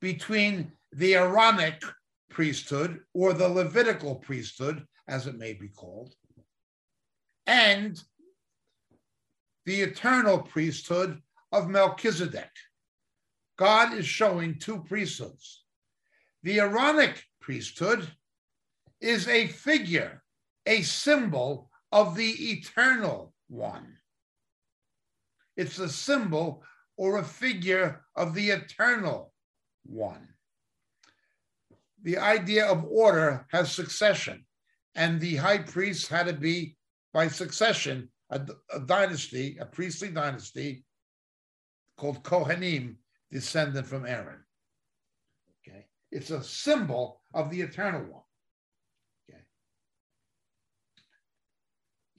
between 0.00 0.72
the 0.92 1.14
Aaronic 1.14 1.82
priesthood 2.30 3.00
or 3.14 3.32
the 3.32 3.48
Levitical 3.48 4.16
priesthood, 4.16 4.84
as 5.08 5.26
it 5.26 5.36
may 5.36 5.52
be 5.52 5.68
called, 5.68 6.14
and 7.46 8.02
the 9.64 9.80
eternal 9.80 10.38
priesthood 10.38 11.20
of 11.52 11.68
Melchizedek. 11.68 12.50
God 13.58 13.94
is 13.94 14.06
showing 14.06 14.58
two 14.58 14.82
priesthoods. 14.84 15.64
The 16.42 16.60
Aaronic 16.60 17.22
priesthood 17.40 18.08
is 19.00 19.28
a 19.28 19.46
figure, 19.48 20.22
a 20.66 20.82
symbol 20.82 21.70
of 21.90 22.16
the 22.16 22.52
eternal 22.52 23.34
one. 23.48 23.96
It's 25.56 25.78
a 25.78 25.88
symbol 25.88 26.64
or 26.96 27.18
a 27.18 27.24
figure 27.24 28.04
of 28.16 28.34
the 28.34 28.50
eternal 28.50 29.32
one. 29.84 30.28
The 32.02 32.18
idea 32.18 32.66
of 32.66 32.84
order 32.84 33.46
has 33.50 33.72
succession, 33.72 34.44
and 34.94 35.20
the 35.20 35.36
high 35.36 35.58
priest 35.58 36.08
had 36.08 36.26
to 36.26 36.32
be 36.32 36.76
by 37.12 37.28
succession 37.28 38.08
a, 38.30 38.40
a 38.72 38.80
dynasty, 38.80 39.58
a 39.60 39.66
priestly 39.66 40.08
dynasty 40.08 40.84
called 41.96 42.24
Kohanim, 42.24 42.96
descended 43.30 43.86
from 43.86 44.04
Aaron. 44.06 44.42
Okay, 45.66 45.86
it's 46.10 46.30
a 46.30 46.42
symbol 46.42 47.22
of 47.34 47.50
the 47.50 47.60
eternal 47.60 48.00
one. 48.00 48.22
Okay, 49.30 49.42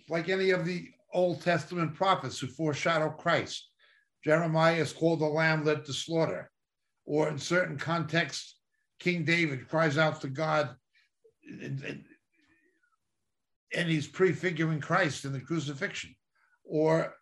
like 0.08 0.30
any 0.30 0.52
of 0.52 0.66
the 0.66 0.88
Old 1.14 1.42
Testament 1.42 1.94
prophets 1.94 2.40
who 2.40 2.48
foreshadow 2.48 3.10
Christ. 3.10 3.70
Jeremiah 4.24 4.76
is 4.76 4.94
called 4.94 5.20
the 5.20 5.26
lamb 5.26 5.66
led 5.66 5.86
to 5.86 5.94
slaughter, 5.94 6.50
or 7.06 7.28
in 7.28 7.38
certain 7.38 7.78
contexts, 7.78 8.56
King 9.04 9.26
David 9.26 9.68
cries 9.68 9.98
out 9.98 10.22
to 10.22 10.30
God 10.30 10.70
and, 11.46 12.06
and 13.76 13.90
he's 13.90 14.08
prefiguring 14.08 14.80
Christ 14.80 15.26
in 15.26 15.34
the 15.34 15.42
crucifixion. 15.42 16.16
Or 16.64 17.14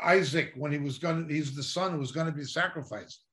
Isaac, 0.00 0.52
when 0.54 0.70
he 0.70 0.78
was 0.78 0.98
going 0.98 1.26
to, 1.26 1.34
he's 1.34 1.56
the 1.56 1.62
son 1.64 1.90
who 1.90 1.98
was 1.98 2.12
going 2.12 2.26
to 2.26 2.32
be 2.32 2.44
sacrificed. 2.44 3.24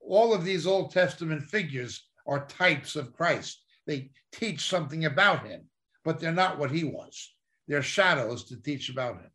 All 0.00 0.32
of 0.32 0.42
these 0.42 0.66
Old 0.66 0.90
Testament 0.90 1.42
figures 1.42 2.08
are 2.26 2.46
types 2.46 2.96
of 2.96 3.12
Christ. 3.12 3.62
They 3.86 4.10
teach 4.32 4.66
something 4.66 5.04
about 5.04 5.46
him, 5.46 5.68
but 6.02 6.18
they're 6.18 6.32
not 6.32 6.58
what 6.58 6.70
he 6.70 6.84
was. 6.84 7.34
They're 7.68 7.82
shadows 7.82 8.44
to 8.44 8.56
teach 8.56 8.88
about 8.88 9.16
him. 9.16 9.30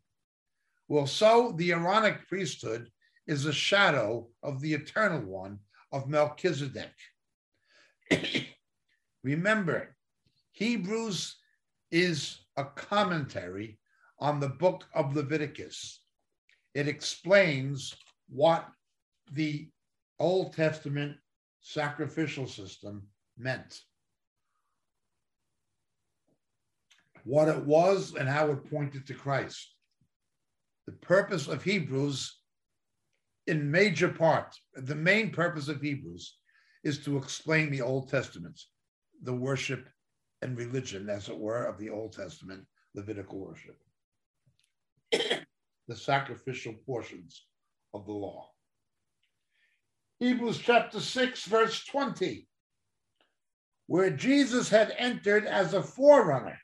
Well, 0.88 1.06
so 1.06 1.54
the 1.56 1.70
Aaronic 1.70 2.26
priesthood 2.26 2.90
is 3.28 3.46
a 3.46 3.52
shadow 3.52 4.26
of 4.42 4.60
the 4.60 4.74
eternal 4.74 5.20
one 5.20 5.60
of 5.92 6.08
Melchizedek. 6.08 6.90
Remember, 9.24 9.94
Hebrews 10.52 11.36
is 11.90 12.38
a 12.56 12.64
commentary 12.64 13.78
on 14.18 14.40
the 14.40 14.48
book 14.48 14.86
of 14.94 15.16
Leviticus. 15.16 16.00
It 16.74 16.88
explains 16.88 17.94
what 18.28 18.68
the 19.32 19.68
Old 20.18 20.54
Testament 20.54 21.16
sacrificial 21.60 22.46
system 22.46 23.02
meant. 23.38 23.82
what 27.24 27.48
it 27.48 27.64
was 27.64 28.14
and 28.14 28.28
how 28.28 28.50
it 28.50 28.70
pointed 28.70 29.06
to 29.06 29.14
Christ. 29.14 29.74
The 30.86 30.92
purpose 30.92 31.48
of 31.48 31.62
Hebrews, 31.62 32.36
in 33.46 33.70
major 33.70 34.08
part, 34.08 34.54
the 34.74 34.94
main 34.94 35.30
purpose 35.30 35.68
of 35.68 35.80
Hebrews 35.80 36.36
is 36.82 37.04
to 37.04 37.16
explain 37.18 37.70
the 37.70 37.82
Old 37.82 38.08
Testament, 38.08 38.60
the 39.22 39.34
worship 39.34 39.88
and 40.42 40.56
religion, 40.56 41.10
as 41.10 41.28
it 41.28 41.38
were, 41.38 41.64
of 41.64 41.78
the 41.78 41.90
Old 41.90 42.12
Testament, 42.12 42.66
Levitical 42.94 43.38
worship, 43.38 43.78
the 45.12 45.96
sacrificial 45.96 46.74
portions 46.86 47.44
of 47.94 48.06
the 48.06 48.12
law. 48.12 48.48
Hebrews 50.18 50.58
chapter 50.58 51.00
6, 51.00 51.44
verse 51.44 51.84
20, 51.84 52.48
where 53.86 54.10
Jesus 54.10 54.68
had 54.68 54.94
entered 54.98 55.46
as 55.46 55.72
a 55.72 55.82
forerunner 55.82 56.58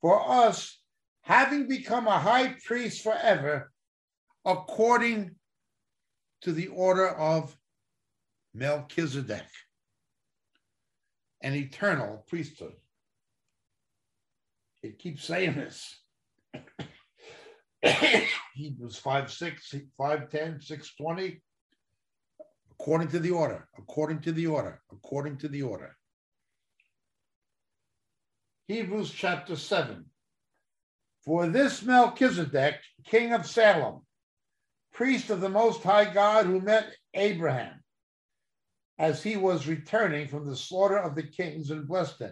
for 0.00 0.28
us, 0.30 0.78
having 1.22 1.68
become 1.68 2.06
a 2.06 2.18
high 2.18 2.54
priest 2.64 3.02
forever, 3.02 3.70
according 4.44 5.34
to 6.42 6.52
the 6.52 6.68
order 6.68 7.08
of 7.08 7.54
Melchizedek, 8.54 9.46
an 11.42 11.54
eternal 11.54 12.24
priesthood. 12.28 12.74
It 14.82 14.98
keeps 14.98 15.24
saying 15.24 15.54
this. 15.54 16.00
Hebrews 18.54 18.96
5 18.96 19.32
6, 19.32 19.74
5 19.96 20.30
10, 20.30 20.60
6 20.60 20.94
20. 20.96 21.42
According 22.72 23.08
to 23.08 23.18
the 23.18 23.30
order, 23.30 23.68
according 23.78 24.20
to 24.20 24.32
the 24.32 24.46
order, 24.46 24.80
according 24.90 25.36
to 25.38 25.48
the 25.48 25.62
order. 25.62 25.96
Hebrews 28.68 29.10
chapter 29.10 29.54
7. 29.54 30.06
For 31.24 31.46
this 31.48 31.82
Melchizedek, 31.82 32.76
king 33.04 33.34
of 33.34 33.46
Salem, 33.46 34.00
priest 34.92 35.28
of 35.28 35.40
the 35.40 35.48
Most 35.48 35.82
High 35.82 36.12
God 36.12 36.46
who 36.46 36.60
met 36.60 36.94
Abraham 37.14 37.79
as 39.00 39.22
he 39.22 39.38
was 39.38 39.66
returning 39.66 40.28
from 40.28 40.46
the 40.46 40.54
slaughter 40.54 40.98
of 40.98 41.14
the 41.14 41.22
kings 41.22 41.70
and 41.70 41.88
blessed 41.88 42.22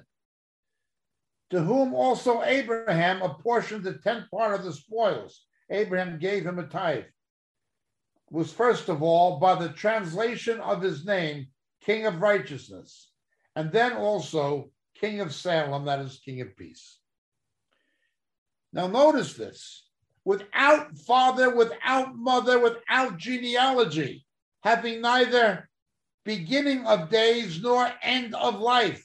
to 1.50 1.62
whom 1.62 1.94
also 1.94 2.42
Abraham 2.42 3.22
apportioned 3.22 3.82
the 3.82 3.94
tenth 3.94 4.30
part 4.30 4.54
of 4.54 4.64
the 4.64 4.72
spoils. 4.74 5.46
Abraham 5.70 6.18
gave 6.18 6.44
him 6.44 6.58
a 6.58 6.66
tithe. 6.66 7.04
was 8.30 8.52
first 8.52 8.90
of 8.90 9.02
all 9.02 9.40
by 9.40 9.54
the 9.54 9.70
translation 9.70 10.60
of 10.60 10.82
his 10.82 11.06
name, 11.06 11.46
King 11.80 12.04
of 12.04 12.20
Righteousness, 12.20 13.12
and 13.56 13.72
then 13.72 13.94
also 13.94 14.70
King 14.94 15.20
of 15.20 15.34
Salem, 15.34 15.86
that 15.86 16.00
is 16.00 16.20
King 16.22 16.42
of 16.42 16.54
Peace. 16.54 16.98
Now, 18.74 18.88
notice 18.88 19.32
this 19.32 19.88
without 20.26 20.98
father, 20.98 21.54
without 21.54 22.14
mother, 22.14 22.58
without 22.58 23.16
genealogy, 23.16 24.26
having 24.62 25.00
neither 25.00 25.70
beginning 26.28 26.84
of 26.86 27.08
days 27.08 27.62
nor 27.62 27.90
end 28.02 28.34
of 28.34 28.60
life, 28.60 29.02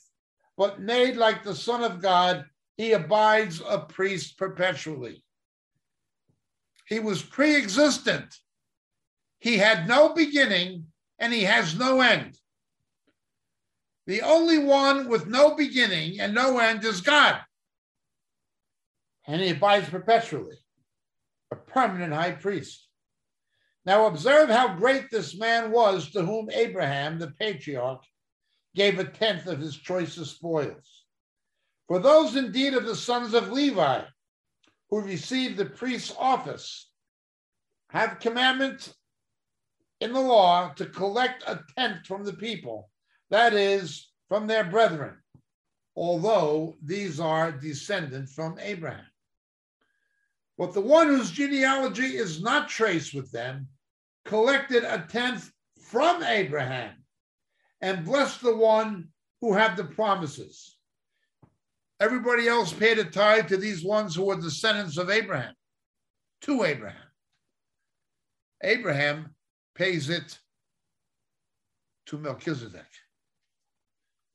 but 0.58 0.82
made 0.82 1.16
like 1.16 1.42
the 1.42 1.56
Son 1.56 1.82
of 1.82 2.02
God, 2.02 2.44
he 2.76 2.92
abides 2.92 3.62
a 3.66 3.80
priest 3.80 4.38
perpetually. 4.38 5.24
He 6.86 7.00
was 7.00 7.22
pre 7.22 7.56
existent. 7.56 8.36
He 9.40 9.58
had 9.58 9.88
no 9.88 10.14
beginning 10.14 10.88
and 11.18 11.32
he 11.32 11.44
has 11.44 11.80
no 11.80 12.02
end. 12.02 12.38
The 14.06 14.22
only 14.22 14.58
one 14.58 15.08
with 15.08 15.26
no 15.26 15.56
beginning 15.56 16.20
and 16.20 16.34
no 16.34 16.60
end 16.60 16.84
is 16.84 17.00
God. 17.00 17.40
And 19.26 19.42
he 19.42 19.52
abides 19.52 19.88
perpetually, 19.88 20.58
a 21.54 21.56
permanent 21.56 22.12
high 22.12 22.34
priest. 22.34 22.86
Now 23.86 24.06
observe 24.06 24.50
how 24.50 24.76
great 24.76 25.10
this 25.12 25.36
man 25.36 25.72
was 25.72 26.12
to 26.12 26.24
whom 26.24 26.50
Abraham, 26.52 27.20
the 27.20 27.32
patriarch, 27.32 28.04
gave 28.76 28.98
a 28.98 29.04
tenth 29.04 29.46
of 29.46 29.60
his 29.60 29.76
choicest 29.76 30.36
spoils. 30.36 31.04
For 31.88 32.00
those 32.00 32.36
indeed 32.36 32.74
of 32.74 32.86
the 32.86 32.96
sons 32.96 33.34
of 33.34 33.52
Levi 33.52 34.04
who 34.90 35.02
received 35.02 35.58
the 35.58 35.66
priest's 35.66 36.16
office 36.18 36.90
have 37.90 38.20
commandment 38.20 38.94
in 40.00 40.14
the 40.14 40.20
law 40.20 40.74
to 40.76 40.86
collect 40.86 41.44
a 41.46 41.62
tenth 41.78 42.06
from 42.08 42.24
the 42.24 42.34
people 42.34 42.90
that 43.30 43.54
is, 43.54 44.10
from 44.30 44.48
their 44.48 44.64
brethren, 44.64 45.18
although 45.96 46.78
these 46.82 47.20
are 47.20 47.52
descended 47.52 48.30
from 48.30 48.58
Abraham. 48.60 49.06
But 50.58 50.74
the 50.74 50.82
one 50.82 51.08
whose 51.08 51.32
genealogy 51.32 52.18
is 52.18 52.42
not 52.42 52.70
traced 52.70 53.14
with 53.14 53.32
them 53.32 53.68
collected 54.26 54.84
a 54.84 55.06
tenth 55.10 55.52
from 55.80 56.24
Abraham 56.24 56.96
and 57.82 58.06
blessed 58.06 58.42
the 58.42 58.56
one 58.56 59.10
who 59.42 59.54
had 59.54 59.76
the 59.76 59.84
promises. 59.84 60.78
Everybody 62.00 62.48
else 62.48 62.74
paid 62.74 63.00
a 63.00 63.06
tithe 63.06 63.48
to 63.48 63.58
these 63.58 63.84
ones 63.84 64.16
who 64.16 64.26
were 64.26 64.40
descendants 64.40 64.98
of 64.98 65.10
Abraham, 65.10 65.54
to 66.42 66.64
Abraham. 66.64 66.98
Abraham 68.64 69.36
pays 69.76 70.10
it 70.10 70.40
to 72.08 72.18
Melchizedek 72.18 72.86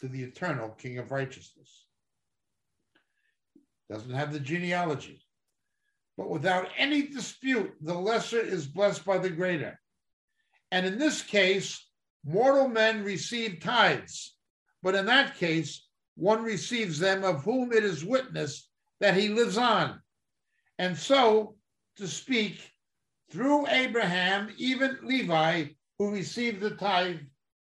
to 0.00 0.08
the 0.08 0.22
eternal 0.22 0.70
King 0.70 0.98
of 0.98 1.10
righteousness. 1.10 1.86
Doesn't 3.90 4.14
have 4.14 4.32
the 4.32 4.40
genealogy. 4.40 5.22
But 6.18 6.28
without 6.28 6.68
any 6.76 7.02
dispute, 7.06 7.72
the 7.80 7.94
lesser 7.94 8.40
is 8.40 8.66
blessed 8.66 9.06
by 9.06 9.16
the 9.16 9.30
greater. 9.30 9.80
And 10.70 10.84
in 10.84 10.98
this 10.98 11.22
case, 11.22 11.82
mortal 12.24 12.68
men 12.68 13.04
receive 13.04 13.60
tithes. 13.60 14.34
But 14.82 14.94
in 14.94 15.06
that 15.06 15.38
case, 15.38 15.86
one 16.16 16.42
receives 16.42 16.98
them 16.98 17.24
of 17.24 17.44
whom 17.44 17.72
it 17.72 17.84
is 17.84 18.04
witnessed 18.04 18.68
that 19.00 19.16
he 19.16 19.28
lives 19.28 19.56
on. 19.56 20.02
And 20.78 20.98
so, 20.98 21.56
to 21.96 22.06
speak, 22.06 22.72
through 23.30 23.66
Abraham, 23.68 24.52
even 24.58 24.98
Levi, 25.02 25.68
who 25.98 26.10
received 26.10 26.60
the 26.60 26.72
tithe, 26.72 27.20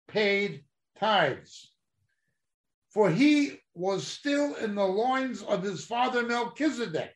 paid 0.07 0.65
tithes 0.99 1.73
for 2.91 3.11
he 3.11 3.61
was 3.75 4.07
still 4.07 4.55
in 4.57 4.75
the 4.75 4.85
loins 4.85 5.43
of 5.43 5.63
his 5.63 5.85
father 5.85 6.25
Melchizedek. 6.25 7.15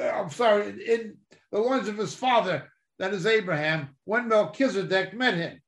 I'm 0.00 0.30
sorry, 0.30 0.70
in 0.86 1.16
the 1.50 1.58
loins 1.58 1.88
of 1.88 1.98
his 1.98 2.14
father, 2.14 2.68
that 2.98 3.12
is 3.12 3.26
Abraham, 3.26 3.90
when 4.04 4.28
Melchizedek 4.28 5.14
met 5.14 5.34
him. 5.34 5.60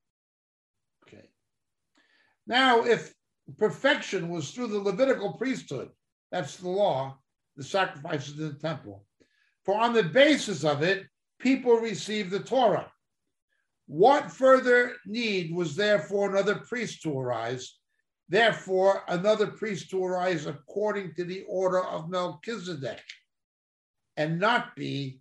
Okay. 1.06 1.28
Now, 2.46 2.84
if 2.84 3.12
perfection 3.58 4.28
was 4.28 4.50
through 4.50 4.68
the 4.68 4.78
Levitical 4.78 5.32
priesthood, 5.34 5.90
that's 6.30 6.56
the 6.56 6.68
law, 6.68 7.18
the 7.56 7.64
sacrifices 7.64 8.38
in 8.38 8.48
the 8.48 8.54
temple, 8.54 9.04
for 9.64 9.78
on 9.78 9.92
the 9.92 10.02
basis 10.02 10.64
of 10.64 10.82
it, 10.82 11.06
people 11.38 11.76
received 11.76 12.30
the 12.30 12.40
Torah. 12.40 12.90
What 13.86 14.30
further 14.30 14.94
need 15.04 15.54
was 15.54 15.76
there 15.76 15.98
for 15.98 16.30
another 16.30 16.56
priest 16.56 17.02
to 17.02 17.18
arise 17.18 17.78
Therefore, 18.28 19.02
another 19.08 19.46
priest 19.46 19.90
to 19.90 20.02
arise 20.02 20.46
according 20.46 21.14
to 21.14 21.24
the 21.24 21.44
order 21.46 21.84
of 21.84 22.08
Melchizedek 22.08 23.02
and 24.16 24.38
not 24.38 24.76
be 24.76 25.20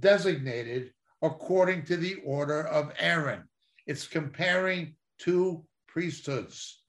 designated 0.00 0.92
according 1.22 1.84
to 1.84 1.96
the 1.96 2.16
order 2.24 2.66
of 2.66 2.92
Aaron. 2.98 3.44
It's 3.86 4.06
comparing 4.06 4.94
two 5.18 5.64
priesthoods. 5.88 6.80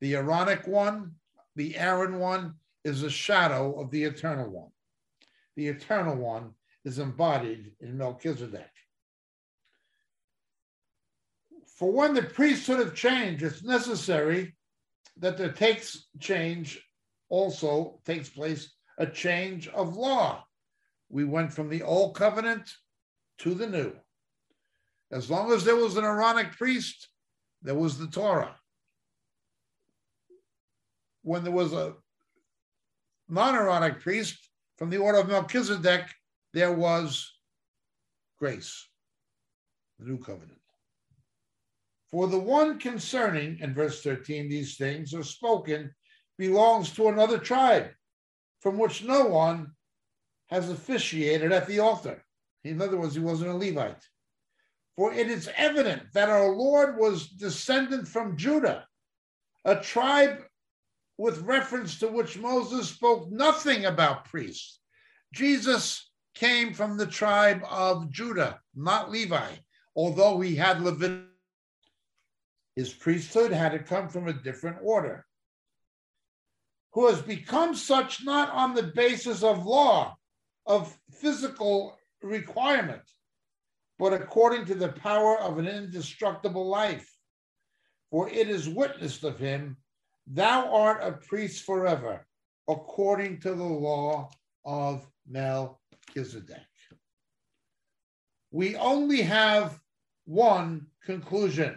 The 0.00 0.14
Aaronic 0.16 0.66
one, 0.66 1.12
the 1.56 1.76
Aaron 1.76 2.18
one, 2.18 2.54
is 2.84 3.02
a 3.02 3.10
shadow 3.10 3.80
of 3.80 3.90
the 3.90 4.04
eternal 4.04 4.48
one. 4.48 4.70
The 5.56 5.68
eternal 5.68 6.16
one 6.16 6.52
is 6.84 6.98
embodied 6.98 7.72
in 7.80 7.98
Melchizedek. 7.98 8.70
For 11.66 11.92
when 11.92 12.14
the 12.14 12.22
priesthood 12.22 12.80
of 12.80 12.94
change, 12.94 13.42
it's 13.42 13.62
necessary 13.62 14.54
that 15.18 15.36
there 15.36 15.52
takes 15.52 16.06
change, 16.20 16.82
also 17.28 18.00
takes 18.04 18.28
place 18.28 18.75
a 18.98 19.06
change 19.06 19.68
of 19.68 19.96
law. 19.96 20.44
We 21.08 21.24
went 21.24 21.52
from 21.52 21.68
the 21.68 21.82
old 21.82 22.14
covenant 22.14 22.72
to 23.38 23.54
the 23.54 23.66
new. 23.66 23.92
As 25.10 25.30
long 25.30 25.52
as 25.52 25.64
there 25.64 25.76
was 25.76 25.96
an 25.96 26.04
Aaronic 26.04 26.52
priest, 26.52 27.08
there 27.62 27.74
was 27.74 27.98
the 27.98 28.08
Torah. 28.08 28.56
When 31.22 31.44
there 31.44 31.52
was 31.52 31.72
a 31.72 31.94
non 33.28 33.54
Aaronic 33.54 34.00
priest 34.00 34.38
from 34.78 34.90
the 34.90 34.98
order 34.98 35.18
of 35.18 35.28
Melchizedek, 35.28 36.06
there 36.52 36.72
was 36.72 37.32
grace, 38.38 38.88
the 39.98 40.06
new 40.06 40.18
covenant. 40.18 40.60
For 42.10 42.28
the 42.28 42.38
one 42.38 42.78
concerning, 42.78 43.58
in 43.60 43.74
verse 43.74 44.02
13, 44.02 44.48
these 44.48 44.76
things 44.76 45.12
are 45.12 45.24
spoken 45.24 45.92
belongs 46.38 46.90
to 46.92 47.08
another 47.08 47.38
tribe 47.38 47.90
from 48.60 48.78
which 48.78 49.04
no 49.04 49.26
one 49.26 49.72
has 50.48 50.70
officiated 50.70 51.52
at 51.52 51.66
the 51.66 51.78
altar. 51.78 52.24
In 52.64 52.80
other 52.80 52.96
words, 52.96 53.14
he 53.14 53.20
wasn't 53.20 53.50
a 53.50 53.54
Levite. 53.54 54.02
For 54.96 55.12
it 55.12 55.28
is 55.28 55.50
evident 55.56 56.02
that 56.14 56.28
our 56.28 56.48
Lord 56.48 56.96
was 56.96 57.28
descendant 57.28 58.08
from 58.08 58.36
Judah, 58.36 58.86
a 59.64 59.76
tribe 59.76 60.42
with 61.18 61.40
reference 61.40 61.98
to 61.98 62.08
which 62.08 62.38
Moses 62.38 62.88
spoke 62.88 63.30
nothing 63.30 63.84
about 63.84 64.24
priests. 64.24 64.80
Jesus 65.34 66.10
came 66.34 66.72
from 66.72 66.96
the 66.96 67.06
tribe 67.06 67.62
of 67.68 68.10
Judah, 68.10 68.60
not 68.74 69.10
Levi, 69.10 69.52
although 69.94 70.40
he 70.40 70.54
had 70.54 70.82
Levitical 70.82 71.26
his 72.76 72.92
priesthood 72.92 73.50
had 73.52 73.72
to 73.72 73.78
come 73.78 74.08
from 74.08 74.28
a 74.28 74.34
different 74.34 74.76
order, 74.82 75.24
who 76.96 77.08
has 77.08 77.20
become 77.20 77.74
such 77.74 78.24
not 78.24 78.50
on 78.52 78.74
the 78.74 78.82
basis 78.82 79.42
of 79.42 79.66
law, 79.66 80.16
of 80.64 80.96
physical 81.12 81.94
requirement, 82.22 83.02
but 83.98 84.14
according 84.14 84.64
to 84.64 84.74
the 84.74 84.88
power 84.88 85.38
of 85.38 85.58
an 85.58 85.68
indestructible 85.68 86.66
life. 86.66 87.06
For 88.10 88.30
it 88.30 88.48
is 88.48 88.66
witnessed 88.66 89.24
of 89.24 89.38
him, 89.38 89.76
Thou 90.26 90.74
art 90.74 91.02
a 91.02 91.12
priest 91.12 91.64
forever, 91.64 92.26
according 92.66 93.40
to 93.40 93.50
the 93.50 93.62
law 93.62 94.30
of 94.64 95.06
Melchizedek. 95.28 96.56
We 98.50 98.74
only 98.76 99.20
have 99.20 99.78
one 100.24 100.86
conclusion 101.04 101.76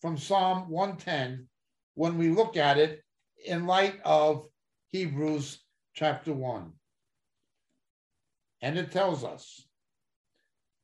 from 0.00 0.16
Psalm 0.16 0.70
110 0.70 1.48
when 1.94 2.16
we 2.16 2.28
look 2.28 2.56
at 2.56 2.78
it 2.78 3.02
in 3.44 3.66
light 3.66 4.00
of 4.04 4.46
Hebrews 4.88 5.60
chapter 5.94 6.32
1. 6.32 6.72
And 8.62 8.78
it 8.78 8.90
tells 8.90 9.24
us 9.24 9.66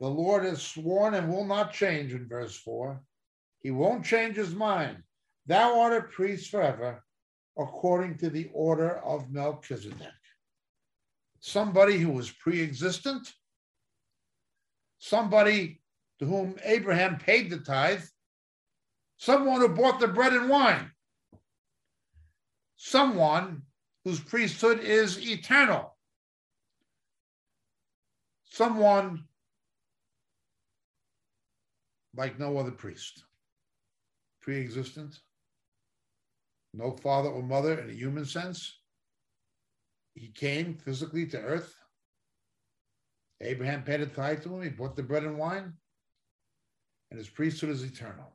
the 0.01 0.09
Lord 0.09 0.45
has 0.45 0.63
sworn 0.63 1.15
and 1.15 1.31
will 1.31 1.47
not 1.47 1.73
change 1.73 2.13
in 2.13 2.29
verse 2.29 2.57
4. 2.57 3.01
He 3.61 3.71
won't 3.71 4.05
change 4.05 4.37
his 4.37 4.55
mind. 4.55 5.03
Thou 5.47 5.81
art 5.81 5.93
a 5.93 6.03
priest 6.03 6.51
forever, 6.51 7.03
according 7.59 8.19
to 8.19 8.31
the 8.31 8.51
order 8.53 8.99
of 8.99 9.31
Melchizedek. 9.31 10.13
Somebody 11.41 11.99
who 11.99 12.11
was 12.11 12.31
pre 12.31 12.63
existent, 12.63 13.33
somebody 14.99 15.81
to 16.19 16.27
whom 16.27 16.57
Abraham 16.65 17.19
paid 17.19 17.51
the 17.51 17.59
tithe, 17.59 18.03
someone 19.19 19.61
who 19.61 19.69
bought 19.69 20.01
the 20.01 20.09
bread 20.09 20.33
and 20.33 20.49
wine, 20.49 20.91
someone 22.77 23.63
whose 24.05 24.21
priesthood 24.21 24.81
is 24.81 25.19
eternal, 25.29 25.97
someone 28.45 29.25
like 32.15 32.39
no 32.39 32.57
other 32.59 32.71
priest, 32.71 33.25
pre 34.41 34.61
existent, 34.61 35.19
no 36.73 36.93
father 36.93 37.29
or 37.29 37.43
mother 37.43 37.81
in 37.81 37.91
a 37.91 37.95
human 37.95 38.25
sense. 38.25 38.79
He 40.15 40.29
came 40.29 40.75
physically 40.75 41.27
to 41.27 41.41
earth. 41.41 41.75
Abraham 43.43 43.83
paid 43.83 44.01
a 44.01 44.07
tithe 44.07 44.43
to 44.45 44.55
him. 44.55 44.63
He 44.63 44.71
bought 44.71 44.97
the 44.97 45.03
bread 45.03 45.25
and 45.25 45.37
wine, 45.37 45.75
and 47.11 47.19
his 47.19 47.29
priesthood 47.29 47.71
is 47.71 47.83
eternal. 47.83 48.33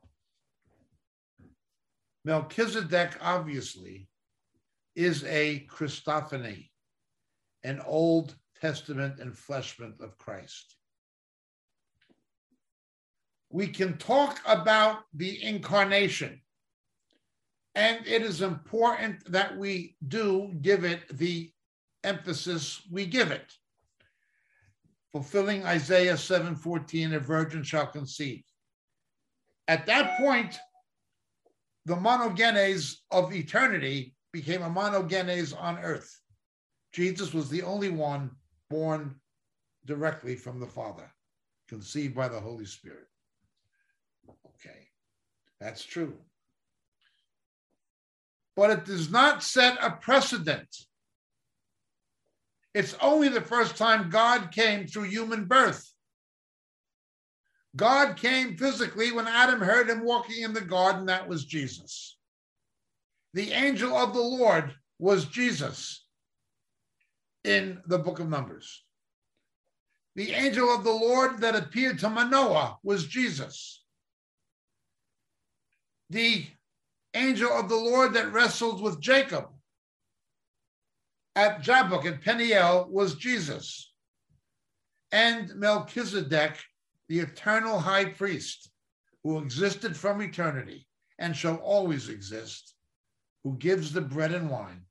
Melchizedek, 2.24 3.16
obviously, 3.20 4.08
is 4.94 5.24
a 5.24 5.66
Christophany, 5.70 6.70
an 7.64 7.80
Old 7.86 8.34
Testament 8.60 9.18
enfleshment 9.18 10.00
of 10.00 10.18
Christ. 10.18 10.76
We 13.50 13.66
can 13.68 13.98
talk 13.98 14.40
about 14.46 15.04
the 15.14 15.42
incarnation, 15.42 16.40
and 17.74 18.06
it 18.06 18.22
is 18.22 18.40
important 18.40 19.30
that 19.30 19.56
we 19.56 19.96
do 20.06 20.54
give 20.60 20.84
it 20.84 21.16
the 21.18 21.52
emphasis 22.04 22.82
we 22.90 23.06
give 23.06 23.30
it. 23.30 23.52
Fulfilling 25.12 25.64
Isaiah 25.64 26.16
7:14, 26.16 27.14
a 27.14 27.20
virgin 27.20 27.62
shall 27.62 27.86
conceive. 27.86 28.42
At 29.68 29.86
that 29.86 30.18
point, 30.18 30.58
the 31.84 31.96
monogenes 31.96 32.96
of 33.10 33.34
eternity 33.34 34.14
became 34.32 34.62
a 34.62 34.70
monogenes 34.70 35.54
on 35.58 35.78
earth. 35.78 36.20
Jesus 36.92 37.32
was 37.32 37.48
the 37.48 37.62
only 37.62 37.90
one 37.90 38.30
born 38.70 39.14
directly 39.84 40.36
from 40.36 40.60
the 40.60 40.66
Father, 40.66 41.10
conceived 41.68 42.14
by 42.14 42.28
the 42.28 42.40
Holy 42.40 42.64
Spirit. 42.64 43.06
Okay, 44.46 44.88
that's 45.60 45.84
true. 45.84 46.14
But 48.56 48.70
it 48.70 48.84
does 48.84 49.10
not 49.10 49.42
set 49.42 49.78
a 49.82 49.90
precedent. 49.90 50.68
It's 52.74 52.94
only 53.00 53.28
the 53.28 53.40
first 53.40 53.76
time 53.76 54.10
God 54.10 54.50
came 54.50 54.86
through 54.86 55.04
human 55.04 55.44
birth. 55.44 55.90
God 57.76 58.16
came 58.16 58.56
physically 58.56 59.12
when 59.12 59.26
Adam 59.26 59.60
heard 59.60 59.88
him 59.88 60.04
walking 60.04 60.42
in 60.42 60.52
the 60.52 60.60
garden, 60.60 61.06
that 61.06 61.26
was 61.26 61.44
Jesus. 61.44 62.18
The 63.34 63.52
angel 63.52 63.96
of 63.96 64.12
the 64.12 64.20
Lord 64.20 64.74
was 64.98 65.24
Jesus 65.24 66.04
in 67.44 67.80
the 67.86 67.98
book 67.98 68.18
of 68.20 68.28
Numbers. 68.28 68.84
The 70.14 70.32
angel 70.32 70.68
of 70.74 70.84
the 70.84 70.90
Lord 70.90 71.40
that 71.40 71.56
appeared 71.56 71.98
to 72.00 72.10
Manoah 72.10 72.78
was 72.82 73.06
Jesus. 73.06 73.82
The 76.10 76.46
angel 77.14 77.50
of 77.50 77.68
the 77.68 77.76
Lord 77.76 78.12
that 78.14 78.32
wrestled 78.32 78.82
with 78.82 79.00
Jacob 79.00 79.48
at 81.34 81.62
Jabbok 81.62 82.04
and 82.04 82.20
Peniel 82.20 82.88
was 82.90 83.14
Jesus. 83.14 83.92
And 85.10 85.54
Melchizedek, 85.56 86.58
the 87.08 87.20
eternal 87.20 87.78
high 87.78 88.06
priest 88.06 88.70
who 89.24 89.38
existed 89.38 89.96
from 89.96 90.20
eternity 90.20 90.86
and 91.18 91.34
shall 91.34 91.56
always 91.56 92.08
exist, 92.08 92.74
who 93.44 93.56
gives 93.58 93.92
the 93.92 94.00
bread 94.00 94.32
and 94.32 94.50
wine, 94.50 94.82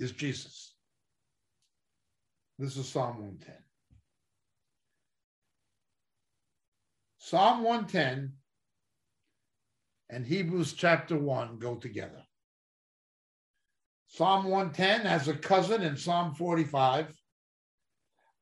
is 0.00 0.12
Jesus. 0.12 0.74
This 2.58 2.76
is 2.76 2.88
Psalm 2.88 3.18
110. 3.18 3.54
Psalm 7.18 7.62
110 7.62 8.32
and 10.10 10.26
Hebrews 10.26 10.72
chapter 10.72 11.18
1 11.18 11.58
go 11.58 11.74
together. 11.74 12.22
Psalm 14.06 14.44
110 14.44 15.02
has 15.02 15.28
a 15.28 15.34
cousin 15.34 15.82
in 15.82 15.96
Psalm 15.96 16.34
45, 16.34 17.14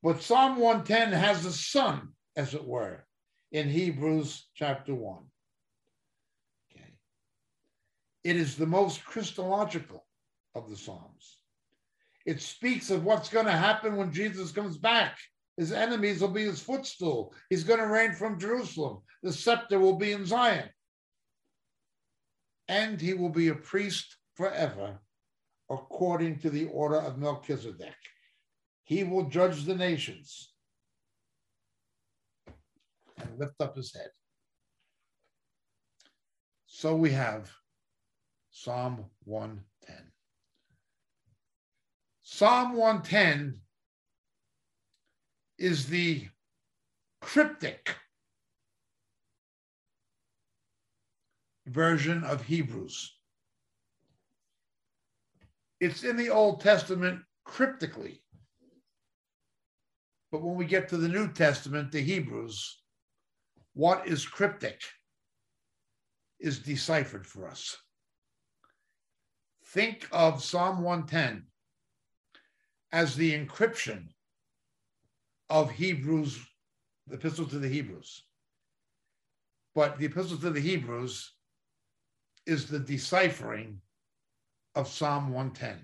but 0.03 0.23
Psalm 0.23 0.57
110 0.57 1.13
has 1.13 1.45
a 1.45 1.53
son, 1.53 2.13
as 2.37 2.55
it 2.55 2.65
were, 2.65 3.05
in 3.51 3.69
Hebrews 3.69 4.47
chapter 4.55 4.95
1. 4.95 5.25
It 8.27 8.35
is 8.35 8.57
the 8.57 8.67
most 8.67 9.05
Christological 9.05 10.05
of 10.57 10.69
the 10.69 10.77
Psalms. 10.77 11.39
It 12.27 12.43
speaks 12.43 12.91
of 12.91 13.05
what's 13.05 13.29
going 13.29 13.47
to 13.47 13.53
happen 13.53 13.95
when 13.95 14.11
Jesus 14.11 14.51
comes 14.51 14.77
back. 14.77 15.17
His 15.57 15.71
enemies 15.71 16.21
will 16.21 16.33
be 16.33 16.43
his 16.43 16.61
footstool. 16.61 17.33
He's 17.51 17.63
going 17.63 17.79
to 17.79 17.87
reign 17.87 18.15
from 18.15 18.41
Jerusalem. 18.41 19.03
The 19.23 19.33
scepter 19.33 19.79
will 19.79 19.95
be 19.95 20.11
in 20.11 20.27
Zion. 20.27 20.69
And 22.67 23.01
he 23.01 23.15
will 23.15 23.29
be 23.29 23.47
a 23.47 23.55
priest 23.55 24.17
forever 24.35 24.99
according 25.71 26.41
to 26.41 26.51
the 26.51 26.67
order 26.67 26.97
of 26.97 27.19
Melchizedek. 27.19 27.95
He 28.83 29.05
will 29.05 29.29
judge 29.29 29.63
the 29.63 29.77
nations 29.77 30.53
and 33.21 33.39
lift 33.39 33.61
up 33.61 33.77
his 33.77 33.95
head. 33.95 34.11
So 36.67 36.97
we 36.97 37.13
have 37.13 37.53
Psalm 38.59 39.05
110. 39.25 39.97
Psalm 42.23 42.73
110 42.73 43.61
is 45.59 45.87
the 45.87 46.27
cryptic 47.21 47.95
version 51.67 52.25
of 52.25 52.43
Hebrews. 52.43 53.13
It's 55.79 56.03
in 56.03 56.17
the 56.17 56.31
Old 56.31 56.63
Testament 56.63 57.21
cryptically. 57.45 58.23
But 60.33 60.43
when 60.43 60.57
we 60.57 60.65
get 60.65 60.89
to 60.89 60.97
the 60.97 61.09
New 61.09 61.31
Testament, 61.31 61.93
the 61.93 62.01
Hebrews, 62.01 62.81
what 63.75 64.09
is 64.09 64.25
cryptic 64.25 64.81
is 66.41 66.59
deciphered 66.59 67.27
for 67.27 67.49
us. 67.49 67.77
Think 69.77 70.09
of 70.11 70.43
Psalm 70.43 70.81
110 70.81 71.45
as 72.93 73.15
the 73.15 73.39
encryption 73.39 74.07
of 75.51 75.71
Hebrews, 75.71 76.41
the 77.07 77.17
epistle 77.17 77.45
to 77.49 77.59
the 77.59 77.69
Hebrews. 77.69 78.25
But 79.75 79.99
the 79.99 80.07
epistle 80.07 80.39
to 80.39 80.49
the 80.49 80.61
Hebrews 80.61 81.31
is 82.47 82.65
the 82.65 82.79
deciphering 82.79 83.83
of 84.75 84.89
Psalm 84.89 85.31
110. 85.31 85.77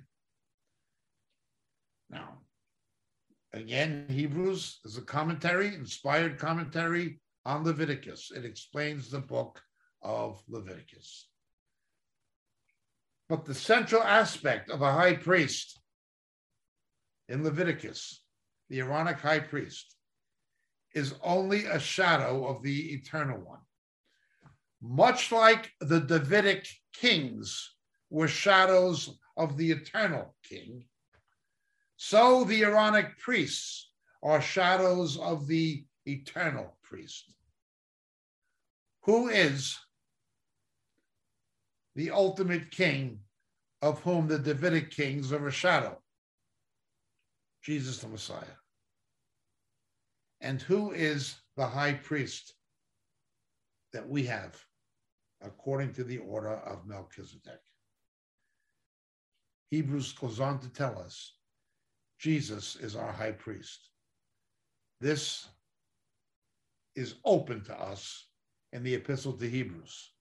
Now, 2.08 2.38
again, 3.52 4.06
Hebrews 4.08 4.80
is 4.86 4.96
a 4.96 5.02
commentary, 5.02 5.74
inspired 5.74 6.38
commentary 6.38 7.20
on 7.44 7.62
Leviticus. 7.62 8.32
It 8.34 8.46
explains 8.46 9.10
the 9.10 9.20
book 9.20 9.60
of 10.00 10.42
Leviticus. 10.48 11.28
But 13.32 13.46
the 13.46 13.54
central 13.54 14.02
aspect 14.02 14.68
of 14.68 14.82
a 14.82 14.92
high 14.92 15.16
priest 15.16 15.80
in 17.30 17.42
Leviticus, 17.42 18.22
the 18.68 18.80
Aaronic 18.80 19.20
high 19.20 19.40
priest, 19.40 19.96
is 20.94 21.14
only 21.22 21.64
a 21.64 21.78
shadow 21.78 22.46
of 22.46 22.62
the 22.62 22.92
eternal 22.92 23.38
one. 23.38 23.62
Much 24.82 25.32
like 25.32 25.72
the 25.80 26.00
Davidic 26.00 26.68
kings 26.92 27.74
were 28.10 28.28
shadows 28.28 29.18
of 29.38 29.56
the 29.56 29.70
eternal 29.70 30.34
king. 30.42 30.84
So 31.96 32.44
the 32.44 32.64
Aaronic 32.64 33.18
priests 33.18 33.92
are 34.22 34.42
shadows 34.42 35.16
of 35.16 35.46
the 35.46 35.86
eternal 36.04 36.76
priest. 36.82 37.32
Who 39.04 39.28
is 39.28 39.78
the 41.94 42.10
ultimate 42.10 42.70
king 42.70 43.20
of 43.82 44.00
whom 44.00 44.28
the 44.28 44.38
Davidic 44.38 44.90
kings 44.90 45.32
are 45.32 45.46
a 45.46 45.52
shadow? 45.52 45.98
Jesus 47.62 47.98
the 47.98 48.08
Messiah. 48.08 48.58
And 50.40 50.60
who 50.60 50.90
is 50.92 51.36
the 51.56 51.66
high 51.66 51.94
priest 51.94 52.54
that 53.92 54.08
we 54.08 54.24
have 54.24 54.60
according 55.40 55.92
to 55.94 56.04
the 56.04 56.18
order 56.18 56.54
of 56.54 56.86
Melchizedek? 56.86 57.60
Hebrews 59.70 60.12
goes 60.12 60.40
on 60.40 60.58
to 60.60 60.68
tell 60.68 60.98
us 60.98 61.34
Jesus 62.18 62.76
is 62.76 62.94
our 62.94 63.12
high 63.12 63.32
priest. 63.32 63.88
This 65.00 65.48
is 66.94 67.14
open 67.24 67.62
to 67.64 67.80
us 67.80 68.26
in 68.72 68.82
the 68.82 68.94
Epistle 68.94 69.32
to 69.32 69.48
Hebrews. 69.48 70.11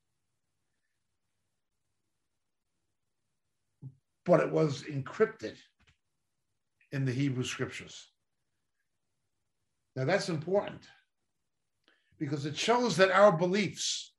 But 4.26 4.41
it 4.41 4.51
was 4.51 4.84
encrypted 4.84 5.55
in 6.91 7.05
the 7.05 7.11
Hebrew 7.11 7.43
scriptures. 7.43 8.07
Now 9.95 10.05
that's 10.05 10.30
important 10.30 10.82
because 12.19 12.45
it 12.45 12.55
shows 12.55 12.97
that 12.97 13.11
our 13.11 13.32
beliefs 13.32 14.13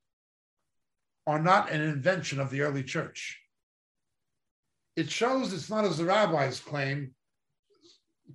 are 1.25 1.39
not 1.39 1.71
an 1.71 1.81
invention 1.81 2.39
of 2.39 2.49
the 2.49 2.61
early 2.61 2.83
church. 2.83 3.39
It 4.95 5.09
shows 5.09 5.53
it's 5.53 5.69
not 5.69 5.85
as 5.85 5.97
the 5.97 6.05
rabbis 6.05 6.59
claim 6.59 7.15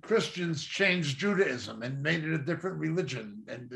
Christians 0.01 0.63
changed 0.63 1.19
Judaism 1.19 1.81
and 1.83 2.01
made 2.01 2.23
it 2.23 2.33
a 2.33 2.37
different 2.37 2.77
religion. 2.77 3.43
And 3.47 3.69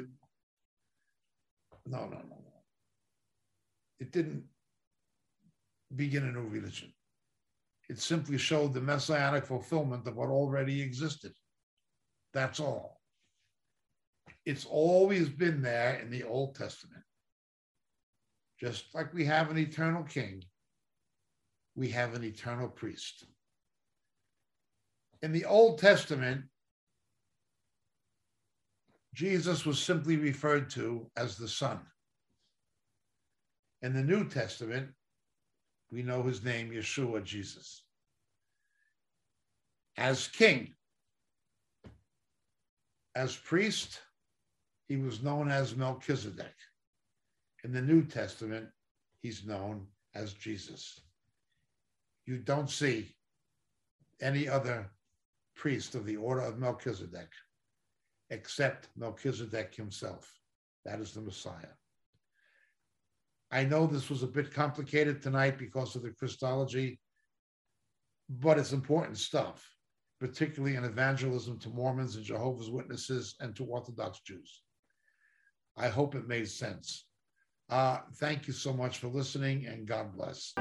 no, 1.86 2.00
no, 2.06 2.06
no, 2.06 2.18
no. 2.18 2.54
It 4.00 4.12
didn't 4.12 4.44
begin 5.96 6.24
a 6.24 6.32
new 6.32 6.48
religion. 6.48 6.94
It 7.94 8.00
simply 8.00 8.40
showed 8.40 8.74
the 8.74 8.82
messianic 8.82 9.46
fulfillment 9.46 10.08
of 10.08 10.16
what 10.16 10.30
already 10.30 10.82
existed. 10.82 11.32
That's 12.34 12.60
all. 12.60 13.00
It's 14.48 14.66
always 14.66 15.30
been 15.30 15.62
there 15.62 16.00
in 16.00 16.10
the 16.10 16.24
Old 16.24 16.56
Testament. 16.56 17.04
Just 18.60 18.86
like 18.96 19.14
we 19.14 19.26
have 19.26 19.52
an 19.52 19.60
eternal 19.60 20.02
king, 20.02 20.42
we 21.76 21.88
have 21.90 22.16
an 22.16 22.24
eternal 22.24 22.68
priest. 22.68 23.26
In 25.22 25.32
the 25.32 25.46
Old 25.46 25.78
Testament, 25.78 26.46
Jesus 29.14 29.68
was 29.68 29.80
simply 29.80 30.18
referred 30.18 30.68
to 30.72 31.12
as 31.16 31.38
the 31.38 31.48
Son. 31.48 31.80
In 33.84 33.94
the 33.94 34.02
New 34.02 34.28
Testament, 34.28 34.90
we 35.92 36.02
know 36.02 36.24
his 36.24 36.44
name, 36.44 36.72
Yeshua, 36.72 37.24
Jesus. 37.24 37.83
As 39.98 40.28
king, 40.28 40.74
as 43.16 43.36
priest, 43.36 44.00
he 44.88 44.98
was 44.98 45.22
known 45.22 45.50
as 45.50 45.76
Melchizedek. 45.76 46.56
In 47.64 47.72
the 47.72 47.82
New 47.82 48.04
Testament, 48.04 48.68
he's 49.22 49.46
known 49.46 49.88
as 50.16 50.34
Jesus. 50.34 51.00
You 52.26 52.38
don't 52.38 52.70
see 52.70 53.16
any 54.22 54.48
other 54.48 54.90
priest 55.56 55.96
of 55.96 56.06
the 56.06 56.18
order 56.18 56.42
of 56.42 56.60
Melchizedek 56.60 57.30
except 58.30 58.90
Melchizedek 58.98 59.76
himself. 59.76 60.32
That 60.86 61.00
is 61.00 61.14
the 61.14 61.22
Messiah. 61.22 61.74
I 63.52 63.64
know 63.64 63.86
this 63.86 64.10
was 64.10 64.24
a 64.24 64.28
bit 64.28 64.52
complicated 64.52 65.22
tonight 65.22 65.60
because 65.60 65.96
of 65.96 66.02
the 66.02 66.10
Christology, 66.10 67.00
but 68.28 68.58
it's 68.58 68.74
important 68.74 69.18
stuff, 69.18 69.70
particularly 70.24 70.78
in 70.78 70.86
evangelism 70.86 71.60
to 71.60 71.68
Mormons 71.68 72.16
and 72.16 72.24
Jehovah's 72.24 72.70
Witnesses 72.70 73.36
and 73.42 73.54
to 73.58 73.66
Orthodox 73.66 74.22
Jews. 74.22 74.62
I 75.76 75.90
hope 75.90 76.16
it 76.16 76.30
made 76.30 76.48
sense. 76.48 77.08
Uh, 77.70 77.98
thank 78.22 78.48
you 78.48 78.54
so 78.54 78.72
much 78.72 79.00
for 79.00 79.10
listening 79.10 79.66
and 79.66 79.86
God 79.86 80.16
bless. 80.16 80.54